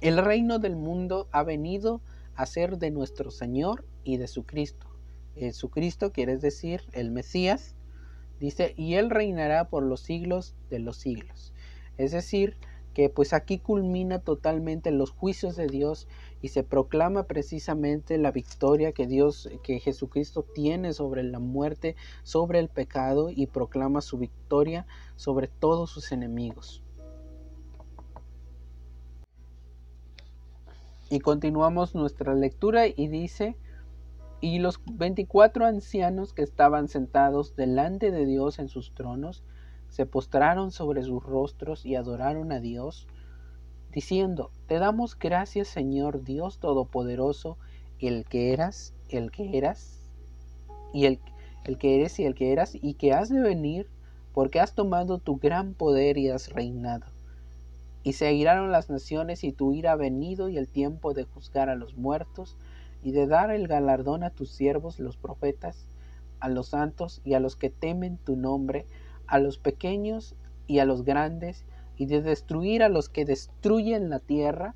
el 0.00 0.18
reino 0.18 0.58
del 0.58 0.74
mundo 0.74 1.28
ha 1.30 1.44
venido 1.44 2.00
hacer 2.36 2.78
de 2.78 2.90
nuestro 2.90 3.30
Señor 3.30 3.84
y 4.04 4.16
de 4.16 4.28
su 4.28 4.44
Cristo. 4.44 4.86
Eh, 5.36 5.52
su 5.52 5.70
Cristo 5.70 6.12
quiere 6.12 6.36
decir 6.36 6.82
el 6.92 7.10
Mesías, 7.10 7.74
dice, 8.40 8.74
y 8.76 8.94
Él 8.94 9.10
reinará 9.10 9.68
por 9.68 9.82
los 9.82 10.00
siglos 10.00 10.54
de 10.70 10.78
los 10.78 10.96
siglos. 10.96 11.52
Es 11.98 12.12
decir, 12.12 12.56
que 12.94 13.10
pues 13.10 13.32
aquí 13.32 13.58
culmina 13.58 14.20
totalmente 14.20 14.92
los 14.92 15.10
juicios 15.10 15.56
de 15.56 15.66
Dios 15.66 16.06
y 16.40 16.48
se 16.48 16.62
proclama 16.62 17.24
precisamente 17.24 18.16
la 18.18 18.30
victoria 18.30 18.92
que 18.92 19.06
Dios, 19.06 19.50
que 19.64 19.80
Jesucristo 19.80 20.44
tiene 20.54 20.92
sobre 20.92 21.24
la 21.24 21.40
muerte, 21.40 21.96
sobre 22.22 22.60
el 22.60 22.68
pecado 22.68 23.30
y 23.30 23.48
proclama 23.48 24.00
su 24.00 24.16
victoria 24.16 24.86
sobre 25.16 25.48
todos 25.48 25.90
sus 25.90 26.12
enemigos. 26.12 26.83
Y 31.14 31.20
continuamos 31.20 31.94
nuestra 31.94 32.34
lectura 32.34 32.88
y 32.88 33.06
dice, 33.06 33.56
y 34.40 34.58
los 34.58 34.80
veinticuatro 34.84 35.64
ancianos 35.64 36.32
que 36.32 36.42
estaban 36.42 36.88
sentados 36.88 37.54
delante 37.54 38.10
de 38.10 38.26
Dios 38.26 38.58
en 38.58 38.68
sus 38.68 38.92
tronos, 38.94 39.44
se 39.88 40.06
postraron 40.06 40.72
sobre 40.72 41.04
sus 41.04 41.22
rostros 41.22 41.86
y 41.86 41.94
adoraron 41.94 42.50
a 42.50 42.58
Dios, 42.58 43.06
diciendo, 43.92 44.50
Te 44.66 44.80
damos 44.80 45.16
gracias 45.16 45.68
Señor 45.68 46.24
Dios 46.24 46.58
Todopoderoso, 46.58 47.58
el 48.00 48.24
que 48.24 48.52
eras, 48.52 48.92
el 49.08 49.30
que 49.30 49.56
eras, 49.56 50.00
y 50.92 51.04
el, 51.04 51.20
el 51.62 51.78
que 51.78 51.94
eres 51.94 52.18
y 52.18 52.24
el 52.24 52.34
que 52.34 52.50
eras, 52.50 52.74
y 52.74 52.94
que 52.94 53.12
has 53.12 53.28
de 53.28 53.40
venir, 53.40 53.88
porque 54.32 54.58
has 54.58 54.74
tomado 54.74 55.18
tu 55.18 55.36
gran 55.36 55.74
poder 55.74 56.18
y 56.18 56.30
has 56.30 56.48
reinado. 56.48 57.13
Y 58.04 58.12
se 58.12 58.26
airaron 58.26 58.70
las 58.70 58.88
naciones 58.90 59.42
y 59.42 59.50
tu 59.50 59.72
ira 59.72 59.92
ha 59.92 59.96
venido 59.96 60.48
y 60.48 60.58
el 60.58 60.68
tiempo 60.68 61.14
de 61.14 61.24
juzgar 61.24 61.68
a 61.68 61.74
los 61.74 61.96
muertos 61.96 62.56
y 63.02 63.10
de 63.10 63.26
dar 63.26 63.50
el 63.50 63.66
galardón 63.66 64.22
a 64.22 64.30
tus 64.30 64.50
siervos 64.50 65.00
los 65.00 65.16
profetas, 65.16 65.88
a 66.38 66.48
los 66.48 66.68
santos 66.68 67.20
y 67.24 67.34
a 67.34 67.40
los 67.40 67.56
que 67.56 67.70
temen 67.70 68.18
tu 68.18 68.36
nombre, 68.36 68.86
a 69.26 69.38
los 69.38 69.58
pequeños 69.58 70.36
y 70.66 70.78
a 70.78 70.84
los 70.84 71.04
grandes, 71.04 71.64
y 71.96 72.06
de 72.06 72.22
destruir 72.22 72.82
a 72.82 72.88
los 72.88 73.08
que 73.08 73.24
destruyen 73.24 74.10
la 74.10 74.18
tierra. 74.18 74.74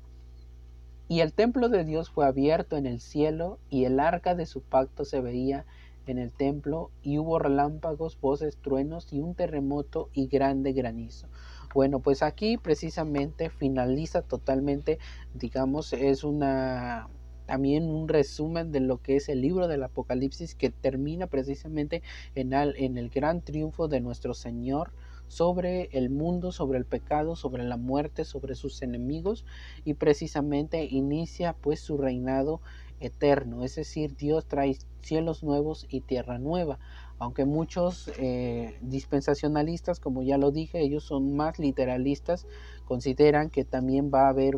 Y 1.07 1.21
el 1.21 1.33
templo 1.33 1.69
de 1.69 1.83
Dios 1.83 2.09
fue 2.09 2.25
abierto 2.25 2.77
en 2.77 2.85
el 2.85 2.99
cielo, 2.99 3.57
y 3.69 3.85
el 3.85 3.99
arca 3.99 4.35
de 4.35 4.45
su 4.45 4.61
pacto 4.61 5.05
se 5.05 5.21
veía 5.21 5.65
en 6.05 6.17
el 6.17 6.31
templo, 6.31 6.91
y 7.01 7.17
hubo 7.17 7.39
relámpagos, 7.39 8.19
voces, 8.19 8.57
truenos, 8.57 9.11
y 9.11 9.19
un 9.19 9.35
terremoto 9.35 10.09
y 10.13 10.27
grande 10.27 10.73
granizo. 10.73 11.27
Bueno, 11.73 11.99
pues 11.99 12.23
aquí 12.23 12.57
precisamente 12.57 13.49
finaliza 13.49 14.21
totalmente, 14.21 14.97
digamos, 15.35 15.93
es 15.93 16.23
una 16.23 17.07
también 17.45 17.89
un 17.89 18.07
resumen 18.07 18.71
de 18.71 18.79
lo 18.79 19.01
que 19.01 19.15
es 19.15 19.27
el 19.27 19.41
libro 19.41 19.67
del 19.67 19.81
Apocalipsis 19.83 20.53
que 20.53 20.69
termina 20.69 21.25
precisamente 21.25 22.03
en 22.35 22.53
el, 22.53 22.75
en 22.77 22.97
el 22.99 23.09
gran 23.09 23.41
triunfo 23.41 23.87
de 23.87 24.01
nuestro 24.01 24.35
Señor 24.35 24.91
sobre 25.27 25.89
el 25.93 26.11
mundo, 26.11 26.51
sobre 26.51 26.77
el 26.77 26.85
pecado, 26.85 27.35
sobre 27.35 27.63
la 27.63 27.77
muerte, 27.77 28.23
sobre 28.23 28.53
sus 28.53 28.81
enemigos 28.83 29.45
y 29.83 29.95
precisamente 29.95 30.85
inicia 30.85 31.53
pues 31.53 31.79
su 31.79 31.97
reinado 31.97 32.61
eterno, 32.99 33.63
es 33.63 33.75
decir, 33.75 34.15
Dios 34.15 34.45
trae 34.45 34.77
cielos 35.01 35.43
nuevos 35.43 35.85
y 35.89 36.01
tierra 36.01 36.37
nueva. 36.37 36.79
Aunque 37.19 37.45
muchos 37.45 38.09
eh, 38.17 38.77
dispensacionalistas, 38.81 39.99
como 39.99 40.23
ya 40.23 40.37
lo 40.37 40.51
dije, 40.51 40.81
ellos 40.81 41.03
son 41.03 41.35
más 41.35 41.59
literalistas, 41.59 42.47
consideran 42.85 43.49
que 43.49 43.65
también 43.65 44.09
va 44.13 44.27
a 44.27 44.29
haber 44.29 44.55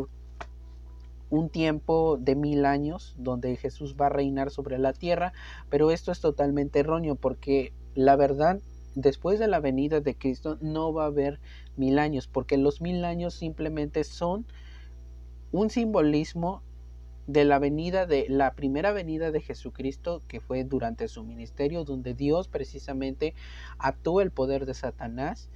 un 1.31 1.49
tiempo 1.49 2.17
de 2.17 2.35
mil 2.35 2.65
años 2.65 3.15
donde 3.17 3.55
Jesús 3.55 3.95
va 3.99 4.07
a 4.07 4.09
reinar 4.09 4.51
sobre 4.51 4.77
la 4.77 4.93
tierra, 4.93 5.33
pero 5.69 5.89
esto 5.89 6.11
es 6.11 6.19
totalmente 6.19 6.79
erróneo 6.79 7.15
porque 7.15 7.73
la 7.95 8.15
verdad, 8.15 8.59
después 8.95 9.39
de 9.39 9.47
la 9.47 9.59
venida 9.59 10.01
de 10.01 10.15
Cristo 10.15 10.57
no 10.61 10.93
va 10.93 11.03
a 11.03 11.07
haber 11.07 11.39
mil 11.77 11.97
años, 11.99 12.27
porque 12.27 12.57
los 12.57 12.81
mil 12.81 13.05
años 13.05 13.33
simplemente 13.33 14.03
son 14.03 14.45
un 15.51 15.69
simbolismo 15.69 16.61
de 17.31 17.45
la 17.45 17.59
venida 17.59 18.05
de 18.05 18.25
la 18.29 18.53
primera 18.53 18.91
venida 18.91 19.31
de 19.31 19.41
Jesucristo 19.41 20.21
que 20.27 20.39
fue 20.39 20.63
durante 20.63 21.07
su 21.07 21.23
ministerio 21.23 21.83
donde 21.83 22.13
Dios 22.13 22.47
precisamente 22.47 23.33
ató 23.77 24.21
el 24.21 24.31
poder 24.31 24.65
de 24.65 24.73
Satanás 24.73 25.49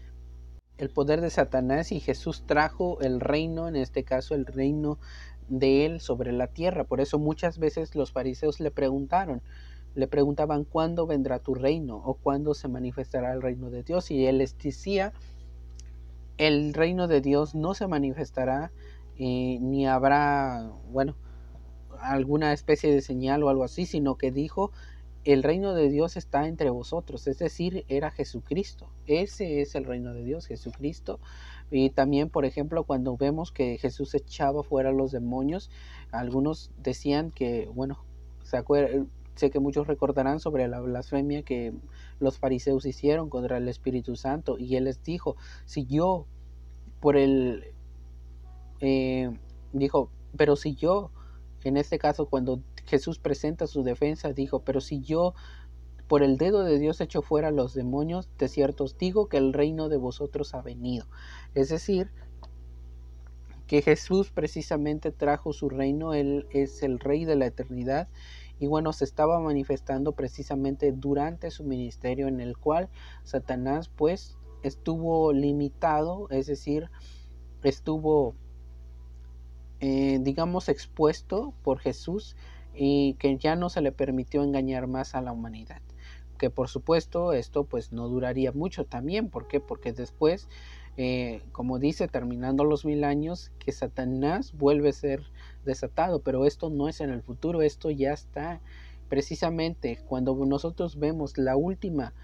el 0.78 0.90
poder 0.90 1.22
de 1.22 1.30
Satanás 1.30 1.92
y 1.92 2.00
Jesús 2.00 2.44
trajo 2.46 3.00
el 3.02 3.20
reino 3.20 3.68
en 3.68 3.76
este 3.76 4.04
caso 4.04 4.36
el 4.36 4.46
reino 4.46 5.00
de 5.48 5.86
él 5.86 6.02
sobre 6.02 6.32
la 6.32 6.48
tierra. 6.48 6.84
Por 6.84 7.02
eso 7.02 7.20
muchas 7.20 7.60
veces 7.60 7.96
los 7.96 8.12
fariseos 8.12 8.60
le 8.60 8.72
preguntaron, 8.72 9.42
le 9.94 10.08
preguntaban 10.08 10.66
cuándo 10.66 11.08
vendrá 11.08 11.40
tu 11.40 11.56
reino 11.56 12.02
o 12.04 12.16
cuándo 12.16 12.54
se 12.54 12.68
manifestará 12.68 13.34
el 13.34 13.42
reino 13.42 13.70
de 13.70 13.84
Dios. 13.84 14.12
Y 14.12 14.26
él 14.26 14.40
les 14.40 14.58
decía, 14.58 15.14
el 16.38 16.74
reino 16.74 17.08
de 17.08 17.22
Dios 17.22 17.56
no 17.56 17.74
se 17.74 17.88
manifestará 17.88 18.72
eh, 19.18 19.60
ni 19.62 19.88
habrá, 19.88 20.72
bueno, 20.92 21.16
alguna 22.12 22.54
especie 22.54 22.94
de 22.94 23.02
señal 23.02 23.44
o 23.44 23.50
algo 23.50 23.64
así, 23.64 23.86
sino 23.86 24.16
que 24.16 24.32
dijo, 24.32 24.72
el 25.26 25.42
reino 25.42 25.74
de 25.74 25.90
Dios 25.90 26.18
está 26.18 26.48
entre 26.48 26.70
vosotros, 26.70 27.28
es 27.28 27.40
decir, 27.40 27.84
era 27.88 28.12
Jesucristo. 28.12 28.88
Ese 29.08 29.62
es 29.62 29.74
el 29.74 29.86
reino 29.86 30.14
de 30.14 30.24
Dios, 30.24 30.46
Jesucristo. 30.46 31.20
Y 31.72 31.90
también, 31.90 32.30
por 32.30 32.46
ejemplo, 32.46 32.84
cuando 32.84 33.18
vemos 33.18 33.52
que 33.52 33.80
Jesús 33.80 34.14
echaba 34.14 34.62
fuera 34.62 34.90
a 34.90 34.94
los 34.94 35.12
demonios, 35.12 35.72
algunos 36.12 36.70
decían 36.78 37.32
que, 37.32 37.68
bueno, 37.74 38.04
sé 38.44 39.50
que 39.50 39.60
muchos 39.60 39.88
recordarán 39.88 40.40
sobre 40.40 40.68
la 40.68 40.80
blasfemia 40.80 41.42
que 41.42 41.74
los 42.20 42.38
fariseos 42.38 42.86
hicieron 42.86 43.30
contra 43.30 43.58
el 43.58 43.68
Espíritu 43.68 44.16
Santo. 44.16 44.60
Y 44.60 44.76
él 44.76 44.84
les 44.84 45.04
dijo, 45.04 45.38
si 45.66 45.86
yo, 45.88 46.28
por 47.00 47.18
el, 47.18 47.64
eh, 48.80 49.36
dijo, 49.74 50.12
pero 50.38 50.56
si 50.56 50.76
yo, 50.76 51.10
en 51.70 51.78
este 51.78 51.98
caso, 51.98 52.28
cuando 52.28 52.62
Jesús 52.86 53.20
presenta 53.20 53.68
su 53.68 53.84
defensa, 53.84 54.34
dijo, 54.34 54.60
pero 54.60 54.82
si 54.82 55.02
yo 55.02 55.34
por 56.08 56.22
el 56.22 56.38
dedo 56.38 56.64
de 56.64 56.78
Dios 56.78 57.02
echo 57.02 57.22
fuera 57.22 57.50
los 57.52 57.74
demonios, 57.74 58.30
de 58.38 58.48
cierto 58.48 58.84
os 58.84 58.98
digo 58.98 59.28
que 59.28 59.38
el 59.38 59.54
reino 59.54 59.90
de 59.90 59.98
vosotros 59.98 60.54
ha 60.54 60.62
venido. 60.62 61.08
Es 61.56 61.70
decir, 61.70 62.12
que 63.68 63.82
Jesús 63.82 64.30
precisamente 64.30 65.12
trajo 65.12 65.54
su 65.54 65.70
reino, 65.70 66.14
Él 66.14 66.48
es 66.52 66.84
el 66.84 67.00
rey 67.00 67.26
de 67.26 67.36
la 67.36 67.48
eternidad 67.48 68.08
y 68.60 68.68
bueno, 68.68 68.94
se 68.94 69.04
estaba 69.04 69.40
manifestando 69.40 70.14
precisamente 70.14 70.92
durante 70.92 71.52
su 71.52 71.64
ministerio 71.64 72.28
en 72.28 72.40
el 72.40 72.58
cual 72.58 72.90
Satanás 73.24 73.90
pues 73.90 74.38
estuvo 74.64 75.34
limitado, 75.34 76.28
es 76.30 76.48
decir, 76.48 76.90
estuvo 77.64 78.36
eh, 79.88 80.18
digamos 80.20 80.68
expuesto 80.68 81.54
por 81.62 81.78
Jesús 81.78 82.36
y 82.74 83.14
que 83.20 83.38
ya 83.38 83.56
no 83.56 83.70
se 83.70 83.82
le 83.82 83.92
permitió 83.92 84.42
engañar 84.44 84.88
más 84.88 85.14
a 85.14 85.22
la 85.22 85.32
humanidad. 85.32 85.80
Que 86.40 86.50
por 86.50 86.70
supuesto 86.70 87.34
esto 87.34 87.66
pues 87.66 87.92
no 87.92 88.08
duraría 88.10 88.52
mucho 88.52 88.86
también. 88.86 89.30
¿Por 89.30 89.48
qué? 89.48 89.60
Porque 89.60 89.94
después, 89.94 90.48
eh, 90.98 91.44
como 91.52 91.78
dice, 91.78 92.08
terminando 92.08 92.64
los 92.64 92.84
mil 92.84 93.04
años, 93.04 93.52
que 93.60 93.72
Satanás 93.72 94.54
vuelve 94.58 94.90
a 94.90 94.94
ser 94.94 95.22
desatado. 95.66 96.24
Pero 96.24 96.48
esto 96.48 96.72
no 96.72 96.90
es 96.90 97.00
en 97.00 97.12
el 97.12 97.22
futuro, 97.22 97.62
esto 97.62 97.92
ya 97.92 98.12
está. 98.12 98.62
Precisamente 99.08 100.00
cuando 100.08 100.34
nosotros 100.48 100.98
vemos 100.98 101.38
la 101.38 101.56
última, 101.58 102.16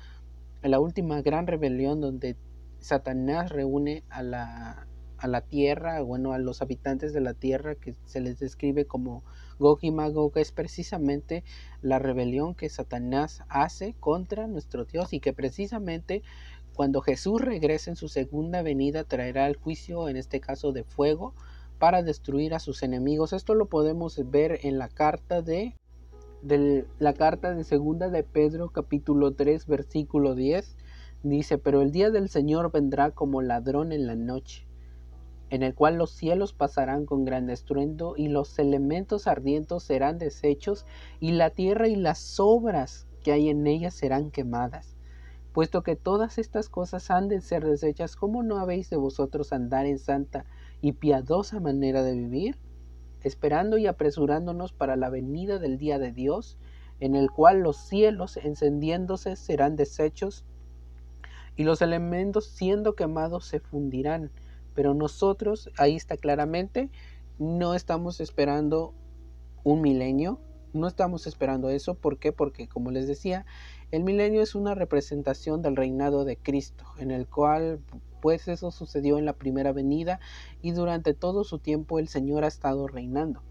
la 0.64 0.80
última 0.80 1.22
gran 1.22 1.46
rebelión 1.46 2.02
donde 2.02 2.38
Satanás 2.80 3.52
reúne 3.52 4.04
a 4.10 4.24
la, 4.24 4.88
a 5.22 5.28
la 5.28 5.42
tierra, 5.42 6.02
bueno, 6.02 6.34
a 6.34 6.40
los 6.40 6.64
habitantes 6.64 7.14
de 7.14 7.22
la 7.22 7.36
tierra 7.36 7.76
que 7.76 7.94
se 8.06 8.22
les 8.22 8.40
describe 8.40 8.86
como 8.86 9.24
Gog 9.60 9.78
y 9.84 9.92
Magog, 9.92 10.36
es 10.38 10.52
precisamente 10.52 11.44
la 11.84 12.00
rebelión 12.00 12.56
que 12.56 12.70
Satanás 12.70 13.44
hace 13.48 13.96
contra 14.00 14.48
nuestro 14.48 14.86
Dios 14.86 15.14
y 15.14 15.20
que 15.20 15.32
precisamente 15.32 16.24
cuando 16.74 17.02
Jesús 17.02 17.40
regrese 17.40 17.92
en 17.92 17.96
su 17.96 18.08
segunda 18.08 18.64
venida 18.64 19.04
traerá 19.04 19.46
el 19.46 19.58
juicio, 19.58 20.10
en 20.10 20.18
este 20.18 20.40
caso 20.40 20.72
de 20.72 20.84
fuego, 20.84 21.36
para 21.78 22.02
destruir 22.02 22.56
a 22.56 22.60
sus 22.60 22.82
enemigos. 22.82 23.32
Esto 23.32 23.54
lo 23.54 23.68
podemos 23.68 24.20
ver 24.32 24.60
en 24.64 24.80
la 24.80 24.90
carta 24.90 25.44
de, 25.44 25.76
la 26.98 27.14
carta 27.14 27.54
de 27.54 27.64
segunda 27.64 28.10
de 28.10 28.24
Pedro 28.24 28.72
capítulo 28.72 29.36
3 29.36 29.68
versículo 29.68 30.34
10 30.34 30.78
dice, 31.22 31.60
pero 31.60 31.84
el 31.84 31.92
día 31.92 32.10
del 32.10 32.30
Señor 32.30 32.72
vendrá 32.72 33.12
como 33.12 33.44
ladrón 33.44 33.92
en 33.92 34.08
la 34.08 34.16
noche 34.16 34.66
en 35.52 35.64
el 35.64 35.76
cual 35.76 35.98
los 35.98 36.12
cielos 36.12 36.54
pasarán 36.54 37.06
con 37.06 37.26
gran 37.26 37.50
estruendo 37.50 38.16
y 38.16 38.30
los 38.30 38.58
elementos 38.58 39.28
ardientes 39.28 39.84
serán 39.84 40.18
deshechos 40.18 40.86
y 41.20 41.34
la 41.34 41.50
tierra 41.50 41.90
y 41.90 41.98
las 41.98 42.40
obras 42.40 43.06
que 43.22 43.34
hay 43.34 43.50
en 43.50 43.68
ella 43.68 43.92
serán 43.92 44.32
quemadas. 44.32 44.96
Puesto 45.52 45.84
que 45.84 45.98
todas 45.98 46.38
estas 46.38 46.70
cosas 46.70 47.12
han 47.12 47.28
de 47.28 47.42
ser 47.42 47.66
deshechas, 47.66 48.16
¿cómo 48.16 48.44
no 48.44 48.60
habéis 48.60 48.90
de 48.90 48.96
vosotros 48.96 49.52
andar 49.52 49.86
en 49.86 50.00
santa 50.00 50.46
y 50.82 50.94
piadosa 50.94 51.60
manera 51.60 52.02
de 52.02 52.14
vivir? 52.14 52.58
Esperando 53.22 53.78
y 53.78 53.88
apresurándonos 53.88 54.72
para 54.72 54.96
la 54.96 55.10
venida 55.10 55.60
del 55.60 55.78
día 55.78 56.00
de 56.00 56.14
Dios, 56.14 56.58
en 57.02 57.14
el 57.14 57.30
cual 57.30 57.60
los 57.60 57.76
cielos 57.76 58.38
encendiéndose 58.38 59.36
serán 59.36 59.76
deshechos 59.76 60.46
y 61.58 61.66
los 61.66 61.82
elementos 61.82 62.46
siendo 62.46 62.96
quemados 62.96 63.44
se 63.44 63.60
fundirán 63.60 64.32
pero 64.74 64.94
nosotros, 64.94 65.70
ahí 65.78 65.96
está 65.96 66.18
claramente, 66.18 66.90
no 67.40 67.76
estamos 67.76 68.20
esperando 68.20 68.94
un 69.64 69.82
milenio, 69.82 70.40
no 70.74 70.88
estamos 70.88 71.28
esperando 71.28 71.70
eso. 71.70 71.96
¿Por 71.96 72.18
qué? 72.18 72.32
Porque, 72.32 72.68
como 72.68 72.92
les 72.92 73.08
decía, 73.08 73.46
el 73.92 74.04
milenio 74.04 74.42
es 74.42 74.56
una 74.56 74.76
representación 74.76 75.62
del 75.62 75.76
reinado 75.76 76.24
de 76.24 76.38
Cristo, 76.38 76.86
en 76.98 77.12
el 77.12 77.28
cual, 77.28 77.82
pues 78.22 78.48
eso 78.48 78.72
sucedió 78.72 79.18
en 79.18 79.26
la 79.26 79.34
primera 79.34 79.74
venida 79.74 80.20
y 80.62 80.72
durante 80.72 81.14
todo 81.14 81.44
su 81.44 81.60
tiempo 81.60 82.00
el 82.00 82.08
Señor 82.08 82.44
ha 82.44 82.48
estado 82.48 82.88
reinando. 82.88 83.42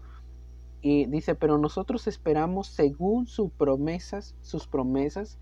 Y 0.81 1.05
dice, 1.05 1.35
pero 1.35 1.59
nosotros 1.59 2.07
esperamos 2.07 2.67
según 2.67 3.27
sus 3.27 3.51
promesas, 3.51 4.35
sus 4.41 4.67
promesas, 4.67 5.37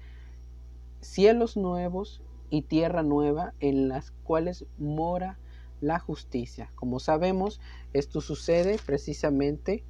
cielos 1.00 1.56
nuevos 1.56 2.22
y 2.50 2.64
tierra 2.64 3.04
nueva 3.04 3.54
en 3.62 3.88
las 3.88 4.12
cuales 4.12 4.66
mora 4.78 5.40
la 5.82 6.00
justicia. 6.00 6.72
Como 6.76 7.00
sabemos, 7.00 7.60
esto 7.94 8.22
sucede 8.22 8.78
precisamente 8.86 9.84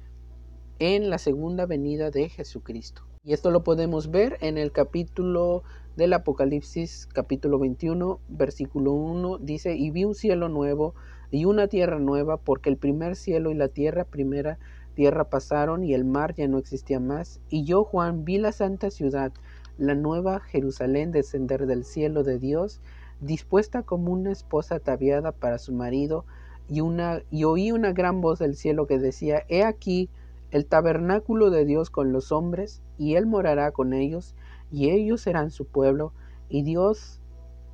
en 0.78 1.10
la 1.10 1.18
segunda 1.18 1.66
venida 1.66 2.10
de 2.10 2.28
Jesucristo. 2.28 3.02
Y 3.22 3.34
esto 3.34 3.50
lo 3.50 3.62
podemos 3.62 4.10
ver 4.10 4.38
en 4.40 4.56
el 4.56 4.72
capítulo 4.72 5.62
del 5.96 6.14
Apocalipsis, 6.14 7.06
capítulo 7.12 7.58
21, 7.58 8.18
versículo 8.28 8.92
1, 8.92 9.38
dice, 9.38 9.74
y 9.76 9.90
vi 9.90 10.04
un 10.04 10.14
cielo 10.14 10.48
nuevo 10.48 10.94
y 11.30 11.44
una 11.44 11.68
tierra 11.68 11.98
nueva, 11.98 12.38
porque 12.38 12.70
el 12.70 12.78
primer 12.78 13.16
cielo 13.16 13.50
y 13.50 13.54
la 13.54 13.68
tierra 13.68 14.04
primera 14.04 14.58
tierra 14.94 15.24
pasaron 15.24 15.84
y 15.84 15.94
el 15.94 16.04
mar 16.04 16.34
ya 16.34 16.48
no 16.48 16.58
existía 16.58 17.00
más. 17.00 17.40
Y 17.48 17.64
yo, 17.64 17.84
Juan, 17.84 18.24
vi 18.24 18.38
la 18.38 18.52
santa 18.52 18.90
ciudad, 18.90 19.32
la 19.78 19.94
nueva 19.94 20.40
Jerusalén 20.40 21.12
descender 21.12 21.66
del 21.66 21.84
cielo 21.84 22.22
de 22.22 22.38
Dios, 22.38 22.80
dispuesta 23.20 23.82
como 23.82 24.12
una 24.12 24.32
esposa 24.32 24.76
ataviada 24.76 25.32
para 25.32 25.58
su 25.58 25.72
marido, 25.72 26.24
y, 26.68 26.80
una, 26.80 27.22
y 27.30 27.44
oí 27.44 27.72
una 27.72 27.92
gran 27.92 28.20
voz 28.20 28.38
del 28.38 28.56
cielo 28.56 28.86
que 28.86 28.98
decía, 28.98 29.44
He 29.48 29.64
aquí 29.64 30.08
el 30.50 30.66
tabernáculo 30.66 31.50
de 31.50 31.64
Dios 31.64 31.90
con 31.90 32.12
los 32.12 32.32
hombres, 32.32 32.82
y 32.98 33.16
él 33.16 33.26
morará 33.26 33.72
con 33.72 33.92
ellos, 33.92 34.34
y 34.70 34.90
ellos 34.90 35.20
serán 35.20 35.50
su 35.50 35.66
pueblo, 35.66 36.12
y 36.48 36.62
Dios 36.62 37.20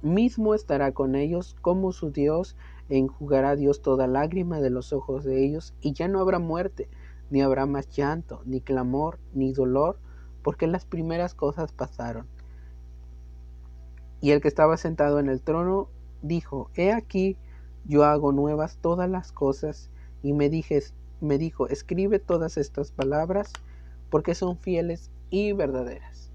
mismo 0.02 0.54
estará 0.54 0.92
con 0.92 1.14
ellos 1.14 1.56
como 1.60 1.92
su 1.92 2.10
Dios, 2.10 2.56
e 2.88 2.98
enjugará 2.98 3.56
Dios 3.56 3.82
toda 3.82 4.06
lágrima 4.06 4.60
de 4.60 4.70
los 4.70 4.92
ojos 4.92 5.24
de 5.24 5.44
ellos, 5.44 5.74
y 5.80 5.92
ya 5.92 6.08
no 6.08 6.20
habrá 6.20 6.38
muerte, 6.38 6.88
ni 7.30 7.42
habrá 7.42 7.66
más 7.66 7.88
llanto, 7.88 8.42
ni 8.44 8.60
clamor, 8.60 9.18
ni 9.34 9.52
dolor, 9.52 9.98
porque 10.42 10.66
las 10.66 10.84
primeras 10.84 11.34
cosas 11.34 11.72
pasaron. 11.72 12.26
Y 14.20 14.30
el 14.30 14.40
que 14.40 14.48
estaba 14.48 14.76
sentado 14.76 15.18
en 15.18 15.28
el 15.28 15.40
trono 15.40 15.88
dijo, 16.22 16.70
He 16.74 16.92
aquí, 16.92 17.36
yo 17.84 18.04
hago 18.04 18.32
nuevas 18.32 18.78
todas 18.80 19.08
las 19.08 19.32
cosas. 19.32 19.90
Y 20.22 20.32
me, 20.32 20.48
dije, 20.48 20.82
me 21.20 21.38
dijo, 21.38 21.68
escribe 21.68 22.18
todas 22.18 22.56
estas 22.56 22.90
palabras, 22.90 23.52
porque 24.10 24.34
son 24.34 24.58
fieles 24.58 25.10
y 25.30 25.52
verdaderas. 25.52 26.30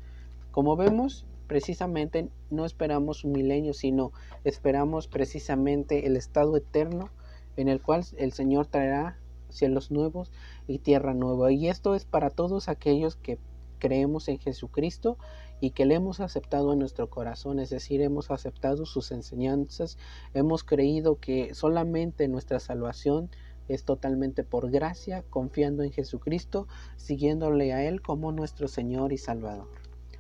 Como 0.52 0.76
vemos, 0.76 1.26
precisamente 1.48 2.30
no 2.50 2.66
esperamos 2.66 3.24
un 3.24 3.34
milenio, 3.34 3.74
sino 3.74 4.12
esperamos 4.44 5.08
precisamente 5.08 6.08
el 6.08 6.16
estado 6.16 6.56
eterno 6.58 7.10
en 7.58 7.68
el 7.68 7.82
cual 7.82 8.06
el 8.18 8.32
Señor 8.32 8.68
traerá 8.68 9.18
cielos 9.50 9.92
nuevos 9.92 10.32
y 10.68 10.80
tierra 10.80 11.14
nueva. 11.14 11.52
Y 11.52 11.68
esto 11.68 11.96
es 11.96 12.06
para 12.06 12.30
todos 12.30 12.70
aquellos 12.70 13.16
que 13.16 13.38
creemos 13.80 14.28
en 14.30 14.40
Jesucristo 14.40 15.18
y 15.62 15.72
que 15.72 15.86
le 15.86 15.96
hemos 15.96 16.20
aceptado 16.20 16.74
en 16.74 16.80
nuestro 16.80 17.10
corazón, 17.10 17.60
es 17.60 17.70
decir, 17.70 18.02
hemos 18.02 18.32
aceptado 18.32 18.86
sus 18.86 19.12
enseñanzas, 19.12 19.98
hemos 20.34 20.64
creído 20.64 21.20
que 21.20 21.54
solamente 21.54 22.28
nuestra 22.28 22.60
salvación 22.60 23.30
es 23.70 23.86
totalmente 23.86 24.44
por 24.44 24.72
gracia, 24.72 25.24
confiando 25.30 25.84
en 25.84 25.92
Jesucristo, 25.92 26.68
siguiéndole 26.98 27.72
a 27.74 27.84
Él 27.88 28.02
como 28.02 28.32
nuestro 28.32 28.68
Señor 28.68 29.14
y 29.14 29.18
Salvador. 29.18 29.70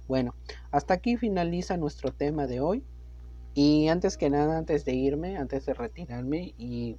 Bueno, 0.07 0.35
hasta 0.69 0.93
aquí 0.93 1.17
finaliza 1.17 1.75
nuestro 1.75 2.11
tema 2.11 2.47
de 2.47 2.61
hoy. 2.61 2.83
Y 3.53 3.89
antes 3.89 4.17
que 4.17 4.29
nada, 4.29 4.57
antes 4.57 4.85
de 4.85 4.93
irme, 4.93 5.37
antes 5.37 5.65
de 5.65 5.73
retirarme, 5.73 6.53
y 6.57 6.95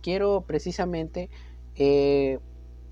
quiero 0.00 0.42
precisamente 0.42 1.28
eh, 1.74 2.38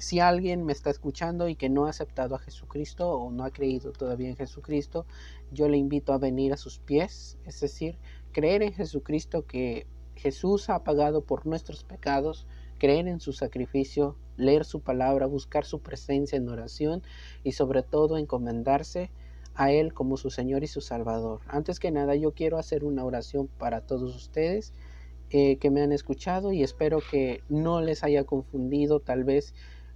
si 0.00 0.18
alguien 0.18 0.64
me 0.64 0.72
está 0.72 0.88
escuchando 0.88 1.48
y 1.48 1.56
que 1.56 1.68
no 1.68 1.84
ha 1.84 1.90
aceptado 1.90 2.34
a 2.34 2.38
Jesucristo 2.38 3.10
o 3.10 3.30
no 3.30 3.44
ha 3.44 3.50
creído 3.50 3.92
todavía 3.92 4.30
en 4.30 4.36
Jesucristo, 4.36 5.04
yo 5.52 5.68
le 5.68 5.76
invito 5.76 6.14
a 6.14 6.18
venir 6.18 6.54
a 6.54 6.56
sus 6.56 6.78
pies, 6.78 7.36
es 7.44 7.60
decir, 7.60 7.98
creer 8.32 8.62
en 8.62 8.72
Jesucristo 8.72 9.44
que 9.46 9.86
Jesús 10.16 10.70
ha 10.70 10.84
pagado 10.84 11.22
por 11.22 11.46
nuestros 11.46 11.84
pecados, 11.84 12.46
creer 12.78 13.08
en 13.08 13.20
su 13.20 13.34
sacrificio, 13.34 14.16
leer 14.38 14.64
su 14.64 14.80
palabra, 14.80 15.26
buscar 15.26 15.66
su 15.66 15.80
presencia 15.80 16.38
en 16.38 16.48
oración 16.48 17.02
y 17.44 17.52
sobre 17.52 17.82
todo 17.82 18.16
encomendarse 18.16 19.10
a 19.54 19.70
Él 19.70 19.92
como 19.92 20.16
su 20.16 20.30
Señor 20.30 20.64
y 20.64 20.66
su 20.66 20.80
Salvador. 20.80 21.40
Antes 21.46 21.78
que 21.78 21.90
nada, 21.90 22.14
yo 22.14 22.32
quiero 22.32 22.56
hacer 22.56 22.84
una 22.84 23.04
oración 23.04 23.48
para 23.58 23.82
todos 23.82 24.16
ustedes 24.16 24.72
eh, 25.28 25.58
que 25.58 25.70
me 25.70 25.82
han 25.82 25.92
escuchado 25.92 26.52
y 26.52 26.62
espero 26.62 27.00
que 27.10 27.42
no 27.50 27.82
les 27.82 28.02
haya 28.02 28.24
confundido 28.24 29.00
tal 29.00 29.24
vez 29.24 29.54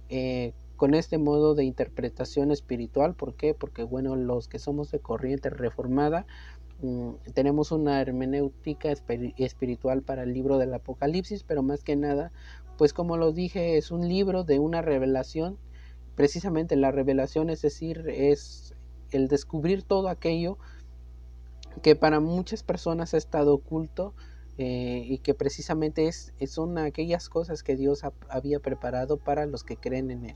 eh, 0.09 0.53
con 0.75 0.93
este 0.93 1.17
modo 1.17 1.55
de 1.55 1.63
interpretación 1.63 2.51
espiritual. 2.51 3.15
¿Por 3.15 3.35
qué? 3.35 3.53
Porque, 3.53 3.83
bueno, 3.83 4.15
los 4.15 4.47
que 4.47 4.59
somos 4.59 4.91
de 4.91 4.99
corriente 4.99 5.49
reformada, 5.49 6.25
mm, 6.81 7.11
tenemos 7.33 7.71
una 7.71 8.01
hermenéutica 8.01 8.91
espiritual 9.37 10.01
para 10.01 10.23
el 10.23 10.33
libro 10.33 10.57
del 10.57 10.73
Apocalipsis, 10.73 11.43
pero 11.43 11.63
más 11.63 11.83
que 11.83 11.95
nada, 11.95 12.31
pues 12.77 12.93
como 12.93 13.17
lo 13.17 13.31
dije, 13.31 13.77
es 13.77 13.91
un 13.91 14.07
libro 14.07 14.43
de 14.43 14.59
una 14.59 14.81
revelación. 14.81 15.57
Precisamente 16.15 16.75
la 16.75 16.91
revelación, 16.91 17.49
es 17.49 17.61
decir, 17.61 18.05
es 18.09 18.75
el 19.11 19.27
descubrir 19.27 19.83
todo 19.83 20.09
aquello 20.09 20.57
que 21.81 21.95
para 21.95 22.19
muchas 22.19 22.63
personas 22.63 23.13
ha 23.13 23.17
estado 23.17 23.53
oculto 23.53 24.13
eh, 24.57 25.03
y 25.05 25.17
que 25.19 25.33
precisamente 25.33 26.07
es, 26.07 26.33
son 26.47 26.77
aquellas 26.77 27.29
cosas 27.29 27.63
que 27.63 27.75
Dios 27.75 28.01
había 28.29 28.59
preparado 28.59 29.17
para 29.17 29.45
los 29.45 29.63
que 29.63 29.77
creen 29.77 30.11
en 30.11 30.25
Él. 30.25 30.35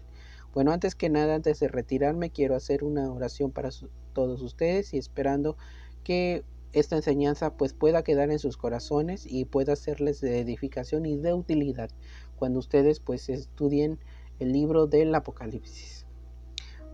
Bueno, 0.53 0.71
antes 0.71 0.95
que 0.95 1.09
nada, 1.09 1.35
antes 1.35 1.59
de 1.59 1.67
retirarme, 1.67 2.31
quiero 2.31 2.55
hacer 2.55 2.83
una 2.83 3.11
oración 3.11 3.51
para 3.51 3.69
todos 4.13 4.41
ustedes 4.41 4.93
y 4.93 4.97
esperando 4.97 5.57
que 6.03 6.43
esta 6.73 6.95
enseñanza 6.95 7.55
pues 7.55 7.73
pueda 7.73 8.03
quedar 8.03 8.31
en 8.31 8.39
sus 8.39 8.57
corazones 8.57 9.25
y 9.27 9.45
pueda 9.45 9.75
serles 9.75 10.21
de 10.21 10.39
edificación 10.39 11.05
y 11.05 11.17
de 11.17 11.33
utilidad 11.33 11.89
cuando 12.35 12.59
ustedes 12.59 12.99
pues 12.99 13.29
estudien 13.29 13.99
el 14.39 14.51
libro 14.53 14.87
del 14.87 15.13
Apocalipsis. 15.13 16.05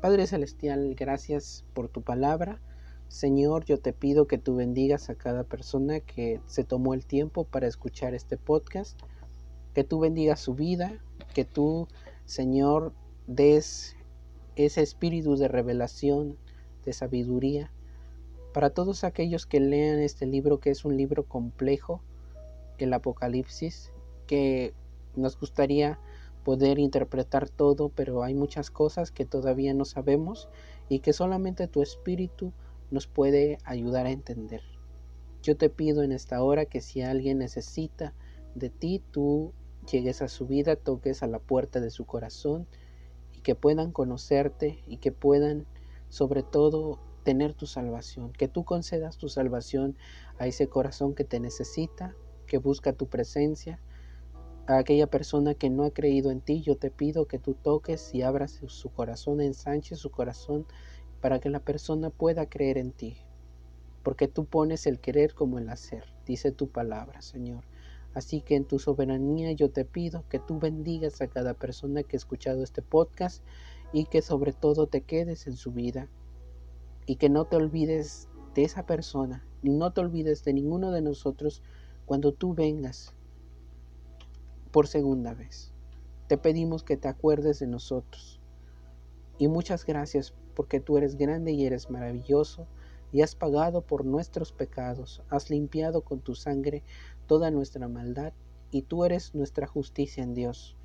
Padre 0.02 0.28
Celestial, 0.28 0.96
gracias 0.96 1.66
por 1.74 1.90
tu 1.90 2.02
palabra. 2.02 2.62
Señor, 3.16 3.64
yo 3.64 3.80
te 3.80 3.94
pido 3.94 4.28
que 4.28 4.38
tú 4.38 4.58
bendigas 4.58 5.10
a 5.10 5.16
cada 5.16 5.46
persona 5.46 6.02
que 6.02 6.42
se 6.48 6.66
tomó 6.66 6.94
el 6.94 7.06
tiempo 7.06 7.46
para 7.46 7.66
escuchar 7.66 8.14
este 8.14 8.36
podcast, 8.36 9.00
que 9.74 9.86
tú 9.86 10.02
bendigas 10.02 10.42
su 10.42 10.54
vida, 10.54 11.02
que 11.34 11.46
tú, 11.46 11.88
Señor, 12.26 12.92
des 13.26 13.96
ese 14.58 14.82
espíritu 14.82 15.38
de 15.38 15.48
revelación, 15.48 16.36
de 16.84 16.92
sabiduría, 16.92 17.72
para 18.54 18.72
todos 18.72 19.06
aquellos 19.06 19.46
que 19.46 19.62
lean 19.62 20.00
este 20.00 20.26
libro, 20.26 20.60
que 20.60 20.72
es 20.72 20.84
un 20.84 20.98
libro 20.98 21.24
complejo, 21.24 22.02
el 22.80 22.92
Apocalipsis, 22.92 23.94
que 24.28 24.74
nos 25.16 25.40
gustaría 25.40 26.00
poder 26.44 26.80
interpretar 26.80 27.48
todo, 27.48 27.88
pero 27.88 28.24
hay 28.24 28.34
muchas 28.34 28.70
cosas 28.72 29.12
que 29.12 29.24
todavía 29.24 29.74
no 29.74 29.86
sabemos 29.86 30.50
y 30.90 31.00
que 31.00 31.14
solamente 31.14 31.70
tu 31.70 31.82
espíritu 31.82 32.52
nos 32.92 33.08
puede 33.08 33.58
ayudar 33.64 34.06
a 34.06 34.12
entender. 34.12 34.62
Yo 35.42 35.56
te 35.58 35.70
pido 35.70 36.04
en 36.04 36.12
esta 36.12 36.42
hora 36.42 36.66
que 36.66 36.82
si 36.82 37.02
alguien 37.02 37.38
necesita 37.38 38.14
de 38.56 38.70
ti, 38.70 39.04
tú 39.12 39.54
llegues 39.92 40.22
a 40.22 40.28
su 40.28 40.48
vida, 40.48 40.76
toques 40.76 41.22
a 41.24 41.28
la 41.28 41.40
puerta 41.40 41.80
de 41.80 41.92
su 41.92 42.06
corazón 42.06 42.68
y 43.34 43.42
que 43.42 43.56
puedan 43.56 43.92
conocerte 43.92 44.84
y 44.88 44.98
que 44.98 45.12
puedan 45.12 45.68
sobre 46.10 46.44
todo 46.44 47.00
tener 47.24 47.54
tu 47.54 47.66
salvación, 47.66 48.32
que 48.32 48.48
tú 48.48 48.64
concedas 48.64 49.18
tu 49.18 49.30
salvación 49.30 49.98
a 50.38 50.48
ese 50.48 50.68
corazón 50.68 51.16
que 51.16 51.24
te 51.24 51.40
necesita, 51.40 52.16
que 52.48 52.58
busca 52.58 52.94
tu 52.94 53.08
presencia, 53.08 53.80
a 54.68 54.78
aquella 54.78 55.08
persona 55.08 55.54
que 55.54 55.70
no 55.70 55.84
ha 55.84 55.92
creído 55.92 56.32
en 56.32 56.42
ti, 56.42 56.62
yo 56.62 56.76
te 56.76 56.90
pido 56.90 57.28
que 57.28 57.38
tú 57.38 57.54
toques 57.54 58.14
y 58.16 58.24
abras 58.24 58.62
su 58.66 58.90
corazón, 58.90 59.42
ensanche 59.42 59.96
su 59.96 60.10
corazón 60.10 60.66
para 61.26 61.40
que 61.40 61.50
la 61.50 61.60
persona 61.60 62.12
pueda 62.12 62.46
creer 62.46 62.78
en 62.78 62.92
ti, 62.92 63.18
porque 64.04 64.28
tú 64.28 64.46
pones 64.46 64.86
el 64.86 65.00
querer 65.00 65.34
como 65.34 65.58
el 65.58 65.70
hacer, 65.70 66.04
dice 66.28 66.52
tu 66.52 66.68
palabra, 66.68 67.24
Señor. 67.24 67.64
Así 68.14 68.42
que 68.42 68.56
en 68.56 68.64
tu 68.64 68.78
soberanía 68.78 69.52
yo 69.54 69.72
te 69.72 69.86
pido 69.86 70.24
que 70.30 70.38
tú 70.38 70.60
bendigas 70.60 71.22
a 71.22 71.28
cada 71.28 71.56
persona 71.56 72.04
que 72.04 72.16
ha 72.16 72.20
escuchado 72.20 72.62
este 72.62 72.84
podcast 72.84 73.44
y 73.92 74.06
que 74.06 74.22
sobre 74.22 74.54
todo 74.54 74.86
te 74.86 75.02
quedes 75.02 75.48
en 75.48 75.58
su 75.58 75.72
vida 75.72 76.10
y 77.08 77.16
que 77.16 77.30
no 77.30 77.46
te 77.46 77.56
olvides 77.56 78.30
de 78.54 78.62
esa 78.62 78.86
persona, 78.86 79.44
ni 79.64 79.74
no 79.74 79.94
te 79.94 80.02
olvides 80.02 80.44
de 80.44 80.54
ninguno 80.54 80.92
de 80.92 81.02
nosotros 81.02 81.64
cuando 82.06 82.34
tú 82.34 82.54
vengas 82.54 83.16
por 84.70 84.86
segunda 84.86 85.34
vez. 85.34 85.74
Te 86.28 86.38
pedimos 86.38 86.84
que 86.84 86.98
te 86.98 87.08
acuerdes 87.08 87.58
de 87.58 87.66
nosotros. 87.66 88.40
Y 89.40 89.48
muchas 89.48 89.88
gracias 89.88 90.36
porque 90.56 90.80
tú 90.80 90.98
eres 90.98 91.16
grande 91.16 91.52
y 91.52 91.66
eres 91.66 91.90
maravilloso, 91.90 92.68
y 93.12 93.22
has 93.22 93.36
pagado 93.36 93.82
por 93.82 94.06
nuestros 94.06 94.52
pecados, 94.52 95.22
has 95.30 95.50
limpiado 95.50 96.02
con 96.02 96.20
tu 96.20 96.36
sangre 96.36 96.84
toda 97.28 97.52
nuestra 97.52 97.88
maldad, 97.88 98.34
y 98.72 98.82
tú 98.82 99.06
eres 99.06 99.36
nuestra 99.36 99.68
justicia 99.68 100.24
en 100.24 100.34
Dios, 100.34 100.76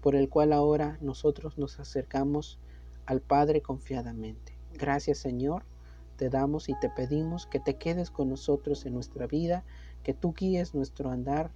por 0.00 0.14
el 0.14 0.28
cual 0.28 0.52
ahora 0.52 0.98
nosotros 1.00 1.58
nos 1.58 1.78
acercamos 1.80 2.58
al 3.06 3.20
Padre 3.20 3.60
confiadamente. 3.60 4.56
Gracias 4.74 5.18
Señor, 5.18 5.64
te 6.16 6.30
damos 6.30 6.68
y 6.68 6.74
te 6.80 6.88
pedimos 6.88 7.46
que 7.46 7.60
te 7.60 7.76
quedes 7.76 8.10
con 8.10 8.30
nosotros 8.30 8.86
en 8.86 8.94
nuestra 8.94 9.26
vida, 9.26 9.64
que 10.02 10.14
tú 10.14 10.34
guíes 10.34 10.74
nuestro 10.74 11.10
andar 11.10 11.50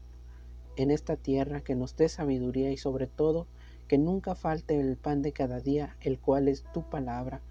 en 0.77 0.91
esta 0.91 1.17
tierra, 1.17 1.61
que 1.61 1.75
nos 1.75 1.97
dé 1.97 2.09
sabiduría 2.09 2.71
y 2.71 2.77
sobre 2.77 3.07
todo 3.07 3.47
que 3.89 3.99
nunca 3.99 4.35
falte 4.35 4.79
el 4.79 4.97
pan 4.97 5.23
de 5.23 5.33
cada 5.33 5.61
día, 5.61 5.97
el 6.01 6.19
cual 6.19 6.49
es 6.49 6.65
tu 6.73 6.89
palabra 6.89 7.43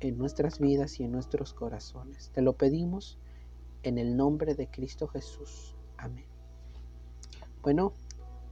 en 0.00 0.18
nuestras 0.18 0.58
vidas 0.58 1.00
y 1.00 1.04
en 1.04 1.12
nuestros 1.12 1.52
corazones. 1.52 2.30
Te 2.30 2.42
lo 2.42 2.54
pedimos 2.54 3.18
en 3.82 3.98
el 3.98 4.16
nombre 4.16 4.54
de 4.54 4.68
Cristo 4.68 5.08
Jesús. 5.08 5.74
Amén. 5.96 6.26
Bueno, 7.62 7.92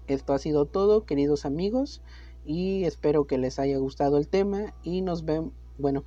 esto 0.07 0.34
ha 0.34 0.39
sido 0.39 0.66
todo, 0.66 1.05
queridos 1.05 1.47
amigos, 1.47 2.03
y 2.45 2.84
espero 2.84 3.26
que 3.26 3.39
les 3.39 3.59
haya 3.59 3.78
gustado 3.78 4.18
el 4.18 4.28
tema 4.28 4.74
y 4.82 5.03
nos 5.03 5.24
ven, 5.24 5.53
bueno, 5.78 6.05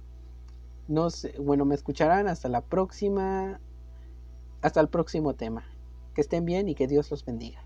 nos, 0.88 1.28
bueno, 1.40 1.66
me 1.66 1.76
escucharán 1.76 2.28
hasta 2.28 2.50
la 2.50 2.62
próxima, 2.62 3.60
hasta 4.62 4.82
el 4.82 4.90
próximo 4.90 5.36
tema. 5.36 5.64
Que 6.14 6.22
estén 6.22 6.46
bien 6.46 6.68
y 6.68 6.76
que 6.76 6.88
Dios 6.88 7.10
los 7.10 7.24
bendiga. 7.24 7.64